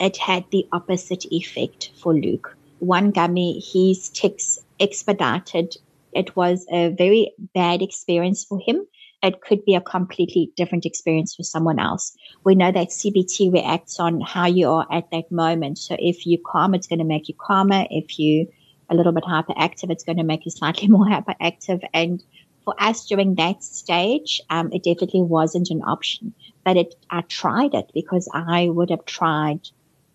it 0.00 0.16
had 0.16 0.44
the 0.50 0.66
opposite 0.72 1.24
effect 1.30 1.90
for 2.02 2.14
Luke. 2.14 2.56
One 2.80 3.10
gummy, 3.10 3.60
his 3.60 4.08
tics 4.08 4.58
expedited. 4.80 5.76
It 6.12 6.34
was 6.34 6.66
a 6.72 6.88
very 6.88 7.32
bad 7.54 7.82
experience 7.82 8.44
for 8.44 8.58
him 8.58 8.86
it 9.22 9.40
could 9.42 9.64
be 9.64 9.74
a 9.74 9.80
completely 9.80 10.50
different 10.56 10.86
experience 10.86 11.34
for 11.34 11.42
someone 11.42 11.78
else. 11.78 12.16
We 12.44 12.54
know 12.54 12.72
that 12.72 12.88
CBD 12.88 13.52
reacts 13.52 14.00
on 14.00 14.20
how 14.20 14.46
you 14.46 14.68
are 14.70 14.86
at 14.90 15.10
that 15.10 15.30
moment. 15.30 15.78
So 15.78 15.96
if 15.98 16.26
you 16.26 16.38
calm, 16.44 16.74
it's 16.74 16.86
going 16.86 17.00
to 17.00 17.04
make 17.04 17.28
you 17.28 17.34
calmer. 17.38 17.86
If 17.90 18.18
you're 18.18 18.46
a 18.88 18.94
little 18.94 19.12
bit 19.12 19.24
hyperactive, 19.24 19.90
it's 19.90 20.04
going 20.04 20.18
to 20.18 20.24
make 20.24 20.44
you 20.46 20.50
slightly 20.50 20.88
more 20.96 21.04
hyperactive. 21.04 21.82
And 21.92 22.22
for 22.64 22.74
us 22.78 23.06
during 23.06 23.34
that 23.34 23.62
stage, 23.62 24.40
um, 24.48 24.72
it 24.72 24.84
definitely 24.84 25.22
wasn't 25.22 25.70
an 25.70 25.82
option. 25.82 26.32
But 26.64 26.76
it, 26.78 26.94
I 27.10 27.20
tried 27.22 27.74
it 27.74 27.90
because 27.92 28.28
I 28.32 28.68
would 28.68 28.90
have 28.90 29.04
tried 29.04 29.68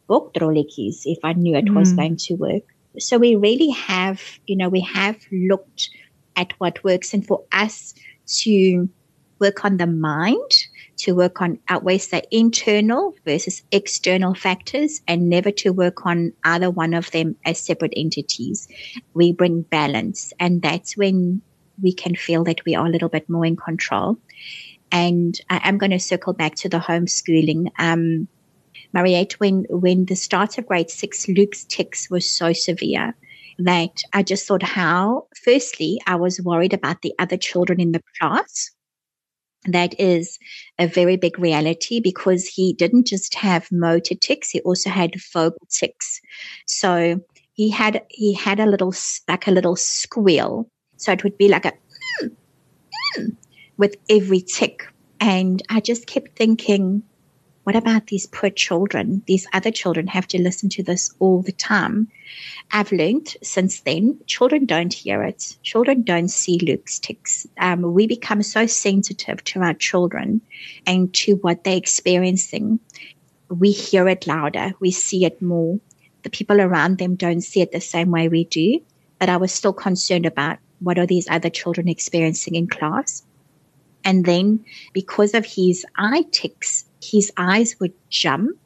bokdrolletjies 0.09 1.01
if 1.05 1.19
I 1.23 1.33
knew 1.33 1.55
it 1.55 1.65
mm. 1.65 1.75
was 1.75 1.93
going 1.93 2.17
to 2.17 2.35
work. 2.35 2.63
So 2.99 3.17
we 3.17 3.35
really 3.35 3.69
have, 3.69 4.21
you 4.47 4.55
know, 4.55 4.69
we 4.69 4.81
have 4.81 5.17
looked 5.31 5.89
at 6.35 6.53
what 6.59 6.83
works. 6.83 7.13
And 7.13 7.25
for 7.25 7.43
us, 7.51 7.93
to 8.27 8.89
work 9.39 9.65
on 9.65 9.77
the 9.77 9.87
mind, 9.87 10.65
to 10.97 11.13
work 11.13 11.41
on 11.41 11.59
outweighs 11.67 12.07
the 12.07 12.23
internal 12.35 13.13
versus 13.25 13.63
external 13.71 14.33
factors, 14.33 15.01
and 15.07 15.29
never 15.29 15.51
to 15.51 15.71
work 15.71 16.05
on 16.05 16.31
either 16.43 16.69
one 16.69 16.93
of 16.93 17.11
them 17.11 17.35
as 17.45 17.59
separate 17.59 17.93
entities. 17.95 18.67
We 19.13 19.33
bring 19.33 19.63
balance, 19.63 20.33
and 20.39 20.61
that's 20.61 20.95
when 20.95 21.41
we 21.81 21.93
can 21.93 22.15
feel 22.15 22.43
that 22.45 22.63
we 22.65 22.75
are 22.75 22.85
a 22.85 22.89
little 22.89 23.09
bit 23.09 23.29
more 23.29 23.45
in 23.45 23.57
control. 23.57 24.17
And 24.91 25.37
I 25.49 25.59
am 25.67 25.77
going 25.77 25.91
to 25.91 25.99
circle 25.99 26.33
back 26.33 26.55
to 26.55 26.69
the 26.69 26.79
homeschooling. 26.79 27.71
Um, 27.77 28.27
Mariette, 28.95 29.33
when, 29.33 29.65
when 29.69 30.05
the 30.05 30.15
start 30.15 30.57
of 30.57 30.65
grade 30.65 30.89
six, 30.89 31.27
Luke's 31.27 31.65
tics 31.65 32.09
were 32.09 32.21
so 32.21 32.53
severe 32.53 33.13
that 33.59 34.01
I 34.13 34.23
just 34.23 34.47
thought 34.47 34.63
how, 34.63 35.27
firstly, 35.43 35.99
I 36.07 36.15
was 36.15 36.41
worried 36.41 36.73
about 36.73 37.01
the 37.01 37.13
other 37.19 37.35
children 37.35 37.81
in 37.81 37.91
the 37.91 38.01
class. 38.17 38.71
That 39.65 39.99
is 39.99 40.39
a 40.79 40.87
very 40.87 41.17
big 41.17 41.37
reality 41.37 41.99
because 41.99 42.47
he 42.47 42.71
didn't 42.71 43.07
just 43.07 43.35
have 43.35 43.67
motor 43.69 44.15
tics, 44.15 44.51
he 44.51 44.61
also 44.61 44.89
had 44.89 45.15
vocal 45.33 45.67
tics. 45.69 46.21
So 46.65 47.19
he 47.51 47.69
had, 47.69 48.01
he 48.09 48.33
had 48.33 48.61
a 48.61 48.65
little, 48.65 48.93
like 49.27 49.47
a 49.47 49.51
little 49.51 49.75
squeal. 49.75 50.69
So 50.95 51.11
it 51.11 51.23
would 51.25 51.37
be 51.37 51.49
like 51.49 51.65
a, 51.65 51.73
mm, 52.23 52.31
mm, 53.17 53.35
with 53.75 53.97
every 54.09 54.39
tic. 54.39 54.87
And 55.19 55.61
I 55.69 55.81
just 55.81 56.07
kept 56.07 56.37
thinking, 56.37 57.03
what 57.65 57.75
about 57.75 58.05
these 58.07 58.27
poor 58.27 58.51
children? 58.51 59.23
These 59.25 59.47
other 59.51 59.71
children 59.71 60.05
have 60.05 60.27
to 60.27 60.41
listen 60.41 60.69
to 60.69 60.83
this 60.83 61.11
all 61.17 61.41
the 61.41 61.51
time. 61.51 62.07
I've 62.71 62.91
learned 62.91 63.35
since 63.41 63.81
then, 63.81 64.19
children 64.27 64.67
don't 64.67 64.93
hear 64.93 65.23
it. 65.23 65.57
Children 65.63 66.03
don't 66.03 66.27
see 66.27 66.59
Luke's 66.59 66.99
tics. 66.99 67.47
Um, 67.57 67.81
we 67.93 68.05
become 68.05 68.43
so 68.43 68.67
sensitive 68.67 69.43
to 69.45 69.61
our 69.61 69.73
children 69.73 70.41
and 70.85 71.11
to 71.15 71.37
what 71.37 71.63
they're 71.63 71.75
experiencing. 71.75 72.79
We 73.49 73.71
hear 73.71 74.07
it 74.09 74.27
louder. 74.27 74.73
We 74.79 74.91
see 74.91 75.25
it 75.25 75.41
more. 75.41 75.79
The 76.21 76.29
people 76.29 76.61
around 76.61 76.99
them 76.99 77.15
don't 77.15 77.41
see 77.41 77.61
it 77.61 77.71
the 77.71 77.81
same 77.81 78.11
way 78.11 78.29
we 78.29 78.43
do. 78.43 78.79
But 79.17 79.29
I 79.29 79.37
was 79.37 79.51
still 79.51 79.73
concerned 79.73 80.27
about 80.27 80.59
what 80.81 80.99
are 80.99 81.07
these 81.07 81.27
other 81.31 81.49
children 81.49 81.87
experiencing 81.87 82.53
in 82.53 82.67
class. 82.67 83.23
And 84.03 84.23
then 84.23 84.63
because 84.93 85.33
of 85.33 85.47
his 85.47 85.83
eye 85.97 86.25
tics, 86.31 86.85
his 87.11 87.31
eyes 87.37 87.75
would 87.79 87.93
jump 88.09 88.57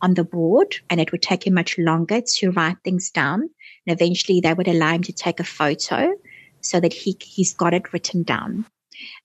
on 0.00 0.14
the 0.14 0.24
board 0.24 0.76
and 0.90 1.00
it 1.00 1.12
would 1.12 1.22
take 1.22 1.46
him 1.46 1.54
much 1.54 1.78
longer 1.78 2.20
to 2.20 2.50
write 2.50 2.76
things 2.84 3.10
down. 3.10 3.42
And 3.86 4.00
eventually 4.00 4.40
they 4.40 4.54
would 4.54 4.68
allow 4.68 4.92
him 4.92 5.02
to 5.04 5.12
take 5.12 5.40
a 5.40 5.44
photo 5.44 6.12
so 6.60 6.80
that 6.80 6.92
he, 6.92 7.16
he's 7.20 7.54
got 7.54 7.74
it 7.74 7.92
written 7.92 8.22
down. 8.22 8.66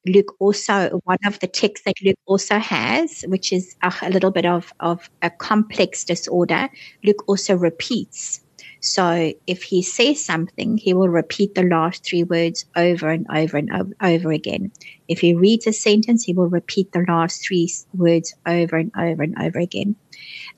Luke 0.06 0.36
also, 0.40 1.00
one 1.04 1.18
of 1.26 1.40
the 1.40 1.48
tics 1.48 1.82
that 1.84 1.96
Luke 2.04 2.18
also 2.26 2.58
has, 2.58 3.24
which 3.28 3.52
is 3.52 3.76
a, 3.84 3.94
a 4.02 4.10
little 4.10 4.32
bit 4.32 4.46
of, 4.46 4.74
of 4.80 5.10
a 5.22 5.30
complex 5.30 6.04
disorder, 6.04 6.70
Luke 7.04 7.24
also 7.28 7.56
repeats. 7.56 8.42
So 8.80 9.34
if 9.48 9.64
he 9.64 9.82
says 9.82 10.24
something, 10.24 10.78
he 10.78 10.94
will 10.94 11.10
repeat 11.10 11.56
the 11.56 11.64
last 11.64 12.06
three 12.06 12.24
words 12.24 12.66
over 12.76 13.10
and 13.10 13.26
over 13.34 13.58
and 13.58 13.96
over, 14.02 14.32
again. 14.32 14.72
If 15.08 15.20
he 15.20 15.34
reads 15.34 15.68
a 15.68 15.74
sentence, 15.74 16.24
he 16.24 16.34
will 16.34 16.50
repeat 16.50 16.92
the 16.92 17.06
last 17.08 17.46
three 17.46 17.70
words 17.94 18.36
over 18.46 18.78
and 18.78 18.92
over 18.98 19.24
and 19.24 19.36
over 19.42 19.60
again. 19.60 19.96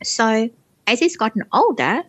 So 0.04 0.50
as 0.88 1.00
he's 1.00 1.18
gotten 1.18 1.44
older, 1.54 2.04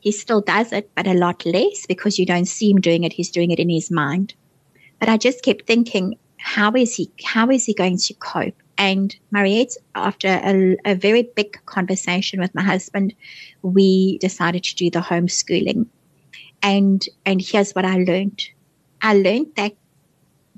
he 0.00 0.12
still 0.12 0.40
does 0.40 0.72
it, 0.72 0.90
but 0.94 1.06
a 1.06 1.14
lot 1.14 1.44
less 1.44 1.86
because 1.86 2.18
you 2.18 2.26
don't 2.26 2.46
see 2.46 2.70
him 2.70 2.80
doing 2.80 3.04
it. 3.04 3.12
He's 3.12 3.30
doing 3.30 3.50
it 3.50 3.58
in 3.58 3.68
his 3.68 3.90
mind. 3.90 4.34
But 4.98 5.08
I 5.08 5.16
just 5.16 5.42
kept 5.42 5.66
thinking, 5.66 6.18
how 6.38 6.72
is 6.72 6.94
he, 6.94 7.10
how 7.24 7.50
is 7.50 7.64
he 7.64 7.74
going 7.74 7.98
to 7.98 8.14
cope? 8.14 8.61
And 8.78 9.14
Mariette, 9.30 9.76
after 9.94 10.28
a, 10.28 10.76
a 10.84 10.94
very 10.94 11.22
big 11.36 11.58
conversation 11.66 12.40
with 12.40 12.54
my 12.54 12.62
husband, 12.62 13.14
we 13.62 14.18
decided 14.18 14.64
to 14.64 14.74
do 14.74 14.90
the 14.90 15.00
homeschooling. 15.00 15.86
And, 16.62 17.04
and 17.26 17.40
here's 17.40 17.72
what 17.72 17.84
I 17.84 17.96
learned. 17.96 18.42
I 19.02 19.14
learned 19.14 19.48
that 19.56 19.74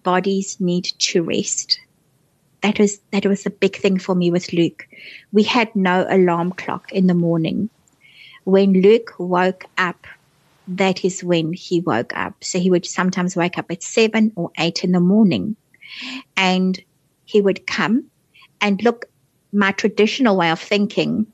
bodies 0.03 0.61
need 0.61 0.85
to 0.85 1.23
rest. 1.23 1.81
That 2.63 2.79
was, 2.79 3.01
that 3.11 3.27
was 3.27 3.45
a 3.47 3.51
big 3.51 3.77
thing 3.77 3.99
for 3.99 4.15
me 4.15 4.31
with 4.31 4.53
Luke. 4.53 4.87
We 5.33 5.43
had 5.43 5.75
no 5.75 6.07
alarm 6.09 6.53
clock 6.53 6.93
in 6.93 7.07
the 7.07 7.15
morning. 7.15 7.69
When 8.45 8.75
Luke 8.75 9.15
woke 9.19 9.65
up, 9.77 10.07
that 10.69 11.05
is 11.05 11.23
when 11.23 11.53
he 11.53 11.81
woke 11.81 12.17
up. 12.17 12.43
So 12.43 12.59
he 12.59 12.71
would 12.71 12.87
sometimes 12.87 13.37
wake 13.37 13.59
up 13.59 13.71
at 13.71 13.83
seven 13.83 14.33
or 14.37 14.51
eight 14.59 14.85
in 14.85 14.93
the 14.93 15.01
morning 15.01 15.57
and 16.37 16.81
he 17.35 17.41
would 17.41 17.67
come 17.67 18.09
and 18.61 18.81
look, 18.85 19.07
my 19.53 19.73
traditional 19.73 20.37
way 20.37 20.53
of 20.53 20.61
thinking 20.61 21.27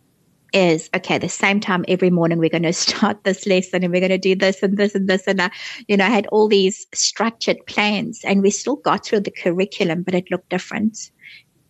is 0.53 0.89
okay 0.97 1.19
the 1.19 1.29
same 1.29 1.61
time 1.61 1.85
every 1.87 2.11
morning 2.11 2.39
we're 2.39 2.49
going 2.49 2.63
to 2.71 2.73
start 2.73 3.23
this 3.23 3.47
lesson 3.47 3.85
and 3.85 3.93
we're 3.93 4.01
going 4.01 4.09
to 4.11 4.19
do 4.19 4.35
this 4.35 4.63
and 4.63 4.79
this 4.79 4.95
and 4.95 5.09
this. 5.09 5.27
And 5.27 5.43
I, 5.43 5.51
you 5.89 5.99
know 5.99 6.07
I 6.07 6.09
had 6.09 6.27
all 6.29 6.49
these 6.49 6.87
structured 6.95 7.59
plans 7.67 8.23
and 8.25 8.41
we 8.41 8.51
still 8.51 8.77
got 8.77 9.05
through 9.05 9.21
the 9.21 9.31
curriculum 9.31 10.03
but 10.03 10.15
it 10.15 10.31
looked 10.31 10.49
different 10.49 11.11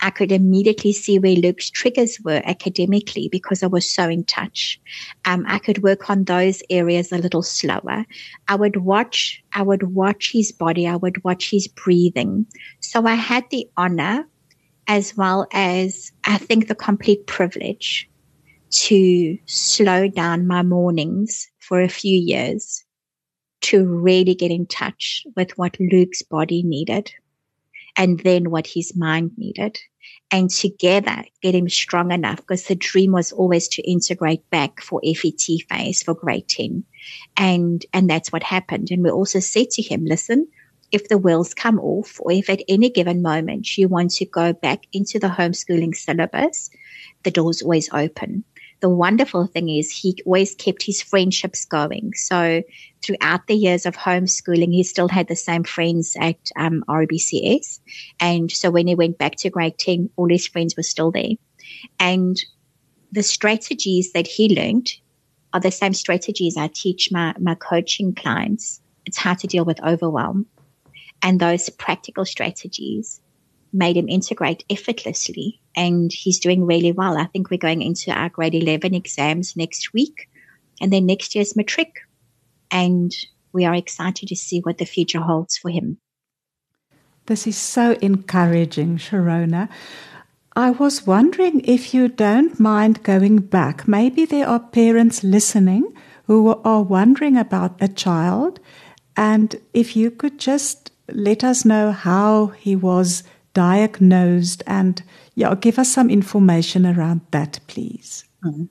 I 0.03 0.11
could 0.11 0.33
immediately 0.33 0.93
see 0.93 1.19
where 1.19 1.35
Luke's 1.35 1.71
triggers 1.71 2.19
were 2.25 2.41
academically 2.45 3.29
because 3.29 3.63
I 3.63 3.67
was 3.67 3.91
so 3.91 4.09
in 4.09 4.25
touch. 4.25 4.81
Um, 5.25 5.45
I 5.47 5.59
could 5.59 5.83
work 5.83 6.09
on 6.09 6.25
those 6.25 6.63
areas 6.71 7.13
a 7.13 7.19
little 7.19 7.43
slower. 7.43 8.07
I 8.49 8.55
would 8.55 8.77
watch, 8.79 9.43
I 9.53 9.63
would 9.63 9.95
watch 9.95 10.33
his 10.33 10.53
body. 10.53 10.89
I 10.89 10.97
would 10.97 11.23
watch 11.23 11.51
his 11.51 11.69
breathing. 11.69 12.47
So 12.81 13.07
I 13.07 13.15
had 13.15 13.45
the 13.51 13.69
honor 13.77 14.27
as 14.89 15.17
well 15.17 15.47
as 15.53 16.11
I 16.25 16.39
think 16.39 16.67
the 16.69 16.75
complete 16.75 17.27
privilege 17.27 18.09
to 18.71 19.39
slow 19.47 20.09
down 20.09 20.47
my 20.47 20.63
mornings 20.63 21.49
for 21.59 21.81
a 21.81 21.89
few 21.89 22.17
years 22.17 22.85
to 23.63 23.87
really 23.87 24.35
get 24.35 24.51
in 24.51 24.67
touch 24.67 25.25
with 25.37 25.57
what 25.59 25.77
Luke's 25.79 26.23
body 26.23 26.63
needed 26.63 27.13
and 27.97 28.21
then 28.21 28.51
what 28.51 28.67
his 28.67 28.97
mind 28.97 29.33
needed. 29.37 29.79
And 30.33 30.49
together 30.49 31.25
get 31.43 31.55
him 31.57 31.69
strong 31.69 32.13
enough 32.13 32.37
because 32.37 32.65
the 32.65 32.77
dream 32.77 33.13
was 33.13 33.33
always 33.33 33.67
to 33.69 33.83
integrate 33.83 34.49
back 34.51 34.81
for 34.81 35.01
FET 35.05 35.41
phase 35.69 36.03
for 36.03 36.15
grade 36.15 36.49
10. 36.49 36.85
And, 37.37 37.85
and 37.93 38.09
that's 38.09 38.31
what 38.31 38.45
happened. 38.45 38.89
And 38.91 39.03
we 39.03 39.11
also 39.11 39.41
said 39.41 39.71
to 39.71 39.83
him, 39.83 40.05
listen, 40.05 40.47
if 40.93 41.09
the 41.09 41.19
wheels 41.19 41.55
come 41.55 41.79
off 41.81 42.21
or 42.21 42.33
if 42.33 42.49
at 42.49 42.63
any 42.69 42.91
given 42.91 43.23
moment 43.23 43.77
you 43.77 43.89
want 43.89 44.13
to 44.13 44.25
go 44.25 44.53
back 44.53 44.87
into 44.93 45.19
the 45.19 45.29
homeschooling 45.29 45.97
syllabus, 45.97 46.71
the 47.25 47.31
door's 47.31 47.63
always 47.63 47.89
open 47.93 48.45
the 48.81 48.89
wonderful 48.89 49.47
thing 49.47 49.69
is 49.69 49.91
he 49.91 50.17
always 50.25 50.55
kept 50.55 50.83
his 50.83 51.03
friendships 51.03 51.65
going. 51.65 52.13
So 52.15 52.63
throughout 53.03 53.47
the 53.47 53.55
years 53.55 53.87
of 53.87 53.97
homeschooling, 53.97 54.73
he 54.73 54.83
still 54.83 55.09
had 55.09 55.29
the 55.29 55.37
same 55.37 55.65
friends 55.65 56.17
at 56.19 56.39
um, 56.57 56.83
RBCS. 56.89 57.81
And 58.21 58.51
so 58.51 58.71
when 58.71 58.87
he 58.87 58.95
went 58.95 59.19
back 59.19 59.37
to 59.37 59.51
grade 59.51 59.79
10, 59.79 60.11
all 60.17 60.29
his 60.29 60.47
friends 60.47 60.77
were 60.77 60.83
still 60.83 61.11
there. 61.11 61.33
And 61.99 62.37
the 63.13 63.23
strategies 63.23 64.13
that 64.13 64.27
he 64.27 64.55
learned 64.55 64.91
are 65.53 65.61
the 65.61 65.71
same 65.71 65.95
strategies 65.95 66.57
I 66.57 66.69
teach 66.73 67.11
my, 67.13 67.35
my 67.39 67.57
coaching 67.57 68.15
clients. 68.15 68.81
It's 69.05 69.19
how 69.19 69.35
to 69.35 69.47
deal 69.47 69.65
with 69.65 69.83
overwhelm. 69.83 70.47
And 71.23 71.39
those 71.39 71.69
practical 71.69 72.25
strategies 72.25 73.21
made 73.73 73.97
him 73.97 74.09
integrate 74.09 74.65
effortlessly 74.69 75.61
and 75.77 76.13
he's 76.13 76.41
doing 76.41 76.65
really 76.65 76.93
well. 76.93 77.17
I 77.17 77.27
think 77.27 77.51
we're 77.51 77.59
going 77.59 77.83
into 77.83 78.11
our 78.11 78.29
grade 78.29 78.55
11 78.55 78.95
exams 78.95 79.57
next 79.57 79.93
week 79.93 80.29
and 80.81 80.93
then 80.93 81.07
next 81.07 81.35
year's 81.35 81.57
matric. 81.57 82.01
And 82.71 83.13
we 83.53 83.65
are 83.65 83.75
excited 83.75 84.29
to 84.29 84.37
see 84.37 84.61
what 84.61 84.79
the 84.79 84.85
future 84.85 85.21
holds 85.21 85.57
for 85.57 85.71
him. 85.71 85.99
This 87.27 87.47
is 87.47 87.57
so 87.57 87.93
encouraging, 88.01 88.99
Cherona. 88.99 89.69
I 90.57 90.71
was 90.71 91.07
wondering 91.07 91.61
if 91.65 91.95
you 91.95 92.09
don't 92.09 92.59
mind 92.59 93.03
going 93.05 93.39
back. 93.39 93.87
Maybe 93.87 94.25
there 94.25 94.49
are 94.49 94.59
parents 94.59 95.23
listening 95.23 95.95
who 96.27 96.61
are 96.65 96.83
wondering 96.83 97.37
about 97.37 97.81
a 97.81 97.89
child, 97.89 98.59
and 99.17 99.61
if 99.73 99.97
you 99.97 100.11
could 100.11 100.39
just 100.39 100.91
let 101.13 101.45
us 101.45 101.65
know 101.65 101.93
how 101.93 102.49
he 102.49 102.75
was 102.75 103.23
diagnosed 103.61 104.63
and 104.67 105.03
yeah, 105.35 105.55
give 105.55 105.79
us 105.79 105.93
some 105.93 106.09
information 106.09 106.87
around 106.87 107.21
that, 107.31 107.61
please. 107.67 108.25
Mm. 108.43 108.71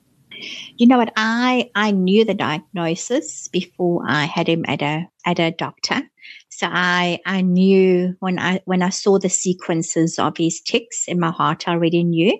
You 0.78 0.88
know 0.88 0.98
what? 0.98 1.12
I 1.16 1.70
I 1.76 1.92
knew 1.92 2.24
the 2.24 2.34
diagnosis 2.34 3.46
before 3.46 4.02
I 4.08 4.24
had 4.24 4.48
him 4.48 4.64
at 4.66 4.82
a 4.82 5.06
at 5.24 5.38
a 5.38 5.52
doctor. 5.52 6.02
So 6.48 6.66
I 6.68 7.20
I 7.24 7.40
knew 7.42 8.16
when 8.18 8.40
I 8.40 8.62
when 8.64 8.82
I 8.82 8.88
saw 8.88 9.18
the 9.20 9.28
sequences 9.28 10.18
of 10.18 10.36
his 10.36 10.60
tics 10.60 11.06
in 11.06 11.20
my 11.20 11.30
heart, 11.30 11.68
I 11.68 11.72
already 11.72 12.02
knew. 12.02 12.36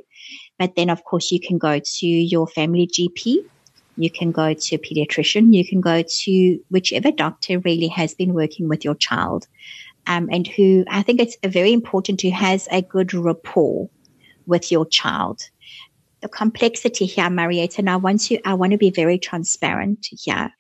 But 0.59 0.75
then, 0.75 0.91
of 0.91 1.05
course, 1.05 1.31
you 1.31 1.39
can 1.39 1.57
go 1.57 1.79
to 1.79 2.07
your 2.07 2.49
family 2.49 2.89
GP. 2.89 3.45
You 3.97 4.11
can 4.11 4.33
go 4.33 4.55
to 4.55 4.75
a 4.75 4.79
pediatrician. 4.79 5.55
You 5.55 5.65
can 5.65 5.81
go 5.81 6.03
to 6.03 6.59
whichever 6.71 7.13
doctor 7.13 7.61
really 7.61 7.89
has 7.89 8.15
been 8.15 8.35
working 8.35 8.69
with 8.69 8.85
your 8.85 8.97
child 8.97 9.47
um, 10.07 10.29
and 10.33 10.47
who 10.47 10.85
I 10.89 11.03
think 11.03 11.21
it's 11.21 11.37
very 11.45 11.73
important 11.73 12.21
to 12.21 12.31
has 12.31 12.69
a 12.71 12.83
good 12.83 13.15
rapport 13.15 13.89
with 14.47 14.73
your 14.73 14.87
child. 14.87 15.41
The 16.21 16.29
complexity 16.29 17.07
here, 17.07 17.31
Mariette, 17.31 17.79
and 17.79 17.89
I 17.89 17.97
want 17.97 18.21
to 18.23 18.41
I 18.47 18.55
want 18.55 18.73
to 18.73 18.79
be 18.79 18.91
very 18.91 19.19
transparent 19.19 20.09
here, 20.11 20.53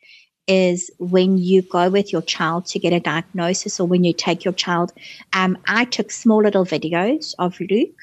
is 0.46 0.90
when 0.98 1.38
you 1.38 1.62
go 1.62 1.90
with 1.90 2.12
your 2.12 2.22
child 2.22 2.66
to 2.66 2.78
get 2.78 2.92
a 2.92 3.00
diagnosis 3.00 3.78
or 3.78 3.86
when 3.86 4.04
you 4.04 4.12
take 4.12 4.44
your 4.44 4.54
child. 4.54 4.92
Um, 5.32 5.58
I 5.66 5.84
took 5.84 6.10
small 6.10 6.42
little 6.42 6.64
videos 6.64 7.34
of 7.38 7.60
Luke 7.60 8.00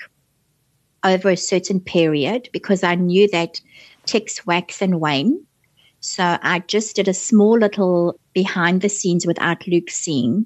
over 1.03 1.29
a 1.29 1.37
certain 1.37 1.79
period 1.79 2.49
because 2.51 2.83
I 2.83 2.95
knew 2.95 3.27
that 3.31 3.61
tics 4.05 4.45
wax 4.45 4.81
and 4.81 4.99
wane. 4.99 5.45
So 5.99 6.37
I 6.41 6.59
just 6.59 6.95
did 6.95 7.07
a 7.07 7.13
small 7.13 7.57
little 7.57 8.19
behind 8.33 8.81
the 8.81 8.89
scenes 8.89 9.25
without 9.25 9.67
Luke 9.67 9.89
seeing 9.89 10.45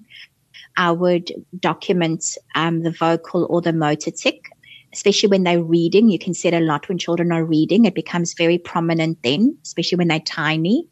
I 0.78 0.92
would 0.92 1.32
document 1.60 2.38
um, 2.56 2.84
the 2.84 2.92
vocal 2.92 3.48
or 3.50 3.62
the 3.62 3.74
motor 3.74 4.12
tic, 4.12 4.50
especially 4.94 5.30
when 5.30 5.44
they're 5.44 5.64
reading. 5.64 6.10
You 6.10 6.20
can 6.20 6.34
see 6.34 6.48
it 6.48 6.54
a 6.54 6.60
lot 6.60 6.88
when 6.90 6.98
children 6.98 7.32
are 7.32 7.46
reading. 7.46 7.86
It 7.86 7.96
becomes 7.96 8.34
very 8.34 8.58
prominent 8.58 9.20
then, 9.24 9.58
especially 9.64 9.98
when 9.98 10.08
they're 10.08 10.20
tiny. 10.20 10.88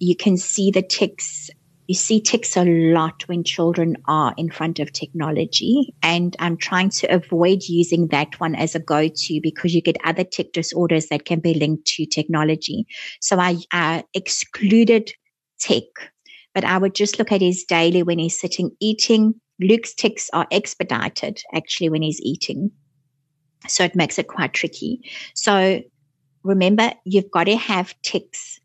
You 0.00 0.16
can 0.16 0.36
see 0.36 0.70
the 0.70 0.82
tics. 0.82 1.50
You 1.86 1.94
see 1.94 2.20
tics 2.20 2.56
a 2.56 2.64
lot 2.64 3.28
when 3.28 3.44
children 3.44 3.96
are 4.08 4.32
in 4.38 4.50
front 4.50 4.78
of 4.78 4.92
technology. 4.92 5.94
And 6.02 6.34
I'm 6.38 6.56
trying 6.56 6.88
to 6.90 7.06
avoid 7.08 7.64
using 7.68 8.08
that 8.08 8.40
one 8.40 8.54
as 8.54 8.74
a 8.74 8.80
go-to 8.80 9.40
because 9.42 9.74
you 9.74 9.82
get 9.82 9.98
other 10.04 10.24
tic 10.24 10.52
disorders 10.52 11.08
that 11.08 11.26
can 11.26 11.40
be 11.40 11.52
linked 11.52 11.86
to 11.88 12.06
technology. 12.06 12.86
So 13.20 13.38
I 13.38 13.58
uh, 13.70 14.02
excluded 14.14 15.12
tic 15.58 15.84
but 16.54 16.64
I 16.64 16.78
would 16.78 16.94
just 16.94 17.18
look 17.18 17.32
at 17.32 17.40
his 17.40 17.64
daily 17.64 18.02
when 18.02 18.18
he's 18.18 18.38
sitting 18.38 18.70
eating. 18.80 19.34
Luke's 19.60 19.92
tics 19.92 20.30
are 20.32 20.46
expedited 20.50 21.42
actually 21.52 21.90
when 21.90 22.02
he's 22.02 22.20
eating. 22.20 22.70
So 23.66 23.84
it 23.84 23.96
makes 23.96 24.18
it 24.18 24.28
quite 24.28 24.52
tricky. 24.52 25.00
So 25.34 25.80
remember, 26.42 26.92
you've 27.04 27.30
got 27.30 27.44
to 27.44 27.56
have 27.56 27.94
tics 28.02 28.60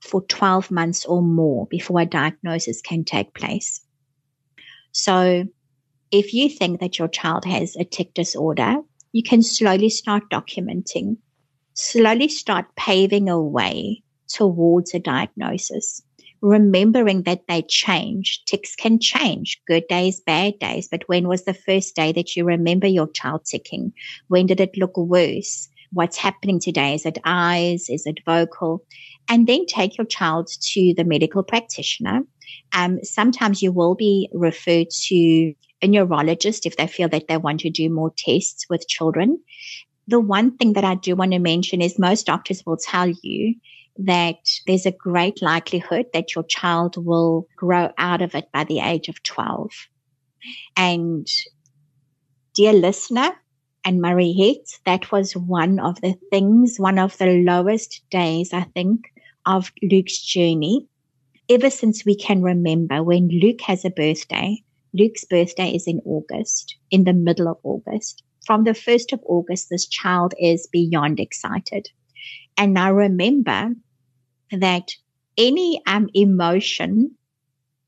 for 0.00 0.22
12 0.22 0.70
months 0.70 1.04
or 1.04 1.22
more 1.22 1.66
before 1.66 2.00
a 2.00 2.06
diagnosis 2.06 2.80
can 2.80 3.04
take 3.04 3.34
place. 3.34 3.80
So 4.92 5.44
if 6.10 6.34
you 6.34 6.48
think 6.48 6.80
that 6.80 6.98
your 6.98 7.08
child 7.08 7.44
has 7.46 7.74
a 7.74 7.84
tic 7.84 8.14
disorder, 8.14 8.76
you 9.12 9.22
can 9.22 9.42
slowly 9.42 9.88
start 9.88 10.24
documenting, 10.30 11.16
slowly 11.72 12.28
start 12.28 12.66
paving 12.76 13.28
a 13.28 13.40
way 13.40 14.02
towards 14.28 14.94
a 14.94 15.00
diagnosis 15.00 16.02
remembering 16.44 17.22
that 17.22 17.46
they 17.48 17.62
change. 17.62 18.44
Tics 18.44 18.76
can 18.76 19.00
change, 19.00 19.58
good 19.66 19.84
days, 19.88 20.20
bad 20.20 20.58
days. 20.58 20.88
But 20.88 21.08
when 21.08 21.26
was 21.26 21.44
the 21.44 21.54
first 21.54 21.96
day 21.96 22.12
that 22.12 22.36
you 22.36 22.44
remember 22.44 22.86
your 22.86 23.08
child 23.08 23.46
ticking? 23.46 23.94
When 24.28 24.44
did 24.44 24.60
it 24.60 24.76
look 24.76 24.94
worse? 24.94 25.68
What's 25.90 26.18
happening 26.18 26.60
today? 26.60 26.94
Is 26.94 27.06
it 27.06 27.18
eyes? 27.24 27.88
Is 27.88 28.04
it 28.04 28.20
vocal? 28.26 28.84
And 29.26 29.46
then 29.46 29.64
take 29.64 29.96
your 29.96 30.06
child 30.06 30.48
to 30.48 30.92
the 30.94 31.04
medical 31.04 31.42
practitioner. 31.42 32.20
Um, 32.74 33.02
sometimes 33.02 33.62
you 33.62 33.72
will 33.72 33.94
be 33.94 34.28
referred 34.34 34.90
to 35.06 35.54
a 35.80 35.88
neurologist 35.88 36.66
if 36.66 36.76
they 36.76 36.86
feel 36.86 37.08
that 37.08 37.26
they 37.26 37.38
want 37.38 37.60
to 37.60 37.70
do 37.70 37.88
more 37.88 38.12
tests 38.18 38.66
with 38.68 38.86
children. 38.86 39.40
The 40.08 40.20
one 40.20 40.58
thing 40.58 40.74
that 40.74 40.84
I 40.84 40.96
do 40.96 41.16
want 41.16 41.32
to 41.32 41.38
mention 41.38 41.80
is 41.80 41.98
most 41.98 42.26
doctors 42.26 42.66
will 42.66 42.76
tell 42.76 43.08
you 43.08 43.54
that 43.96 44.38
there's 44.66 44.86
a 44.86 44.92
great 44.92 45.40
likelihood 45.40 46.06
that 46.12 46.34
your 46.34 46.44
child 46.44 46.96
will 46.96 47.46
grow 47.56 47.90
out 47.96 48.22
of 48.22 48.34
it 48.34 48.50
by 48.52 48.64
the 48.64 48.80
age 48.80 49.08
of 49.08 49.22
12. 49.22 49.70
And 50.76 51.26
dear 52.54 52.72
listener 52.72 53.30
and 53.84 54.00
Mariette, 54.00 54.78
that 54.84 55.12
was 55.12 55.36
one 55.36 55.78
of 55.78 56.00
the 56.00 56.14
things, 56.30 56.76
one 56.78 56.98
of 56.98 57.16
the 57.18 57.42
lowest 57.44 58.02
days, 58.10 58.52
I 58.52 58.62
think, 58.62 59.12
of 59.46 59.72
Luke's 59.82 60.20
journey. 60.20 60.88
Ever 61.48 61.70
since 61.70 62.04
we 62.04 62.16
can 62.16 62.42
remember 62.42 63.02
when 63.02 63.28
Luke 63.28 63.60
has 63.62 63.84
a 63.84 63.90
birthday, 63.90 64.62
Luke's 64.94 65.24
birthday 65.24 65.74
is 65.74 65.86
in 65.86 66.00
August, 66.04 66.76
in 66.90 67.04
the 67.04 67.12
middle 67.12 67.48
of 67.48 67.58
August. 67.62 68.22
From 68.46 68.64
the 68.64 68.70
1st 68.72 69.12
of 69.12 69.20
August, 69.26 69.68
this 69.70 69.86
child 69.86 70.34
is 70.38 70.68
beyond 70.70 71.20
excited. 71.20 71.88
And 72.56 72.78
I 72.78 72.88
remember 72.88 73.70
that 74.58 74.90
any 75.36 75.82
um, 75.86 76.08
emotion 76.14 77.16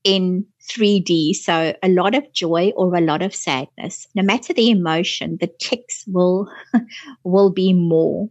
in 0.03 0.45
3D, 0.69 1.35
so 1.35 1.73
a 1.83 1.89
lot 1.89 2.15
of 2.15 2.31
joy 2.33 2.71
or 2.75 2.95
a 2.95 3.01
lot 3.01 3.21
of 3.21 3.35
sadness, 3.35 4.07
no 4.15 4.23
matter 4.23 4.53
the 4.53 4.69
emotion, 4.69 5.37
the 5.39 5.51
tics 5.59 6.05
will 6.07 6.49
will 7.23 7.49
be 7.49 7.73
more. 7.73 8.29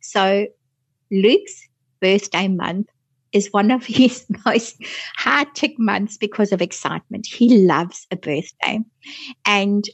So 0.00 0.46
Luke's 1.10 1.68
birthday 2.00 2.48
month 2.48 2.88
is 3.32 3.48
one 3.52 3.70
of 3.70 3.84
his 3.86 4.26
most 4.44 4.76
high 5.16 5.44
tic 5.54 5.78
months 5.78 6.16
because 6.16 6.52
of 6.52 6.62
excitement. 6.62 7.26
He 7.26 7.58
loves 7.66 8.06
a 8.10 8.16
birthday. 8.16 8.80
And 9.44 9.84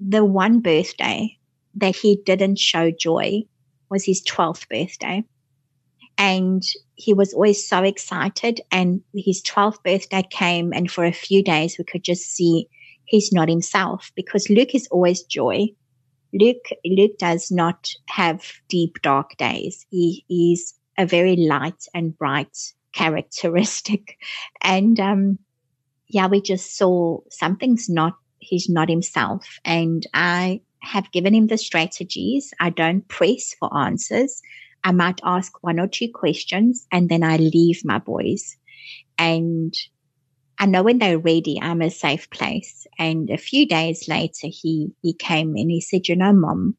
the 0.00 0.24
one 0.24 0.60
birthday 0.60 1.36
that 1.76 1.96
he 1.96 2.20
didn't 2.24 2.58
show 2.58 2.90
joy 2.90 3.42
was 3.90 4.04
his 4.04 4.22
12th 4.24 4.68
birthday 4.68 5.24
and 6.18 6.62
he 6.94 7.12
was 7.12 7.34
always 7.34 7.66
so 7.66 7.82
excited. 7.82 8.60
And 8.70 9.02
his 9.14 9.42
12th 9.42 9.82
birthday 9.82 10.22
came, 10.30 10.72
and 10.72 10.90
for 10.90 11.04
a 11.04 11.12
few 11.12 11.42
days, 11.42 11.76
we 11.78 11.84
could 11.84 12.04
just 12.04 12.24
see 12.24 12.68
he's 13.04 13.32
not 13.32 13.48
himself 13.48 14.10
because 14.14 14.50
Luke 14.50 14.74
is 14.74 14.88
always 14.90 15.22
joy. 15.22 15.68
Luke, 16.32 16.68
Luke 16.84 17.18
does 17.18 17.50
not 17.50 17.90
have 18.08 18.42
deep, 18.68 19.00
dark 19.02 19.36
days. 19.36 19.86
He 19.90 20.24
is 20.28 20.74
a 20.98 21.06
very 21.06 21.36
light 21.36 21.86
and 21.94 22.16
bright 22.16 22.56
characteristic. 22.92 24.18
And, 24.62 24.98
um, 24.98 25.38
yeah, 26.08 26.26
we 26.26 26.40
just 26.40 26.76
saw 26.76 27.20
something's 27.30 27.88
not, 27.88 28.14
he's 28.38 28.68
not 28.68 28.88
himself. 28.88 29.58
And 29.64 30.06
I 30.14 30.60
have 30.80 31.10
given 31.12 31.34
him 31.34 31.48
the 31.48 31.58
strategies. 31.58 32.52
I 32.60 32.70
don't 32.70 33.06
press 33.08 33.54
for 33.58 33.76
answers. 33.76 34.42
I 34.86 34.92
might 34.92 35.20
ask 35.24 35.64
one 35.64 35.80
or 35.80 35.88
two 35.88 36.08
questions 36.08 36.86
and 36.92 37.08
then 37.08 37.24
I 37.24 37.38
leave 37.38 37.84
my 37.84 37.98
boys. 37.98 38.56
And 39.18 39.74
I 40.60 40.66
know 40.66 40.84
when 40.84 41.00
they're 41.00 41.18
ready, 41.18 41.58
I'm 41.60 41.82
a 41.82 41.90
safe 41.90 42.30
place. 42.30 42.86
And 42.96 43.28
a 43.28 43.36
few 43.36 43.66
days 43.66 44.06
later, 44.06 44.46
he, 44.46 44.92
he 45.02 45.12
came 45.12 45.56
and 45.56 45.72
he 45.72 45.80
said, 45.80 46.06
you 46.06 46.14
know, 46.14 46.32
mom, 46.32 46.76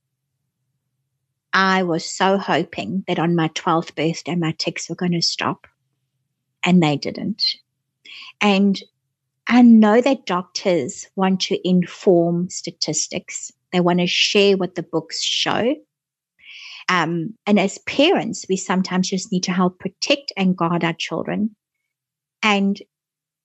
I 1.51 1.83
was 1.83 2.05
so 2.05 2.37
hoping 2.37 3.03
that 3.09 3.19
on 3.19 3.35
my 3.35 3.49
12th 3.49 3.93
birthday, 3.93 4.35
my 4.35 4.55
tics 4.57 4.87
were 4.87 4.95
going 4.95 5.11
to 5.11 5.21
stop 5.21 5.67
and 6.63 6.81
they 6.81 6.95
didn't. 6.95 7.43
And 8.39 8.81
I 9.49 9.63
know 9.63 9.99
that 9.99 10.25
doctors 10.25 11.07
want 11.17 11.41
to 11.41 11.67
inform 11.67 12.49
statistics. 12.51 13.51
They 13.73 13.81
want 13.81 13.99
to 13.99 14.07
share 14.07 14.55
what 14.55 14.75
the 14.75 14.83
books 14.83 15.21
show. 15.21 15.75
Um, 16.89 17.33
and 17.45 17.59
as 17.59 17.77
parents, 17.79 18.45
we 18.47 18.55
sometimes 18.55 19.09
just 19.09 19.31
need 19.31 19.43
to 19.43 19.51
help 19.51 19.79
protect 19.79 20.31
and 20.37 20.55
guard 20.55 20.83
our 20.83 20.93
children. 20.93 21.55
And 22.41 22.81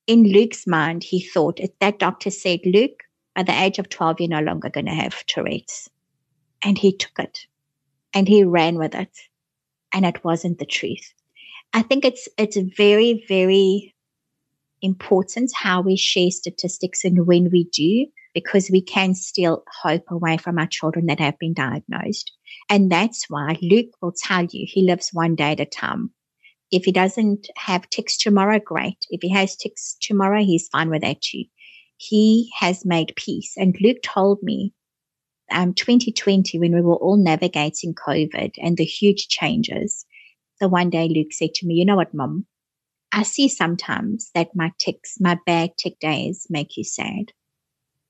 in 0.06 0.24
Luke's 0.24 0.66
mind, 0.66 1.02
he 1.02 1.20
thought 1.20 1.60
that 1.80 1.98
doctor 1.98 2.30
said, 2.30 2.60
Luke, 2.64 3.02
at 3.34 3.46
the 3.46 3.60
age 3.60 3.78
of 3.78 3.88
12, 3.88 4.20
you're 4.20 4.28
no 4.28 4.40
longer 4.40 4.68
going 4.68 4.86
to 4.86 4.92
have 4.92 5.24
Tourette's. 5.26 5.88
And 6.62 6.78
he 6.78 6.96
took 6.96 7.18
it 7.18 7.46
and 8.14 8.28
he 8.28 8.44
ran 8.44 8.76
with 8.76 8.94
it. 8.94 9.16
And 9.92 10.06
it 10.06 10.22
wasn't 10.24 10.58
the 10.58 10.66
truth. 10.66 11.12
I 11.72 11.82
think 11.82 12.04
it's, 12.04 12.28
it's 12.38 12.56
very, 12.76 13.24
very 13.28 13.94
important 14.82 15.50
how 15.54 15.80
we 15.80 15.96
share 15.96 16.30
statistics 16.30 17.04
and 17.04 17.26
when 17.26 17.50
we 17.50 17.64
do, 17.64 18.06
because 18.34 18.70
we 18.70 18.80
can 18.80 19.14
steal 19.14 19.62
hope 19.82 20.04
away 20.10 20.36
from 20.36 20.58
our 20.58 20.66
children 20.66 21.06
that 21.06 21.20
have 21.20 21.38
been 21.38 21.54
diagnosed. 21.54 22.32
And 22.70 22.90
that's 22.90 23.26
why 23.28 23.58
Luke 23.62 23.90
will 24.00 24.12
tell 24.12 24.44
you 24.44 24.66
he 24.66 24.82
lives 24.82 25.10
one 25.12 25.34
day 25.34 25.52
at 25.52 25.60
a 25.60 25.66
time. 25.66 26.10
If 26.70 26.84
he 26.84 26.92
doesn't 26.92 27.48
have 27.56 27.88
tics 27.90 28.16
tomorrow, 28.16 28.58
great. 28.58 28.96
If 29.10 29.20
he 29.22 29.28
has 29.30 29.56
tics 29.56 29.96
tomorrow, 30.00 30.42
he's 30.42 30.68
fine 30.68 30.88
with 30.88 31.02
that 31.02 31.20
too. 31.20 31.44
He 31.98 32.50
has 32.58 32.86
made 32.86 33.12
peace. 33.16 33.52
And 33.56 33.76
Luke 33.80 34.02
told 34.02 34.42
me, 34.42 34.72
um, 35.50 35.74
2020, 35.74 36.58
when 36.58 36.74
we 36.74 36.80
were 36.80 36.96
all 36.96 37.16
navigating 37.16 37.94
COVID 37.94 38.54
and 38.62 38.78
the 38.78 38.84
huge 38.84 39.28
changes, 39.28 40.06
the 40.60 40.68
one 40.68 40.88
day 40.88 41.08
Luke 41.08 41.32
said 41.32 41.52
to 41.54 41.66
me, 41.66 41.74
you 41.74 41.84
know 41.84 41.96
what, 41.96 42.14
mom? 42.14 42.46
I 43.12 43.24
see 43.24 43.48
sometimes 43.48 44.30
that 44.34 44.56
my 44.56 44.72
tics, 44.78 45.16
my 45.20 45.38
bad 45.44 45.76
tic 45.76 45.98
days 46.00 46.46
make 46.48 46.78
you 46.78 46.84
sad. 46.84 47.32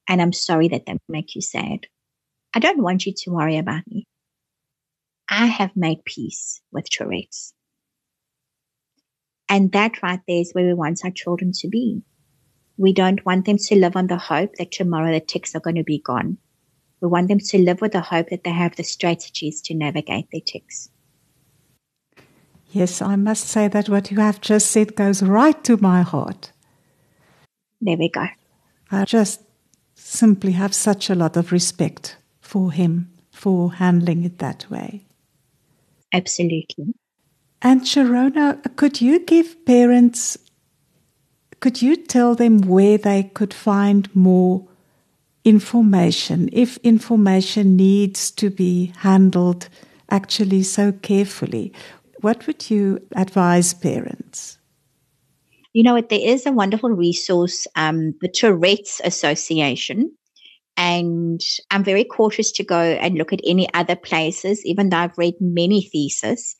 And 0.08 0.20
I'm 0.20 0.32
sorry 0.32 0.68
that 0.68 0.86
that 0.86 0.98
make 1.08 1.34
you 1.34 1.40
sad. 1.40 1.86
I 2.54 2.58
don't 2.58 2.82
want 2.82 3.06
you 3.06 3.14
to 3.16 3.30
worry 3.30 3.56
about 3.56 3.82
me. 3.86 4.06
I 5.28 5.46
have 5.46 5.76
made 5.76 6.04
peace 6.04 6.60
with 6.72 6.88
Tourette's. 6.90 7.54
And 9.48 9.72
that 9.72 10.02
right 10.02 10.20
there 10.26 10.40
is 10.40 10.52
where 10.52 10.66
we 10.66 10.74
want 10.74 11.00
our 11.04 11.10
children 11.10 11.52
to 11.60 11.68
be. 11.68 12.02
We 12.76 12.92
don't 12.92 13.24
want 13.24 13.44
them 13.44 13.58
to 13.58 13.76
live 13.76 13.96
on 13.96 14.06
the 14.06 14.16
hope 14.16 14.54
that 14.56 14.72
tomorrow 14.72 15.12
the 15.12 15.20
tics 15.20 15.54
are 15.54 15.60
going 15.60 15.76
to 15.76 15.84
be 15.84 15.98
gone. 15.98 16.38
We 17.00 17.08
want 17.08 17.28
them 17.28 17.38
to 17.38 17.58
live 17.58 17.80
with 17.80 17.92
the 17.92 18.00
hope 18.00 18.30
that 18.30 18.44
they 18.44 18.50
have 18.50 18.76
the 18.76 18.84
strategies 18.84 19.60
to 19.62 19.74
navigate 19.74 20.28
their 20.30 20.40
tics. 20.40 20.88
Yes, 22.70 23.02
I 23.02 23.16
must 23.16 23.46
say 23.46 23.68
that 23.68 23.88
what 23.88 24.10
you 24.10 24.18
have 24.18 24.40
just 24.40 24.70
said 24.70 24.96
goes 24.96 25.22
right 25.22 25.62
to 25.64 25.76
my 25.76 26.02
heart. 26.02 26.52
There 27.80 27.98
we 27.98 28.08
go. 28.08 28.26
I 28.90 29.04
just 29.04 29.42
simply 30.04 30.52
have 30.52 30.74
such 30.74 31.08
a 31.08 31.14
lot 31.14 31.36
of 31.36 31.52
respect 31.52 32.16
for 32.40 32.72
him 32.72 33.10
for 33.30 33.72
handling 33.74 34.24
it 34.24 34.38
that 34.38 34.70
way. 34.70 35.06
Absolutely. 36.12 36.94
And 37.62 37.82
Cherona, 37.82 38.60
could 38.76 39.00
you 39.00 39.20
give 39.20 39.64
parents, 39.64 40.36
could 41.60 41.80
you 41.80 41.96
tell 41.96 42.34
them 42.34 42.58
where 42.62 42.98
they 42.98 43.22
could 43.22 43.54
find 43.54 44.14
more 44.14 44.66
information 45.44 46.48
if 46.52 46.76
information 46.78 47.76
needs 47.76 48.30
to 48.32 48.50
be 48.50 48.92
handled 48.98 49.68
actually 50.10 50.62
so 50.64 50.92
carefully? 50.92 51.72
What 52.20 52.46
would 52.46 52.70
you 52.70 53.00
advise 53.16 53.72
parents? 53.74 54.58
You 55.72 55.82
know 55.82 55.94
what? 55.94 56.08
There 56.08 56.20
is 56.20 56.46
a 56.46 56.52
wonderful 56.52 56.90
resource, 56.90 57.66
um, 57.76 58.14
the 58.20 58.28
Tourette's 58.28 59.00
Association. 59.04 60.12
And 60.76 61.40
I'm 61.70 61.84
very 61.84 62.04
cautious 62.04 62.50
to 62.52 62.64
go 62.64 62.80
and 62.80 63.16
look 63.16 63.32
at 63.32 63.40
any 63.44 63.72
other 63.74 63.96
places, 63.96 64.64
even 64.64 64.88
though 64.88 64.98
I've 64.98 65.18
read 65.18 65.34
many 65.38 65.82
theses, 65.82 66.56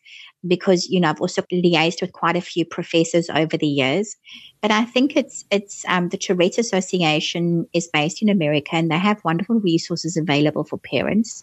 because, 0.46 0.88
you 0.88 1.00
know, 1.00 1.08
I've 1.08 1.20
also 1.20 1.42
liaised 1.42 2.02
with 2.02 2.12
quite 2.12 2.36
a 2.36 2.42
few 2.42 2.64
professors 2.64 3.30
over 3.30 3.56
the 3.56 3.66
years. 3.66 4.16
But 4.60 4.70
I 4.70 4.84
think 4.84 5.16
it's, 5.16 5.44
it's, 5.50 5.84
um, 5.88 6.10
the 6.10 6.18
Tourette 6.18 6.58
Association 6.58 7.66
is 7.72 7.88
based 7.88 8.22
in 8.22 8.28
America 8.28 8.74
and 8.74 8.90
they 8.90 8.98
have 8.98 9.24
wonderful 9.24 9.60
resources 9.60 10.16
available 10.16 10.64
for 10.64 10.78
parents. 10.78 11.42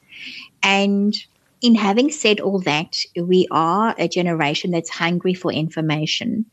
And 0.62 1.16
in 1.62 1.76
having 1.76 2.10
said 2.12 2.40
all 2.40 2.60
that, 2.62 2.96
we 3.22 3.48
are 3.52 3.94
a 3.98 4.08
generation 4.08 4.72
that's 4.72 4.90
hungry 4.90 5.34
for 5.34 5.52
information 5.52 6.46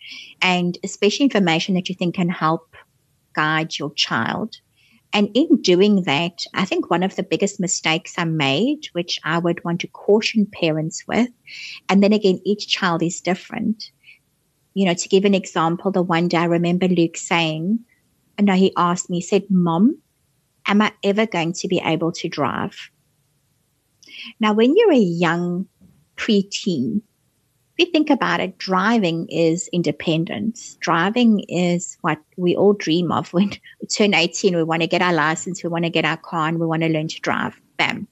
and 0.43 0.79
especially 0.83 1.25
information 1.25 1.75
that 1.75 1.89
you 1.89 1.95
think 1.95 2.17
can 2.17 2.29
help 2.29 2.75
guide 3.35 3.79
your 3.79 3.93
child. 3.95 4.57
And 5.13 5.31
in 5.35 5.63
doing 5.63 6.03
that, 6.03 6.43
I 6.55 6.65
think 6.65 6.91
one 6.91 7.05
of 7.05 7.15
the 7.15 7.23
biggest 7.23 7.61
mistakes 7.61 8.15
I 8.19 8.25
made, 8.25 8.89
which 8.93 9.21
I 9.25 9.39
would 9.39 9.63
want 9.65 9.81
to 9.83 9.89
caution 9.89 10.47
parents 10.47 11.05
with, 11.07 11.29
and 11.89 12.03
then 12.03 12.13
again, 12.13 12.41
each 12.45 12.67
child 12.69 13.03
is 13.03 13.21
different. 13.21 13.91
You 14.75 14.87
know, 14.87 14.95
to 14.95 15.09
give 15.09 15.25
an 15.25 15.35
example, 15.35 15.93
the 15.93 16.03
one 16.03 16.29
day 16.29 16.39
I 16.39 16.45
remember 16.47 16.89
Luke 16.89 17.17
saying, 17.17 17.79
and 18.37 18.47
now 18.47 18.57
he 18.57 18.73
asked 18.77 19.09
me, 19.09 19.19
he 19.19 19.23
said, 19.23 19.45
Mom, 19.49 19.99
am 20.67 20.83
I 20.83 20.93
ever 21.03 21.27
going 21.27 21.53
to 21.55 21.69
be 21.69 21.81
able 21.83 22.13
to 22.13 22.29
drive? 22.29 22.91
Now, 24.41 24.53
when 24.53 24.75
you're 24.77 24.93
a 24.93 24.97
young 24.97 25.67
preteen, 26.17 27.03
if 27.79 27.87
you 27.87 27.93
think 27.93 28.09
about 28.09 28.41
it, 28.41 28.57
driving 28.57 29.29
is 29.29 29.69
independence. 29.73 30.77
Driving 30.81 31.41
is 31.49 31.99
what 32.01 32.19
we 32.37 32.57
all 32.57 32.73
dream 32.73 33.13
of 33.13 33.33
when 33.33 33.51
we 33.81 33.87
turn 33.87 34.15
18. 34.15 34.57
We 34.57 34.63
want 34.63 34.83
to 34.83 34.89
get 34.89 35.03
our 35.03 35.13
license, 35.13 35.63
we 35.63 35.69
want 35.69 35.85
to 35.85 35.91
get 35.91 36.05
our 36.05 36.17
car, 36.17 36.49
and 36.49 36.59
we 36.59 36.67
want 36.67 36.83
to 36.83 36.89
learn 36.89 37.09
to 37.09 37.21
drive. 37.21 37.61
Bam. 37.77 38.09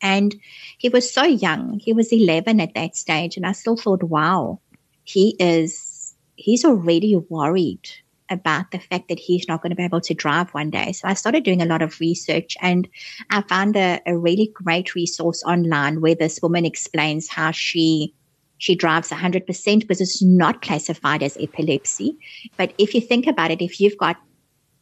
And 0.00 0.34
he 0.78 0.88
was 0.88 1.12
so 1.12 1.22
young. 1.22 1.78
He 1.78 1.92
was 1.92 2.12
11 2.12 2.60
at 2.60 2.74
that 2.74 2.96
stage. 2.96 3.36
And 3.36 3.46
I 3.46 3.52
still 3.52 3.76
thought, 3.76 4.02
wow, 4.02 4.58
he 5.04 5.36
is, 5.38 6.16
he's 6.34 6.64
already 6.64 7.14
worried 7.28 7.88
about 8.32 8.70
the 8.70 8.78
fact 8.78 9.08
that 9.08 9.18
he's 9.18 9.46
not 9.46 9.62
going 9.62 9.70
to 9.70 9.76
be 9.76 9.84
able 9.84 10.00
to 10.00 10.14
drive 10.14 10.50
one 10.50 10.70
day. 10.70 10.92
So 10.92 11.06
I 11.06 11.14
started 11.14 11.44
doing 11.44 11.62
a 11.62 11.66
lot 11.66 11.82
of 11.82 12.00
research 12.00 12.56
and 12.60 12.88
I 13.30 13.42
found 13.42 13.76
a, 13.76 14.00
a 14.06 14.16
really 14.16 14.50
great 14.54 14.94
resource 14.94 15.42
online 15.44 16.00
where 16.00 16.14
this 16.14 16.40
woman 16.42 16.64
explains 16.64 17.28
how 17.28 17.50
she 17.50 18.14
she 18.58 18.76
drives 18.76 19.10
100% 19.10 19.80
because 19.80 20.00
it's 20.00 20.22
not 20.22 20.62
classified 20.62 21.20
as 21.20 21.36
epilepsy. 21.40 22.16
But 22.56 22.72
if 22.78 22.94
you 22.94 23.00
think 23.00 23.26
about 23.26 23.50
it, 23.50 23.60
if 23.60 23.80
you've 23.80 23.98
got 23.98 24.18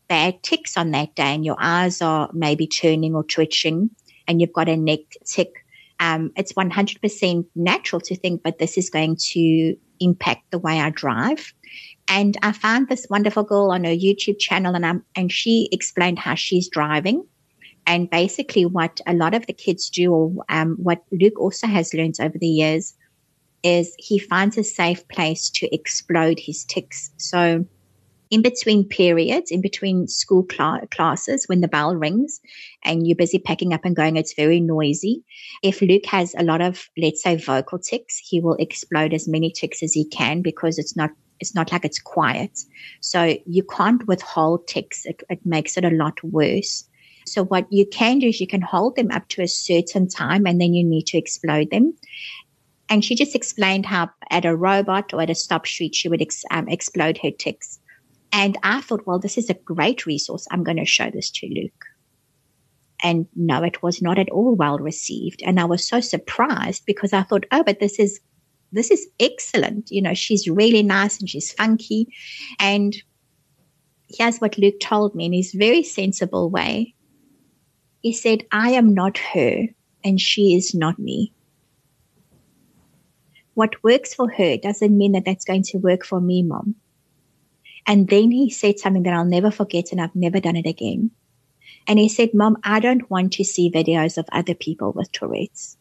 bad 0.07 0.42
tics 0.42 0.76
on 0.76 0.90
that 0.90 1.14
day 1.14 1.34
and 1.34 1.46
your 1.46 1.57
eyes 1.59 2.03
are 2.03 2.28
maybe 2.34 2.66
turning 2.66 3.14
or 3.14 3.24
twitching 3.24 3.88
and 4.28 4.38
you've 4.38 4.53
got 4.53 4.68
a 4.68 4.76
neck 4.76 5.01
tic, 5.24 5.64
um, 5.98 6.30
it's 6.36 6.53
100% 6.53 7.46
natural 7.55 8.01
to 8.03 8.16
think, 8.16 8.42
but 8.42 8.59
this 8.59 8.76
is 8.76 8.90
going 8.90 9.16
to 9.30 9.76
impact 9.98 10.51
the 10.51 10.59
way 10.59 10.78
I 10.78 10.90
drive. 10.90 11.55
And 12.11 12.37
I 12.43 12.51
found 12.51 12.89
this 12.89 13.07
wonderful 13.09 13.45
girl 13.45 13.71
on 13.71 13.85
her 13.85 13.91
YouTube 13.91 14.41
channel 14.41 14.75
and, 14.75 14.85
I'm, 14.85 15.05
and 15.15 15.31
she 15.31 15.69
explained 15.71 16.19
how 16.19 16.35
she's 16.35 16.69
driving. 16.69 17.25
And 17.87 18.11
basically 18.11 18.67
what 18.67 19.01
a 19.07 19.15
lot 19.15 19.33
of 19.33 19.47
the 19.47 19.53
kids 19.53 19.89
do 19.89 20.13
or 20.13 20.45
um, 20.49 20.77
what 20.83 21.05
Luke 21.13 21.39
also 21.39 21.69
has 21.69 21.95
learned 21.95 22.17
over 22.21 22.37
the 22.37 22.49
years 22.49 22.95
is 23.63 23.95
he 23.97 24.19
finds 24.19 24.59
a 24.59 24.65
safe 24.65 25.07
place 25.09 25.49
to 25.51 25.73
explode 25.73 26.41
his 26.41 26.65
tics. 26.65 27.11
So 27.17 27.65
in 28.31 28.43
between 28.43 28.89
periods, 28.89 29.53
in 29.53 29.61
between 29.61 30.09
school 30.09 30.47
cl- 30.51 30.81
classes, 30.91 31.45
when 31.47 31.61
the 31.61 31.69
bell 31.69 31.95
rings 31.95 32.41
and 32.85 33.07
you're 33.07 33.17
busy 33.17 33.39
packing 33.39 33.73
up 33.73 33.85
and 33.85 33.95
going, 33.95 34.17
it's 34.17 34.35
very 34.35 34.61
noisy. 34.61 35.23
If 35.63 35.81
Luke 35.81 36.07
has 36.07 36.35
a 36.37 36.43
lot 36.43 36.61
of, 36.61 36.89
let's 36.99 37.23
say, 37.23 37.37
vocal 37.37 37.79
tics, 37.79 38.19
he 38.19 38.41
will 38.41 38.57
explode 38.57 39.15
as 39.15 39.29
many 39.29 39.53
tics 39.53 39.83
as 39.83 39.93
he 39.93 40.05
can 40.05 40.43
because 40.43 40.79
it's 40.79 40.97
not 40.97 41.11
it's 41.41 41.55
not 41.55 41.72
like 41.72 41.84
it's 41.84 41.99
quiet. 41.99 42.61
So 43.01 43.36
you 43.47 43.64
can't 43.64 44.07
withhold 44.07 44.68
tics. 44.68 45.07
It, 45.07 45.22
it 45.28 45.45
makes 45.45 45.76
it 45.76 45.84
a 45.84 45.91
lot 45.91 46.22
worse. 46.22 46.84
So 47.26 47.45
what 47.45 47.66
you 47.70 47.86
can 47.86 48.18
do 48.18 48.28
is 48.28 48.41
you 48.41 48.47
can 48.47 48.62
hold 48.62 48.97
them 48.97 49.11
up 49.11 49.28
to 49.28 49.43
a 49.43 49.49
certain 49.49 50.09
time 50.09 50.47
and 50.47 50.61
then 50.61 50.74
you 50.74 50.84
need 50.84 51.07
to 51.09 51.18
explode 51.18 51.70
them. 51.70 51.95
And 52.88 53.05
she 53.05 53.14
just 53.14 53.36
explained 53.36 53.86
how 53.86 54.11
at 54.30 54.45
a 54.45 54.57
robot 54.57 55.14
or 55.14 55.22
at 55.22 55.30
a 55.30 55.34
stop 55.34 55.66
street, 55.66 55.95
she 55.95 56.09
would 56.09 56.20
ex, 56.20 56.45
um, 56.51 56.68
explode 56.68 57.18
her 57.18 57.30
tics. 57.30 57.78
And 58.32 58.59
I 58.62 58.80
thought, 58.80 59.07
well, 59.07 59.18
this 59.18 59.38
is 59.38 59.49
a 59.49 59.55
great 59.55 60.07
resource. 60.07 60.47
I'm 60.51 60.64
going 60.64 60.76
to 60.76 60.84
show 60.84 61.11
this 61.11 61.30
to 61.30 61.47
Luke. 61.47 61.84
And 63.03 63.26
no, 63.34 63.62
it 63.62 63.82
was 63.82 64.03
not 64.03 64.18
at 64.18 64.28
all 64.30 64.55
well 64.55 64.78
received. 64.78 65.43
And 65.43 65.59
I 65.59 65.64
was 65.64 65.86
so 65.86 66.01
surprised 66.01 66.84
because 66.84 67.12
I 67.12 67.22
thought, 67.22 67.47
oh, 67.51 67.62
but 67.62 67.80
this 67.80 67.99
is 67.99 68.20
this 68.73 68.91
is 68.91 69.07
excellent. 69.18 69.91
You 69.91 70.03
know, 70.03 70.14
she's 70.14 70.49
really 70.49 70.83
nice 70.83 71.18
and 71.18 71.29
she's 71.29 71.53
funky. 71.53 72.09
And 72.59 72.95
here's 74.09 74.39
what 74.39 74.59
Luke 74.59 74.81
told 74.81 75.14
me 75.14 75.27
in 75.27 75.33
his 75.33 75.53
very 75.53 75.83
sensible 75.83 76.51
way. 76.51 76.95
He 78.01 78.12
said, 78.12 78.45
I 78.53 78.71
am 78.71 78.95
not 78.95 79.18
her 79.18 79.66
and 80.05 80.21
she 80.21 80.55
is 80.55 80.75
not 80.75 80.99
me. 80.99 81.33
What 83.55 83.83
works 83.83 84.14
for 84.14 84.31
her 84.31 84.57
doesn't 84.57 84.97
mean 84.97 85.12
that 85.12 85.25
that's 85.25 85.45
going 85.45 85.64
to 85.64 85.79
work 85.79 86.05
for 86.05 86.21
me, 86.21 86.43
mom. 86.43 86.77
And 87.87 88.09
then 88.09 88.31
he 88.31 88.51
said 88.51 88.79
something 88.79 89.03
that 89.03 89.14
I'll 89.14 89.25
never 89.25 89.51
forget 89.51 89.91
and 89.91 90.01
I've 90.01 90.14
never 90.14 90.39
done 90.39 90.57
it 90.57 90.66
again. 90.66 91.11
And 91.87 91.99
he 91.99 92.09
said, 92.09 92.35
Mom, 92.35 92.57
I 92.62 92.79
don't 92.79 93.11
want 93.11 93.33
to 93.35 93.45
see 93.45 93.71
videos 93.71 94.16
of 94.16 94.29
other 94.33 94.55
people 94.55 94.93
with 94.93 95.11
Tourette's. 95.12 95.77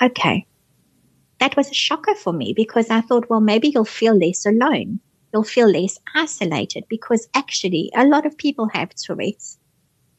Okay 0.00 0.46
that 1.40 1.56
was 1.56 1.70
a 1.70 1.74
shocker 1.74 2.14
for 2.14 2.32
me 2.32 2.52
because 2.54 2.90
I 2.90 3.00
thought, 3.00 3.30
well, 3.30 3.40
maybe 3.40 3.68
you'll 3.68 3.84
feel 3.84 4.14
less 4.14 4.44
alone. 4.44 5.00
You'll 5.32 5.44
feel 5.44 5.68
less 5.68 5.98
isolated 6.14 6.84
because 6.88 7.28
actually 7.34 7.90
a 7.94 8.06
lot 8.06 8.26
of 8.26 8.36
people 8.36 8.68
have 8.72 8.94
Tourette's. 8.94 9.58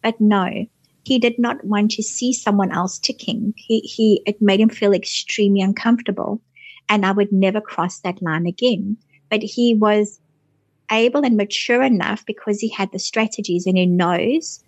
But 0.01 0.19
no, 0.21 0.65
he 1.03 1.19
did 1.19 1.37
not 1.39 1.63
want 1.65 1.91
to 1.91 2.03
see 2.03 2.31
someone 2.31 2.71
else 2.71 2.99
ticking. 2.99 3.53
He, 3.57 3.79
he, 3.79 4.21
it 4.25 4.41
made 4.41 4.59
him 4.59 4.69
feel 4.69 4.93
extremely 4.93 5.61
uncomfortable. 5.61 6.41
And 6.87 7.05
I 7.05 7.11
would 7.11 7.31
never 7.31 7.61
cross 7.61 7.99
that 7.99 8.21
line 8.21 8.45
again. 8.45 8.97
But 9.29 9.41
he 9.43 9.73
was 9.73 10.19
able 10.91 11.25
and 11.25 11.37
mature 11.37 11.83
enough 11.83 12.25
because 12.25 12.59
he 12.59 12.69
had 12.69 12.91
the 12.91 12.99
strategies 12.99 13.65
and 13.65 13.77
he 13.77 13.85
knows 13.85 14.63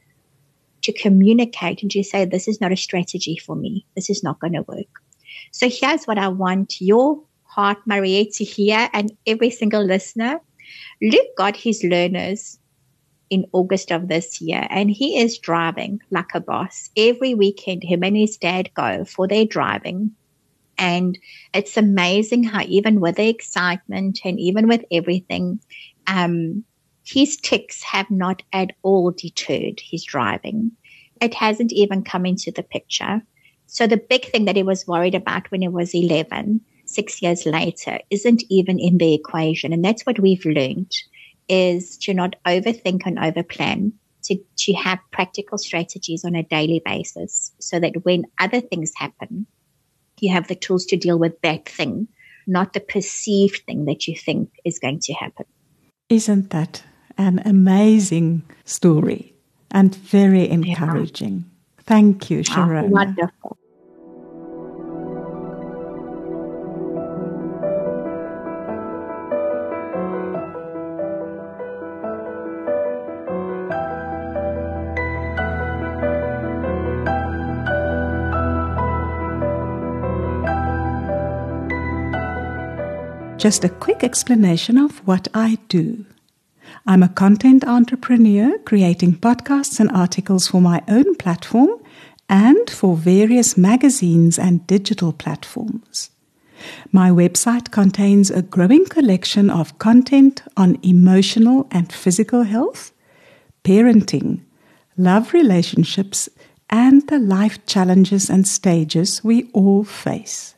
to 0.84 0.94
communicate 0.94 1.82
and 1.82 1.92
to 1.92 2.04
say, 2.04 2.26
this 2.26 2.48
is 2.48 2.60
not 2.60 2.72
a 2.72 2.78
strategy 2.78 3.38
for 3.38 3.56
me. 3.56 3.86
This 3.96 4.10
is 4.10 4.24
not 4.24 4.40
going 4.40 4.54
to 4.54 4.64
work. 4.64 5.02
So 5.52 5.70
here's 5.70 6.06
what 6.06 6.18
I 6.18 6.28
want 6.28 6.80
your 6.80 7.24
heart, 7.44 7.80
Maria, 7.86 8.26
to 8.26 8.44
hear 8.44 8.90
and 8.94 9.12
every 9.28 9.50
single 9.50 9.84
listener. 9.84 10.40
Luke 11.02 11.28
got 11.38 11.56
his 11.56 11.84
learners 11.84 12.60
in 13.30 13.46
August 13.54 13.92
of 13.92 14.08
this 14.08 14.42
year 14.42 14.68
and 14.70 14.92
he 14.92 15.20
is 15.20 15.40
driving 15.40 16.00
like 16.12 16.36
a 16.36 16.42
boss. 16.42 16.90
Every 16.98 17.34
weekend, 17.34 17.84
him 17.84 18.04
and 18.04 18.16
his 18.16 18.38
dad 18.38 18.70
go 18.74 19.06
for 19.06 19.28
their 19.28 19.46
driving. 19.46 20.12
And 20.78 21.18
it's 21.54 21.78
amazing 21.78 22.44
how 22.44 22.62
even 22.64 23.00
with 23.00 23.16
the 23.16 23.30
excitement 23.30 24.20
and 24.26 24.40
even 24.40 24.68
with 24.68 24.84
everything, 24.92 25.60
um, 26.08 26.66
his 27.06 27.38
tics 27.38 27.84
have 27.84 28.10
not 28.10 28.42
at 28.52 28.72
all 28.84 29.12
deterred 29.12 29.80
his 29.82 30.04
driving. 30.04 30.72
It 31.22 31.34
hasn't 31.34 31.72
even 31.72 32.04
come 32.04 32.26
into 32.26 32.52
the 32.52 32.64
picture. 32.64 33.22
So 33.72 33.88
the 33.88 33.96
big 33.96 34.26
thing 34.26 34.44
that 34.46 34.58
he 34.58 34.64
was 34.64 34.86
worried 34.86 35.16
about 35.16 35.50
when 35.50 35.62
he 35.62 35.70
was 35.70 35.96
11, 35.96 36.60
six 36.86 37.22
years 37.22 37.46
later, 37.46 38.00
isn't 38.10 38.44
even 38.50 38.78
in 38.78 38.98
the 38.98 39.14
equation. 39.14 39.72
And 39.72 39.84
that's 39.84 40.06
what 40.06 40.20
we've 40.20 40.46
learned 40.46 40.92
is 41.48 41.98
to 42.00 42.14
not 42.14 42.36
overthink 42.46 43.04
and 43.06 43.18
overplan, 43.18 43.94
to, 44.26 44.38
to 44.58 44.74
have 44.74 45.00
practical 45.12 45.58
strategies 45.58 46.26
on 46.26 46.36
a 46.36 46.44
daily 46.44 46.82
basis 46.84 47.54
so 47.60 47.80
that 47.80 47.94
when 48.04 48.26
other 48.42 48.60
things 48.60 48.92
happen, 48.98 49.48
you 50.20 50.34
have 50.34 50.50
the 50.50 50.56
tools 50.56 50.86
to 50.88 50.98
deal 50.98 51.18
with 51.18 51.40
that 51.40 51.70
thing, 51.70 52.10
not 52.46 52.74
the 52.74 52.82
perceived 52.82 53.62
thing 53.66 53.86
that 53.86 54.06
you 54.06 54.18
think 54.18 54.50
is 54.66 54.80
going 54.80 55.00
to 55.04 55.14
happen. 55.14 55.46
Isn't 56.10 56.50
that 56.50 56.84
an 57.18 57.42
amazing 57.46 58.44
story 58.66 59.34
and 59.72 59.96
very 59.96 60.50
encouraging? 60.50 61.46
Yeah. 61.46 61.84
Thank 61.84 62.30
you, 62.30 62.44
Sharon. 62.44 62.86
Oh, 62.86 62.90
wonderful. 62.90 63.58
Just 83.42 83.64
a 83.64 83.70
quick 83.70 84.04
explanation 84.04 84.78
of 84.78 85.00
what 85.08 85.28
I 85.34 85.58
do. 85.68 86.06
I'm 86.86 87.02
a 87.02 87.10
content 87.10 87.64
entrepreneur 87.64 88.60
creating 88.60 89.16
podcasts 89.16 89.80
and 89.80 89.90
articles 89.90 90.48
for 90.48 90.62
my 90.62 90.84
own 90.88 91.16
platform 91.16 91.72
and 92.30 92.70
for 92.70 92.96
various 92.96 93.58
magazines 93.58 94.38
and 94.38 94.68
digital 94.68 95.12
platforms. 95.12 96.12
My 96.92 97.10
website 97.10 97.72
contains 97.72 98.30
a 98.30 98.44
growing 98.44 98.86
collection 98.86 99.50
of 99.50 99.80
content 99.80 100.44
on 100.56 100.78
emotional 100.84 101.68
and 101.72 101.92
physical 101.92 102.44
health, 102.44 102.92
parenting, 103.64 104.42
love 104.98 105.34
relationships, 105.34 106.30
and 106.70 107.08
the 107.08 107.18
life 107.18 107.66
challenges 107.66 108.30
and 108.30 108.48
stages 108.48 109.24
we 109.24 109.50
all 109.52 109.84
face. 109.84 110.54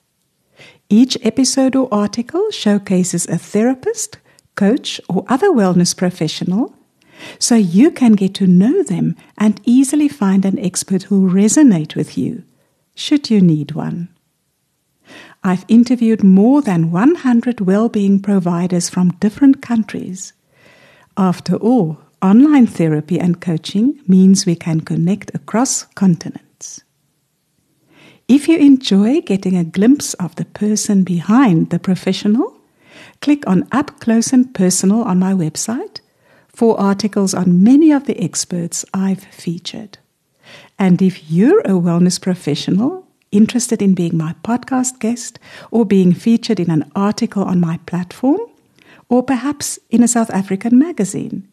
Each 0.90 1.18
episode 1.24 1.76
or 1.76 1.88
article 1.92 2.52
showcases 2.52 3.28
a 3.28 3.38
therapist, 3.38 4.18
coach, 4.56 5.02
or 5.10 5.26
other 5.28 5.50
wellness 5.50 5.96
professional 5.96 6.76
so 7.40 7.56
you 7.56 7.92
can 7.92 8.14
get 8.14 8.34
to 8.36 8.48
know 8.48 8.84
them 8.84 9.16
and 9.38 9.62
easily 9.66 10.08
find 10.08 10.46
an 10.46 10.60
expert 10.60 11.04
who'll 11.04 11.32
resonate 11.32 11.96
with 11.96 12.18
you, 12.18 12.44
should 12.96 13.30
you 13.30 13.42
need 13.42 13.72
one. 13.74 14.10
I've 15.44 15.66
interviewed 15.68 16.24
more 16.24 16.62
than 16.62 16.92
100 16.92 17.62
well-being 17.62 18.22
providers 18.22 18.90
from 18.90 19.18
different 19.20 19.62
countries. 19.62 20.34
After 21.18 21.56
all, 21.58 22.00
online 22.22 22.68
therapy 22.68 23.20
and 23.20 23.42
coaching 23.42 24.00
means 24.08 24.46
we 24.46 24.56
can 24.56 24.82
connect 24.82 25.36
across 25.36 25.84
continents. 25.96 26.43
If 28.28 28.48
you 28.48 28.58
enjoy 28.58 29.22
getting 29.22 29.58
a 29.58 29.66
glimpse 29.66 30.14
of 30.16 30.36
the 30.36 30.46
person 30.46 31.04
behind 31.04 31.70
the 31.70 31.80
professional, 31.80 32.56
click 33.22 33.46
on 33.46 33.68
Up 33.72 34.00
Close 34.00 34.32
and 34.32 34.54
Personal 34.54 35.04
on 35.04 35.20
my 35.20 35.34
website 35.34 36.00
for 36.48 36.80
articles 36.80 37.34
on 37.34 37.64
many 37.64 37.92
of 37.92 38.06
the 38.06 38.18
experts 38.22 38.86
I've 38.94 39.24
featured. 39.26 39.98
And 40.80 41.02
if 41.02 41.30
you're 41.30 41.60
a 41.62 41.72
wellness 41.72 42.22
professional 42.22 43.08
interested 43.32 43.82
in 43.82 43.94
being 43.94 44.16
my 44.16 44.36
podcast 44.44 45.00
guest 45.00 45.38
or 45.70 45.86
being 45.86 46.14
featured 46.14 46.60
in 46.60 46.72
an 46.72 46.90
article 46.96 47.44
on 47.44 47.60
my 47.60 47.78
platform, 47.86 48.40
or 49.10 49.22
perhaps 49.22 49.80
in 49.90 50.02
a 50.02 50.08
South 50.08 50.30
African 50.30 50.80
magazine, 50.80 51.48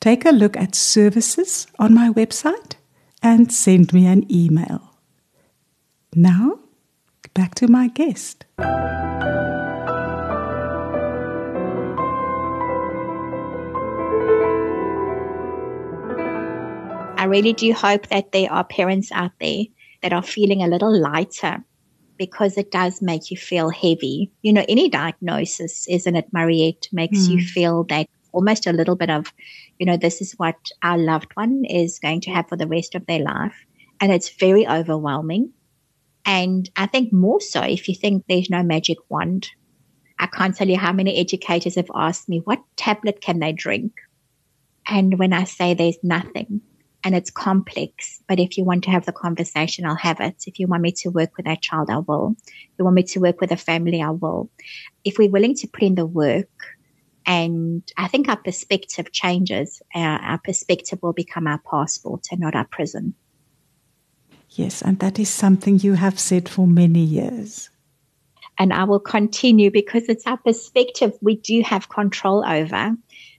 take 0.00 0.24
a 0.24 0.30
look 0.30 0.56
at 0.56 0.74
services 0.74 1.68
on 1.78 1.94
my 1.94 2.10
website 2.10 2.74
and 3.22 3.52
send 3.52 3.92
me 3.92 4.06
an 4.06 4.30
email. 4.32 4.89
Now, 6.14 6.58
back 7.34 7.54
to 7.56 7.68
my 7.68 7.86
guest. 7.86 8.44
I 17.16 17.26
really 17.28 17.52
do 17.52 17.72
hope 17.72 18.08
that 18.08 18.32
there 18.32 18.52
are 18.52 18.64
parents 18.64 19.12
out 19.12 19.30
there 19.40 19.64
that 20.02 20.12
are 20.12 20.22
feeling 20.22 20.64
a 20.64 20.66
little 20.66 20.92
lighter 21.00 21.62
because 22.16 22.58
it 22.58 22.72
does 22.72 23.00
make 23.00 23.30
you 23.30 23.36
feel 23.36 23.70
heavy. 23.70 24.32
You 24.42 24.52
know, 24.52 24.64
any 24.68 24.88
diagnosis, 24.88 25.86
isn't 25.88 26.16
it, 26.16 26.32
Mariette, 26.32 26.88
makes 26.90 27.20
mm. 27.20 27.28
you 27.28 27.38
hmm. 27.38 27.44
feel 27.44 27.84
that 27.84 28.08
almost 28.32 28.66
a 28.66 28.72
little 28.72 28.96
bit 28.96 29.10
of, 29.10 29.32
you 29.78 29.86
know, 29.86 29.96
this 29.96 30.20
is 30.20 30.32
what 30.32 30.56
our 30.82 30.98
loved 30.98 31.30
one 31.34 31.64
is 31.66 32.00
going 32.00 32.20
to 32.22 32.30
have 32.30 32.48
for 32.48 32.56
the 32.56 32.66
rest 32.66 32.96
of 32.96 33.06
their 33.06 33.20
life. 33.20 33.64
And 34.00 34.10
it's 34.10 34.28
very 34.28 34.66
overwhelming. 34.66 35.52
And 36.24 36.68
I 36.76 36.86
think 36.86 37.12
more 37.12 37.40
so 37.40 37.62
if 37.62 37.88
you 37.88 37.94
think 37.94 38.24
there's 38.28 38.50
no 38.50 38.62
magic 38.62 38.98
wand. 39.08 39.48
I 40.18 40.26
can't 40.26 40.54
tell 40.54 40.68
you 40.68 40.76
how 40.76 40.92
many 40.92 41.16
educators 41.16 41.76
have 41.76 41.90
asked 41.94 42.28
me, 42.28 42.42
what 42.44 42.62
tablet 42.76 43.20
can 43.20 43.38
they 43.38 43.52
drink? 43.52 43.92
And 44.86 45.18
when 45.18 45.32
I 45.32 45.44
say 45.44 45.72
there's 45.72 45.98
nothing, 46.02 46.60
and 47.02 47.14
it's 47.14 47.30
complex. 47.30 48.22
But 48.28 48.40
if 48.40 48.58
you 48.58 48.64
want 48.64 48.84
to 48.84 48.90
have 48.90 49.06
the 49.06 49.12
conversation, 49.12 49.86
I'll 49.86 49.96
have 49.96 50.20
it. 50.20 50.44
If 50.46 50.58
you 50.58 50.66
want 50.66 50.82
me 50.82 50.92
to 50.98 51.08
work 51.08 51.36
with 51.36 51.46
that 51.46 51.62
child, 51.62 51.90
I 51.90 51.98
will. 51.98 52.36
If 52.46 52.70
you 52.78 52.84
want 52.84 52.94
me 52.94 53.02
to 53.04 53.20
work 53.20 53.40
with 53.40 53.52
a 53.52 53.56
family, 53.56 54.02
I 54.02 54.10
will. 54.10 54.50
If 55.04 55.18
we're 55.18 55.30
willing 55.30 55.54
to 55.56 55.68
put 55.68 55.82
in 55.82 55.94
the 55.94 56.06
work, 56.06 56.48
and 57.26 57.82
I 57.96 58.08
think 58.08 58.28
our 58.28 58.36
perspective 58.36 59.12
changes, 59.12 59.80
our, 59.94 60.18
our 60.20 60.38
perspective 60.38 60.98
will 61.02 61.12
become 61.12 61.46
our 61.46 61.60
passport 61.70 62.26
and 62.30 62.40
not 62.40 62.54
our 62.54 62.66
prison. 62.66 63.14
Yes, 64.50 64.82
and 64.82 64.98
that 64.98 65.18
is 65.18 65.28
something 65.28 65.78
you 65.78 65.94
have 65.94 66.18
said 66.18 66.48
for 66.48 66.66
many 66.66 67.00
years. 67.00 67.70
And 68.58 68.72
I 68.72 68.84
will 68.84 69.00
continue 69.00 69.70
because 69.70 70.08
it's 70.08 70.26
our 70.26 70.36
perspective 70.36 71.12
we 71.22 71.36
do 71.36 71.62
have 71.62 71.88
control 71.88 72.44
over 72.44 72.96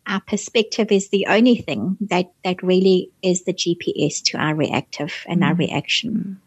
our 0.07 0.21
perspective 0.21 0.91
is 0.91 1.09
the 1.09 1.27
only 1.27 1.55
thing 1.55 1.97
that, 2.01 2.31
that 2.43 2.63
really 2.63 3.11
is 3.21 3.43
the 3.43 3.53
GPS 3.53 4.23
to 4.25 4.37
our 4.37 4.55
reactive 4.55 5.23
and 5.27 5.41
mm. 5.41 5.47
our 5.47 5.53
reaction. 5.53 6.40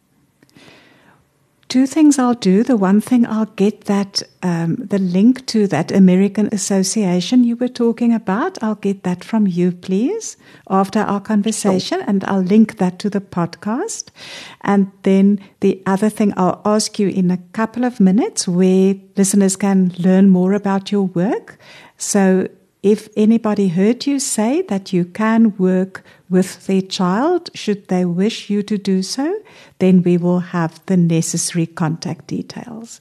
Two 1.74 1.88
things 1.88 2.20
I'll 2.20 2.34
do. 2.34 2.62
The 2.62 2.76
one 2.76 3.00
thing 3.00 3.26
I'll 3.26 3.52
get 3.56 3.86
that 3.86 4.22
um, 4.44 4.76
the 4.76 5.00
link 5.00 5.44
to 5.46 5.66
that 5.66 5.90
American 5.90 6.48
Association 6.52 7.42
you 7.42 7.56
were 7.56 7.66
talking 7.66 8.14
about. 8.14 8.62
I'll 8.62 8.76
get 8.76 9.02
that 9.02 9.24
from 9.24 9.48
you, 9.48 9.72
please, 9.72 10.36
after 10.70 11.00
our 11.00 11.20
conversation, 11.20 11.98
sure. 11.98 12.08
and 12.08 12.22
I'll 12.26 12.42
link 12.42 12.76
that 12.76 13.00
to 13.00 13.10
the 13.10 13.20
podcast. 13.20 14.10
And 14.60 14.92
then 15.02 15.40
the 15.58 15.82
other 15.84 16.08
thing 16.10 16.32
I'll 16.36 16.62
ask 16.64 17.00
you 17.00 17.08
in 17.08 17.32
a 17.32 17.38
couple 17.52 17.82
of 17.82 17.98
minutes, 17.98 18.46
where 18.46 18.94
listeners 19.16 19.56
can 19.56 19.92
learn 19.98 20.30
more 20.30 20.52
about 20.52 20.92
your 20.92 21.08
work. 21.08 21.58
So 21.96 22.46
if 22.84 23.08
anybody 23.16 23.66
heard 23.66 24.06
you 24.06 24.20
say 24.20 24.62
that 24.68 24.92
you 24.92 25.06
can 25.06 25.56
work 25.56 26.04
with 26.34 26.66
their 26.66 26.82
child, 26.82 27.48
should 27.54 27.86
they 27.86 28.04
wish 28.04 28.50
you 28.50 28.60
to 28.64 28.76
do 28.76 29.04
so, 29.04 29.40
then 29.78 30.02
we 30.02 30.16
will 30.16 30.40
have 30.40 30.84
the 30.86 30.96
necessary 30.96 31.64
contact 31.64 32.26
details. 32.26 33.00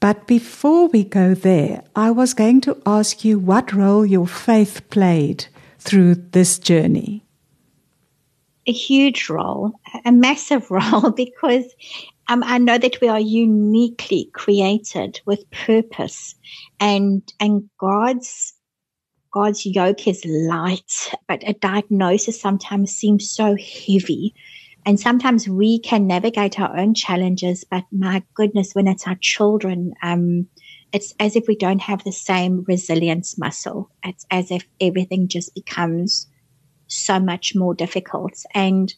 But 0.00 0.26
before 0.26 0.88
we 0.88 1.04
go 1.04 1.34
there, 1.34 1.84
I 1.94 2.10
was 2.10 2.32
going 2.32 2.62
to 2.62 2.80
ask 2.86 3.22
you 3.22 3.38
what 3.38 3.74
role 3.74 4.06
your 4.06 4.26
faith 4.26 4.80
played 4.88 5.44
through 5.78 6.14
this 6.32 6.58
journey. 6.58 7.22
A 8.66 8.72
huge 8.72 9.28
role, 9.28 9.72
a 10.06 10.10
massive 10.10 10.70
role, 10.78 11.10
because 11.10 11.66
um, 12.28 12.42
I 12.46 12.56
know 12.56 12.78
that 12.78 12.98
we 13.02 13.08
are 13.08 13.20
uniquely 13.20 14.30
created 14.32 15.20
with 15.26 15.50
purpose, 15.50 16.34
and 16.80 17.22
and 17.38 17.68
God's 17.78 18.54
God's 19.32 19.64
yoke 19.64 20.06
is 20.06 20.24
light, 20.26 21.10
but 21.26 21.42
a 21.48 21.54
diagnosis 21.54 22.38
sometimes 22.38 22.92
seems 22.92 23.30
so 23.30 23.56
heavy. 23.56 24.34
And 24.84 25.00
sometimes 25.00 25.48
we 25.48 25.78
can 25.78 26.06
navigate 26.06 26.60
our 26.60 26.76
own 26.76 26.92
challenges, 26.94 27.64
but 27.64 27.84
my 27.90 28.22
goodness, 28.34 28.74
when 28.74 28.86
it's 28.86 29.06
our 29.06 29.16
children, 29.20 29.94
um, 30.02 30.48
it's 30.92 31.14
as 31.18 31.34
if 31.34 31.48
we 31.48 31.56
don't 31.56 31.80
have 31.80 32.04
the 32.04 32.12
same 32.12 32.64
resilience 32.68 33.38
muscle. 33.38 33.90
It's 34.04 34.26
as 34.30 34.50
if 34.50 34.66
everything 34.80 35.28
just 35.28 35.54
becomes 35.54 36.26
so 36.88 37.18
much 37.18 37.54
more 37.54 37.74
difficult. 37.74 38.34
And, 38.54 38.92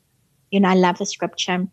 you 0.50 0.58
know, 0.58 0.70
I 0.70 0.74
love 0.74 0.98
the 0.98 1.06
scripture 1.06 1.68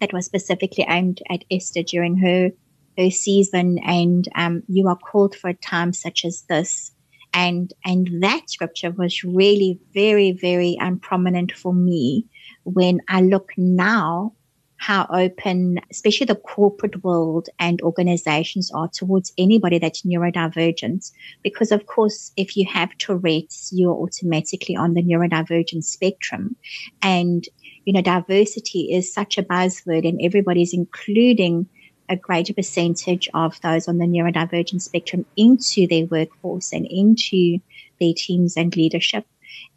that 0.00 0.12
was 0.12 0.26
specifically 0.26 0.86
aimed 0.88 1.20
at 1.28 1.44
Esther 1.50 1.82
during 1.82 2.18
her, 2.18 2.50
her 2.96 3.10
season. 3.10 3.80
And, 3.80 4.28
um, 4.36 4.62
you 4.68 4.86
are 4.86 4.96
called 4.96 5.34
for 5.34 5.48
a 5.48 5.54
time 5.54 5.92
such 5.92 6.24
as 6.24 6.44
this 6.48 6.92
and 7.32 7.72
and 7.84 8.08
that 8.22 8.48
scripture 8.48 8.90
was 8.90 9.22
really 9.24 9.78
very 9.92 10.32
very 10.32 10.76
um, 10.80 10.98
prominent 10.98 11.52
for 11.52 11.72
me 11.72 12.26
when 12.64 13.00
I 13.08 13.22
look 13.22 13.52
now 13.56 14.32
how 14.78 15.06
open, 15.12 15.80
especially 15.90 16.24
the 16.26 16.36
corporate 16.36 17.02
world 17.02 17.48
and 17.58 17.82
organizations 17.82 18.70
are 18.70 18.88
towards 18.88 19.32
anybody 19.36 19.78
that's 19.78 20.02
neurodivergent. 20.02 21.10
Because 21.42 21.72
of 21.72 21.86
course, 21.86 22.32
if 22.36 22.56
you 22.56 22.64
have 22.66 22.96
Tourette's, 22.96 23.70
you're 23.72 23.92
automatically 23.94 24.76
on 24.76 24.94
the 24.94 25.02
neurodivergent 25.02 25.82
spectrum. 25.82 26.56
And, 27.02 27.44
you 27.84 27.92
know, 27.92 28.02
diversity 28.02 28.92
is 28.92 29.12
such 29.12 29.36
a 29.36 29.42
buzzword 29.42 30.08
and 30.08 30.20
everybody's 30.22 30.72
including 30.72 31.66
a 32.08 32.16
greater 32.16 32.54
percentage 32.54 33.28
of 33.34 33.60
those 33.60 33.88
on 33.88 33.98
the 33.98 34.06
neurodivergent 34.06 34.80
spectrum 34.80 35.26
into 35.36 35.86
their 35.86 36.06
workforce 36.06 36.72
and 36.72 36.86
into 36.86 37.58
their 38.00 38.12
teams 38.16 38.56
and 38.56 38.74
leadership. 38.76 39.26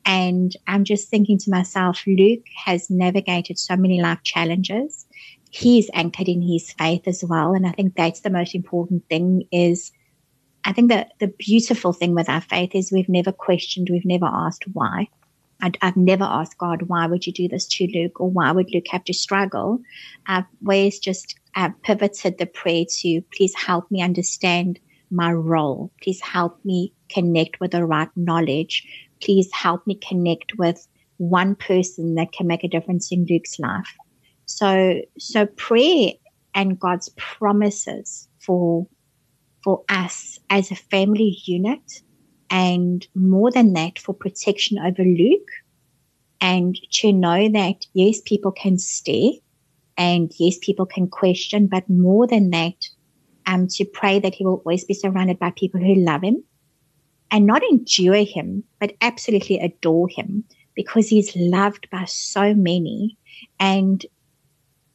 And 0.05 0.55
I'm 0.67 0.83
just 0.83 1.09
thinking 1.09 1.37
to 1.39 1.51
myself, 1.51 2.03
Luke 2.07 2.45
has 2.65 2.89
navigated 2.89 3.59
so 3.59 3.75
many 3.75 4.01
life 4.01 4.23
challenges. 4.23 5.05
He's 5.51 5.89
anchored 5.93 6.29
in 6.29 6.41
his 6.41 6.71
faith 6.71 7.07
as 7.07 7.23
well. 7.27 7.53
And 7.53 7.67
I 7.67 7.71
think 7.71 7.95
that's 7.95 8.21
the 8.21 8.29
most 8.29 8.55
important 8.55 9.07
thing 9.09 9.47
is 9.51 9.91
I 10.63 10.73
think 10.73 10.89
that 10.89 11.13
the 11.19 11.27
beautiful 11.27 11.93
thing 11.93 12.13
with 12.15 12.29
our 12.29 12.41
faith 12.41 12.75
is 12.75 12.91
we've 12.91 13.09
never 13.09 13.31
questioned, 13.31 13.89
we've 13.89 14.05
never 14.05 14.29
asked 14.31 14.65
why. 14.73 15.07
i 15.61 15.71
have 15.81 15.97
never 15.97 16.23
asked 16.23 16.57
God, 16.57 16.83
why 16.83 17.07
would 17.07 17.25
you 17.25 17.33
do 17.33 17.47
this 17.47 17.65
to 17.67 17.87
Luke 17.87 18.19
or 18.19 18.29
why 18.29 18.51
would 18.51 18.71
Luke 18.71 18.87
have 18.91 19.03
to 19.05 19.13
struggle? 19.13 19.81
Uh, 20.27 20.43
where's 20.59 20.99
just 20.99 21.35
uh, 21.55 21.69
pivoted 21.83 22.37
the 22.37 22.45
prayer 22.45 22.85
to 22.99 23.21
please 23.35 23.53
help 23.55 23.89
me 23.91 24.01
understand 24.01 24.79
my 25.09 25.31
role. 25.31 25.91
Please 26.01 26.21
help 26.21 26.63
me 26.63 26.93
connect 27.09 27.59
with 27.59 27.71
the 27.71 27.85
right 27.85 28.09
knowledge. 28.15 28.87
Please 29.21 29.49
help 29.51 29.85
me 29.85 29.95
connect 29.95 30.57
with 30.57 30.87
one 31.17 31.55
person 31.55 32.15
that 32.15 32.31
can 32.31 32.47
make 32.47 32.63
a 32.63 32.67
difference 32.67 33.11
in 33.11 33.25
Luke's 33.29 33.59
life. 33.59 33.95
So, 34.45 35.01
so 35.19 35.45
prayer 35.45 36.11
and 36.55 36.79
God's 36.79 37.09
promises 37.17 38.27
for, 38.39 38.87
for 39.63 39.83
us 39.89 40.39
as 40.49 40.71
a 40.71 40.75
family 40.75 41.37
unit 41.45 42.01
and 42.49 43.05
more 43.15 43.51
than 43.51 43.73
that 43.73 43.99
for 43.99 44.13
protection 44.13 44.79
over 44.79 45.03
Luke 45.03 45.49
and 46.41 46.75
to 46.91 47.13
know 47.13 47.49
that 47.49 47.85
yes, 47.93 48.19
people 48.21 48.51
can 48.51 48.77
stay 48.77 49.41
and 49.97 50.31
yes, 50.39 50.57
people 50.61 50.85
can 50.85 51.07
question, 51.07 51.67
but 51.67 51.89
more 51.89 52.27
than 52.27 52.49
that, 52.51 52.75
um, 53.45 53.67
to 53.67 53.85
pray 53.85 54.19
that 54.19 54.35
he 54.35 54.45
will 54.45 54.61
always 54.65 54.85
be 54.85 54.93
surrounded 54.93 55.39
by 55.39 55.51
people 55.51 55.81
who 55.81 55.95
love 55.95 56.21
him 56.23 56.43
and 57.31 57.45
not 57.45 57.63
endure 57.63 58.23
him, 58.23 58.63
but 58.79 58.93
absolutely 59.01 59.59
adore 59.59 60.07
him 60.09 60.43
because 60.75 61.07
he's 61.09 61.35
loved 61.35 61.89
by 61.91 62.05
so 62.05 62.53
many. 62.53 63.17
And 63.59 64.05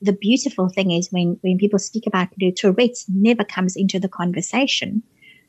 the 0.00 0.12
beautiful 0.12 0.68
thing 0.68 0.90
is 0.90 1.10
when, 1.10 1.38
when 1.40 1.58
people 1.58 1.78
speak 1.78 2.06
about 2.06 2.28
the 2.36 2.52
Tourette's 2.52 3.06
never 3.08 3.44
comes 3.44 3.76
into 3.76 3.98
the 3.98 4.08
conversation 4.08 5.02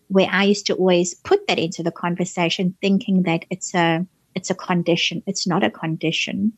where 0.07 0.29
I 0.31 0.43
used 0.45 0.65
to 0.67 0.75
always 0.75 1.13
put 1.13 1.45
that 1.47 1.59
into 1.59 1.83
the 1.83 1.91
conversation 1.91 2.75
thinking 2.81 3.23
that 3.23 3.43
it's 3.49 3.75
a, 3.75 4.05
it's 4.35 4.49
a 4.49 4.55
condition. 4.55 5.21
It's 5.27 5.45
not 5.45 5.63
a 5.63 5.69
condition. 5.69 6.53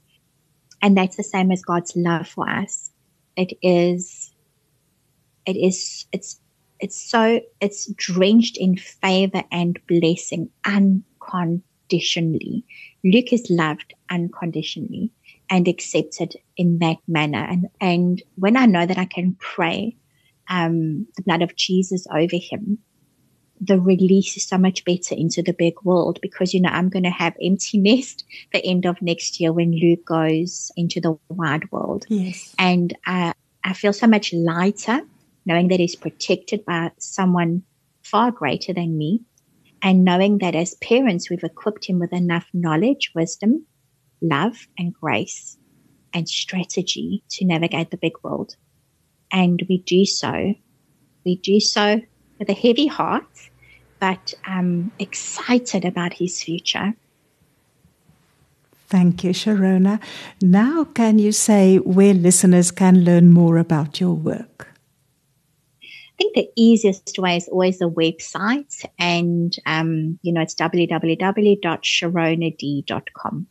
And 0.82 0.98
that's 0.98 1.18
the 1.18 1.24
same 1.24 1.52
as 1.52 1.62
God's 1.62 1.94
love 1.96 2.28
for 2.28 2.50
us. 2.50 2.92
It 3.36 3.54
is, 3.62 4.34
it 5.46 5.56
is, 5.56 6.06
it's, 6.12 6.40
it's 6.80 7.02
so, 7.02 7.42
it's 7.60 7.92
drenched 7.94 8.58
in 8.58 8.78
favor 8.78 9.44
and 9.52 9.80
blessing 9.88 10.50
unconditionally. 10.66 12.64
Luke 13.04 13.34
is 13.34 13.48
loved 13.50 13.94
unconditionally 14.10 15.12
and 15.50 15.68
accepted 15.68 16.36
in 16.58 16.80
that 16.80 16.98
manner. 17.08 17.46
And, 17.50 17.68
and 17.82 18.22
when 18.36 18.56
I 18.56 18.66
know 18.66 18.86
that 18.86 18.98
I 18.98 19.06
can 19.06 19.36
pray, 19.40 19.96
um, 20.50 21.08
the 21.16 21.24
blood 21.24 21.42
of 21.42 21.56
Jesus 21.56 22.08
over 22.12 22.36
him, 22.36 22.80
the 23.62 23.80
release 23.80 24.38
is 24.38 24.46
so 24.46 24.58
much 24.58 24.86
better 24.86 25.16
into 25.16 25.42
the 25.42 25.54
big 25.54 25.74
world 25.84 26.20
because, 26.22 26.54
you 26.54 26.62
know, 26.62 26.70
I'm 26.70 26.90
going 26.90 27.04
to 27.04 27.10
have 27.10 27.36
empty 27.42 27.78
nest 27.80 28.24
the 28.54 28.66
end 28.66 28.86
of 28.86 29.02
next 29.02 29.40
year 29.40 29.52
when 29.52 29.72
Luke 29.72 30.06
goes 30.06 30.72
into 30.78 31.02
the 31.02 31.18
wide 31.30 31.72
world. 31.72 32.06
Yes. 32.10 32.54
And 32.58 32.96
uh, 33.06 33.34
I 33.64 33.74
feel 33.74 33.94
so 33.94 34.08
much 34.08 34.34
lighter 34.34 35.02
knowing 35.46 35.68
that 35.70 35.80
he's 35.80 35.96
protected 35.96 36.64
by 36.66 36.92
someone 37.00 37.64
far 38.04 38.32
greater 38.32 38.74
than 38.74 38.98
me 38.98 39.22
and 39.82 40.04
knowing 40.04 40.40
that 40.40 40.56
as 40.56 40.76
parents, 40.76 41.30
we've 41.30 41.44
equipped 41.44 41.86
him 41.86 42.00
with 42.00 42.14
enough 42.14 42.48
knowledge, 42.54 43.12
wisdom, 43.16 43.66
love 44.22 44.68
and 44.78 44.94
grace 44.94 45.58
and 46.14 46.28
strategy 46.28 47.24
to 47.30 47.46
navigate 47.46 47.92
the 47.92 47.98
big 47.98 48.14
world. 48.24 48.56
And 49.32 49.64
we 49.70 49.80
do 49.80 50.06
so. 50.06 50.54
We 51.26 51.36
do 51.38 51.60
so 51.60 52.02
with 52.40 52.50
a 52.50 52.54
heavy 52.54 52.88
heart, 52.88 53.49
but 54.00 54.34
um, 54.48 54.92
excited 55.00 55.84
about 55.86 56.14
his 56.14 56.42
future. 56.42 56.94
Thank 58.88 59.24
you, 59.24 59.32
Cherona. 59.32 60.00
Now, 60.42 60.86
can 60.86 61.20
you 61.20 61.32
say 61.32 61.78
where 61.78 62.14
listeners 62.14 62.72
can 62.72 63.04
learn 63.04 63.32
more 63.32 63.58
about 63.58 64.00
your 64.00 64.14
work? 64.14 64.68
I 65.84 65.88
think 66.18 66.36
the 66.36 66.50
easiest 66.56 67.20
way 67.20 67.38
is 67.38 67.48
always 67.48 67.80
the 67.80 67.90
website, 67.90 68.86
and 68.98 69.56
um, 69.66 70.20
you 70.22 70.34
know 70.34 70.42
it's 70.42 70.56
www.cheronad.com 70.56 73.48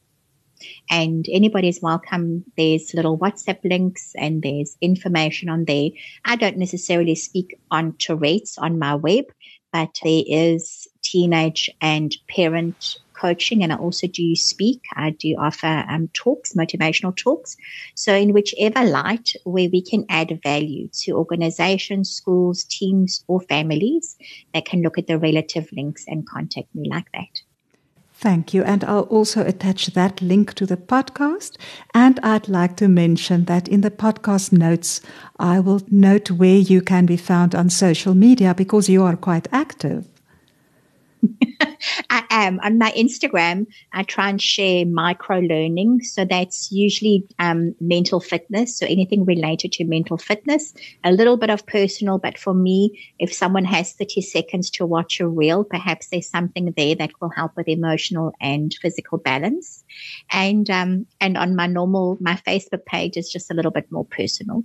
and 0.90 1.26
anybody 1.30 1.68
is 1.68 1.80
welcome. 1.82 2.44
There's 2.56 2.94
little 2.94 3.18
WhatsApp 3.18 3.58
links 3.64 4.12
and 4.16 4.42
there's 4.42 4.76
information 4.80 5.48
on 5.48 5.64
there. 5.64 5.90
I 6.24 6.36
don't 6.36 6.56
necessarily 6.56 7.14
speak 7.14 7.58
on 7.70 7.94
Tourette's 7.98 8.58
on 8.58 8.78
my 8.78 8.94
web, 8.94 9.26
but 9.72 9.98
there 10.02 10.22
is 10.26 10.88
teenage 11.02 11.70
and 11.80 12.14
parent 12.28 12.96
coaching 13.14 13.62
and 13.62 13.72
I 13.72 13.76
also 13.76 14.06
do 14.06 14.34
speak. 14.36 14.82
I 14.94 15.10
do 15.10 15.34
offer 15.38 15.84
um, 15.88 16.08
talks, 16.12 16.54
motivational 16.54 17.16
talks. 17.16 17.56
So 17.94 18.14
in 18.14 18.32
whichever 18.32 18.84
light 18.84 19.32
where 19.44 19.68
we 19.72 19.82
can 19.82 20.04
add 20.08 20.38
value 20.42 20.88
to 21.02 21.12
organizations, 21.12 22.10
schools, 22.10 22.64
teams 22.64 23.24
or 23.26 23.40
families, 23.40 24.16
they 24.54 24.60
can 24.60 24.82
look 24.82 24.98
at 24.98 25.06
the 25.06 25.18
relative 25.18 25.68
links 25.72 26.04
and 26.06 26.28
contact 26.28 26.74
me 26.74 26.88
like 26.88 27.10
that. 27.12 27.42
Thank 28.20 28.52
you. 28.52 28.64
And 28.64 28.82
I'll 28.82 29.02
also 29.02 29.46
attach 29.46 29.86
that 29.94 30.20
link 30.20 30.54
to 30.54 30.66
the 30.66 30.76
podcast. 30.76 31.56
And 31.94 32.18
I'd 32.24 32.48
like 32.48 32.76
to 32.78 32.88
mention 32.88 33.44
that 33.44 33.68
in 33.68 33.82
the 33.82 33.92
podcast 33.92 34.50
notes, 34.50 35.00
I 35.38 35.60
will 35.60 35.82
note 35.88 36.32
where 36.32 36.56
you 36.56 36.82
can 36.82 37.06
be 37.06 37.16
found 37.16 37.54
on 37.54 37.70
social 37.70 38.16
media 38.16 38.56
because 38.56 38.88
you 38.88 39.04
are 39.04 39.14
quite 39.14 39.46
active. 39.52 40.08
I 42.10 42.24
am 42.30 42.60
on 42.60 42.78
my 42.78 42.92
Instagram. 42.92 43.66
I 43.92 44.02
try 44.02 44.28
and 44.28 44.40
share 44.40 44.86
micro 44.86 45.38
learning. 45.38 46.02
So 46.02 46.24
that's 46.24 46.70
usually 46.72 47.26
um, 47.38 47.74
mental 47.80 48.20
fitness. 48.20 48.76
So 48.76 48.86
anything 48.86 49.24
related 49.24 49.72
to 49.72 49.84
mental 49.84 50.18
fitness, 50.18 50.74
a 51.04 51.12
little 51.12 51.36
bit 51.36 51.50
of 51.50 51.66
personal. 51.66 52.18
But 52.18 52.38
for 52.38 52.54
me, 52.54 52.98
if 53.18 53.32
someone 53.32 53.64
has 53.64 53.92
30 53.92 54.20
seconds 54.22 54.70
to 54.70 54.86
watch 54.86 55.20
a 55.20 55.28
reel, 55.28 55.64
perhaps 55.64 56.08
there's 56.08 56.28
something 56.28 56.72
there 56.76 56.94
that 56.96 57.10
will 57.20 57.30
help 57.30 57.56
with 57.56 57.68
emotional 57.68 58.32
and 58.40 58.74
physical 58.80 59.18
balance. 59.18 59.84
And, 60.30 60.68
um, 60.70 61.06
and 61.20 61.36
on 61.36 61.56
my 61.56 61.66
normal, 61.66 62.18
my 62.20 62.34
Facebook 62.46 62.84
page 62.86 63.16
is 63.16 63.30
just 63.30 63.50
a 63.50 63.54
little 63.54 63.72
bit 63.72 63.90
more 63.90 64.04
personal. 64.04 64.64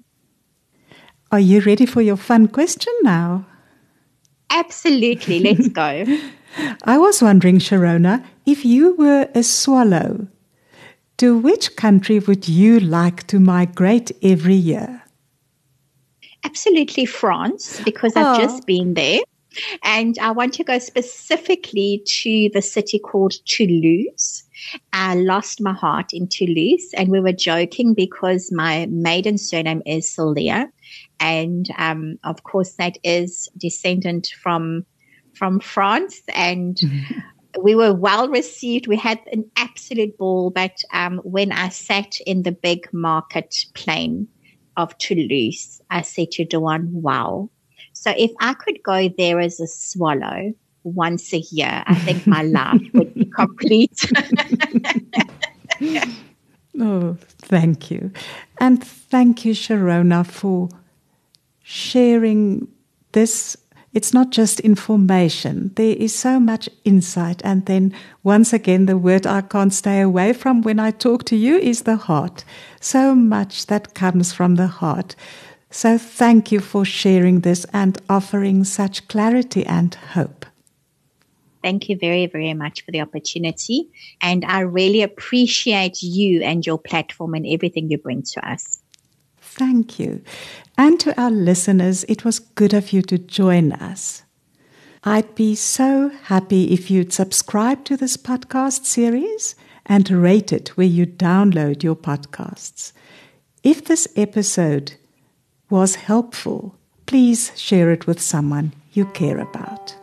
Are 1.31 1.39
you 1.39 1.61
ready 1.61 1.85
for 1.85 2.01
your 2.01 2.17
fun 2.17 2.47
question 2.47 2.93
now? 3.01 3.45
Absolutely. 4.51 5.39
Let's 5.39 5.67
go. 5.67 6.05
I 6.83 6.97
was 6.97 7.21
wondering, 7.21 7.59
Cherona, 7.59 8.23
if 8.45 8.65
you 8.65 8.95
were 8.95 9.27
a 9.33 9.43
swallow, 9.43 10.27
to 11.17 11.37
which 11.37 11.75
country 11.75 12.19
would 12.19 12.47
you 12.47 12.79
like 12.79 13.27
to 13.27 13.39
migrate 13.39 14.11
every 14.21 14.55
year? 14.55 15.03
Absolutely 16.43 17.05
France, 17.05 17.81
because 17.85 18.15
I've 18.15 18.37
oh. 18.37 18.41
just 18.41 18.65
been 18.65 18.93
there. 18.93 19.19
And 19.83 20.17
I 20.19 20.31
want 20.31 20.53
to 20.55 20.63
go 20.63 20.79
specifically 20.79 22.01
to 22.05 22.49
the 22.53 22.61
city 22.61 22.97
called 22.97 23.33
Toulouse. 23.45 24.43
I 24.93 25.15
lost 25.15 25.61
my 25.61 25.73
heart 25.73 26.11
in 26.11 26.27
Toulouse 26.27 26.89
and 26.95 27.09
we 27.09 27.19
were 27.19 27.33
joking 27.33 27.93
because 27.93 28.51
my 28.51 28.87
maiden 28.87 29.37
surname 29.37 29.83
is 29.85 30.09
Silea. 30.09 30.69
And, 31.19 31.69
um, 31.77 32.17
of 32.23 32.43
course, 32.43 32.73
that 32.73 32.97
is 33.03 33.47
descendant 33.57 34.29
from 34.41 34.85
from 35.43 35.59
France 35.59 36.21
and 36.33 36.77
mm-hmm. 36.77 37.61
we 37.61 37.75
were 37.75 37.93
well 37.93 38.29
received. 38.29 38.87
We 38.87 38.95
had 38.95 39.19
an 39.33 39.43
absolute 39.57 40.17
ball. 40.17 40.51
But 40.51 40.77
um, 40.93 41.17
when 41.25 41.51
I 41.51 41.67
sat 41.67 42.17
in 42.25 42.43
the 42.43 42.53
big 42.53 42.87
market 42.93 43.53
plane 43.73 44.29
of 44.77 44.97
Toulouse, 44.99 45.81
I 45.89 46.01
said 46.01 46.31
to 46.31 46.45
Dawn, 46.45 46.87
wow. 46.93 47.49
So 47.91 48.13
if 48.17 48.31
I 48.39 48.53
could 48.53 48.81
go 48.83 49.09
there 49.17 49.41
as 49.41 49.59
a 49.59 49.67
swallow 49.67 50.53
once 50.85 51.33
a 51.33 51.39
year, 51.51 51.83
I 51.87 51.93
think 51.93 52.25
my 52.25 52.43
life 52.59 52.81
would 52.93 53.13
be 53.13 53.25
complete. 53.25 53.99
oh, 56.79 57.17
thank 57.39 57.91
you. 57.91 58.11
And 58.59 58.81
thank 58.81 59.43
you, 59.43 59.51
Cherona, 59.51 60.25
for 60.25 60.69
sharing 61.63 62.69
this 63.11 63.57
it's 63.93 64.13
not 64.13 64.31
just 64.31 64.59
information. 64.61 65.71
There 65.75 65.95
is 65.95 66.15
so 66.15 66.39
much 66.39 66.67
insight. 66.83 67.41
And 67.43 67.65
then 67.65 67.93
once 68.23 68.51
again, 68.51 68.87
the 68.87 68.97
word 68.97 69.27
I 69.27 69.41
can't 69.41 69.73
stay 69.73 70.01
away 70.01 70.33
from 70.33 70.61
when 70.61 70.79
I 70.79 70.91
talk 70.91 71.23
to 71.25 71.35
you 71.35 71.57
is 71.57 71.83
the 71.83 71.95
heart. 71.95 72.43
So 72.81 73.13
much 73.13 73.67
that 73.67 73.93
comes 73.93 74.33
from 74.33 74.55
the 74.55 74.67
heart. 74.67 75.15
So 75.69 75.97
thank 75.97 76.51
you 76.51 76.59
for 76.59 76.85
sharing 76.85 77.41
this 77.41 77.65
and 77.73 77.99
offering 78.09 78.63
such 78.63 79.07
clarity 79.07 79.65
and 79.65 79.93
hope. 79.93 80.45
Thank 81.63 81.87
you 81.87 81.97
very, 81.97 82.27
very 82.27 82.53
much 82.53 82.83
for 82.83 82.91
the 82.91 83.01
opportunity. 83.01 83.89
And 84.21 84.43
I 84.43 84.61
really 84.61 85.01
appreciate 85.01 86.03
you 86.03 86.41
and 86.41 86.65
your 86.65 86.77
platform 86.77 87.35
and 87.35 87.45
everything 87.47 87.89
you 87.89 87.97
bring 87.97 88.23
to 88.33 88.47
us. 88.47 88.79
Thank 89.39 89.99
you. 89.99 90.21
And 90.77 90.99
to 91.01 91.21
our 91.21 91.31
listeners, 91.31 92.03
it 92.05 92.25
was 92.25 92.39
good 92.39 92.73
of 92.73 92.91
you 92.91 93.03
to 93.03 93.17
join 93.17 93.71
us. 93.73 94.23
I'd 95.03 95.35
be 95.35 95.53
so 95.55 96.09
happy 96.23 96.71
if 96.71 96.89
you'd 96.89 97.13
subscribe 97.13 97.83
to 97.85 97.95
this 97.97 98.17
podcast 98.17 98.85
series 98.85 99.55
and 99.85 100.09
rate 100.09 100.51
it 100.53 100.69
where 100.69 100.87
you 100.87 101.05
download 101.05 101.83
your 101.83 101.95
podcasts. 101.95 102.93
If 103.63 103.85
this 103.85 104.07
episode 104.15 104.93
was 105.69 105.95
helpful, 105.95 106.75
please 107.05 107.51
share 107.55 107.91
it 107.91 108.07
with 108.07 108.21
someone 108.21 108.73
you 108.93 109.05
care 109.05 109.39
about. 109.39 109.95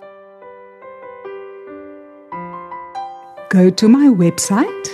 Go 3.48 3.70
to 3.70 3.88
my 3.88 4.06
website 4.06 4.86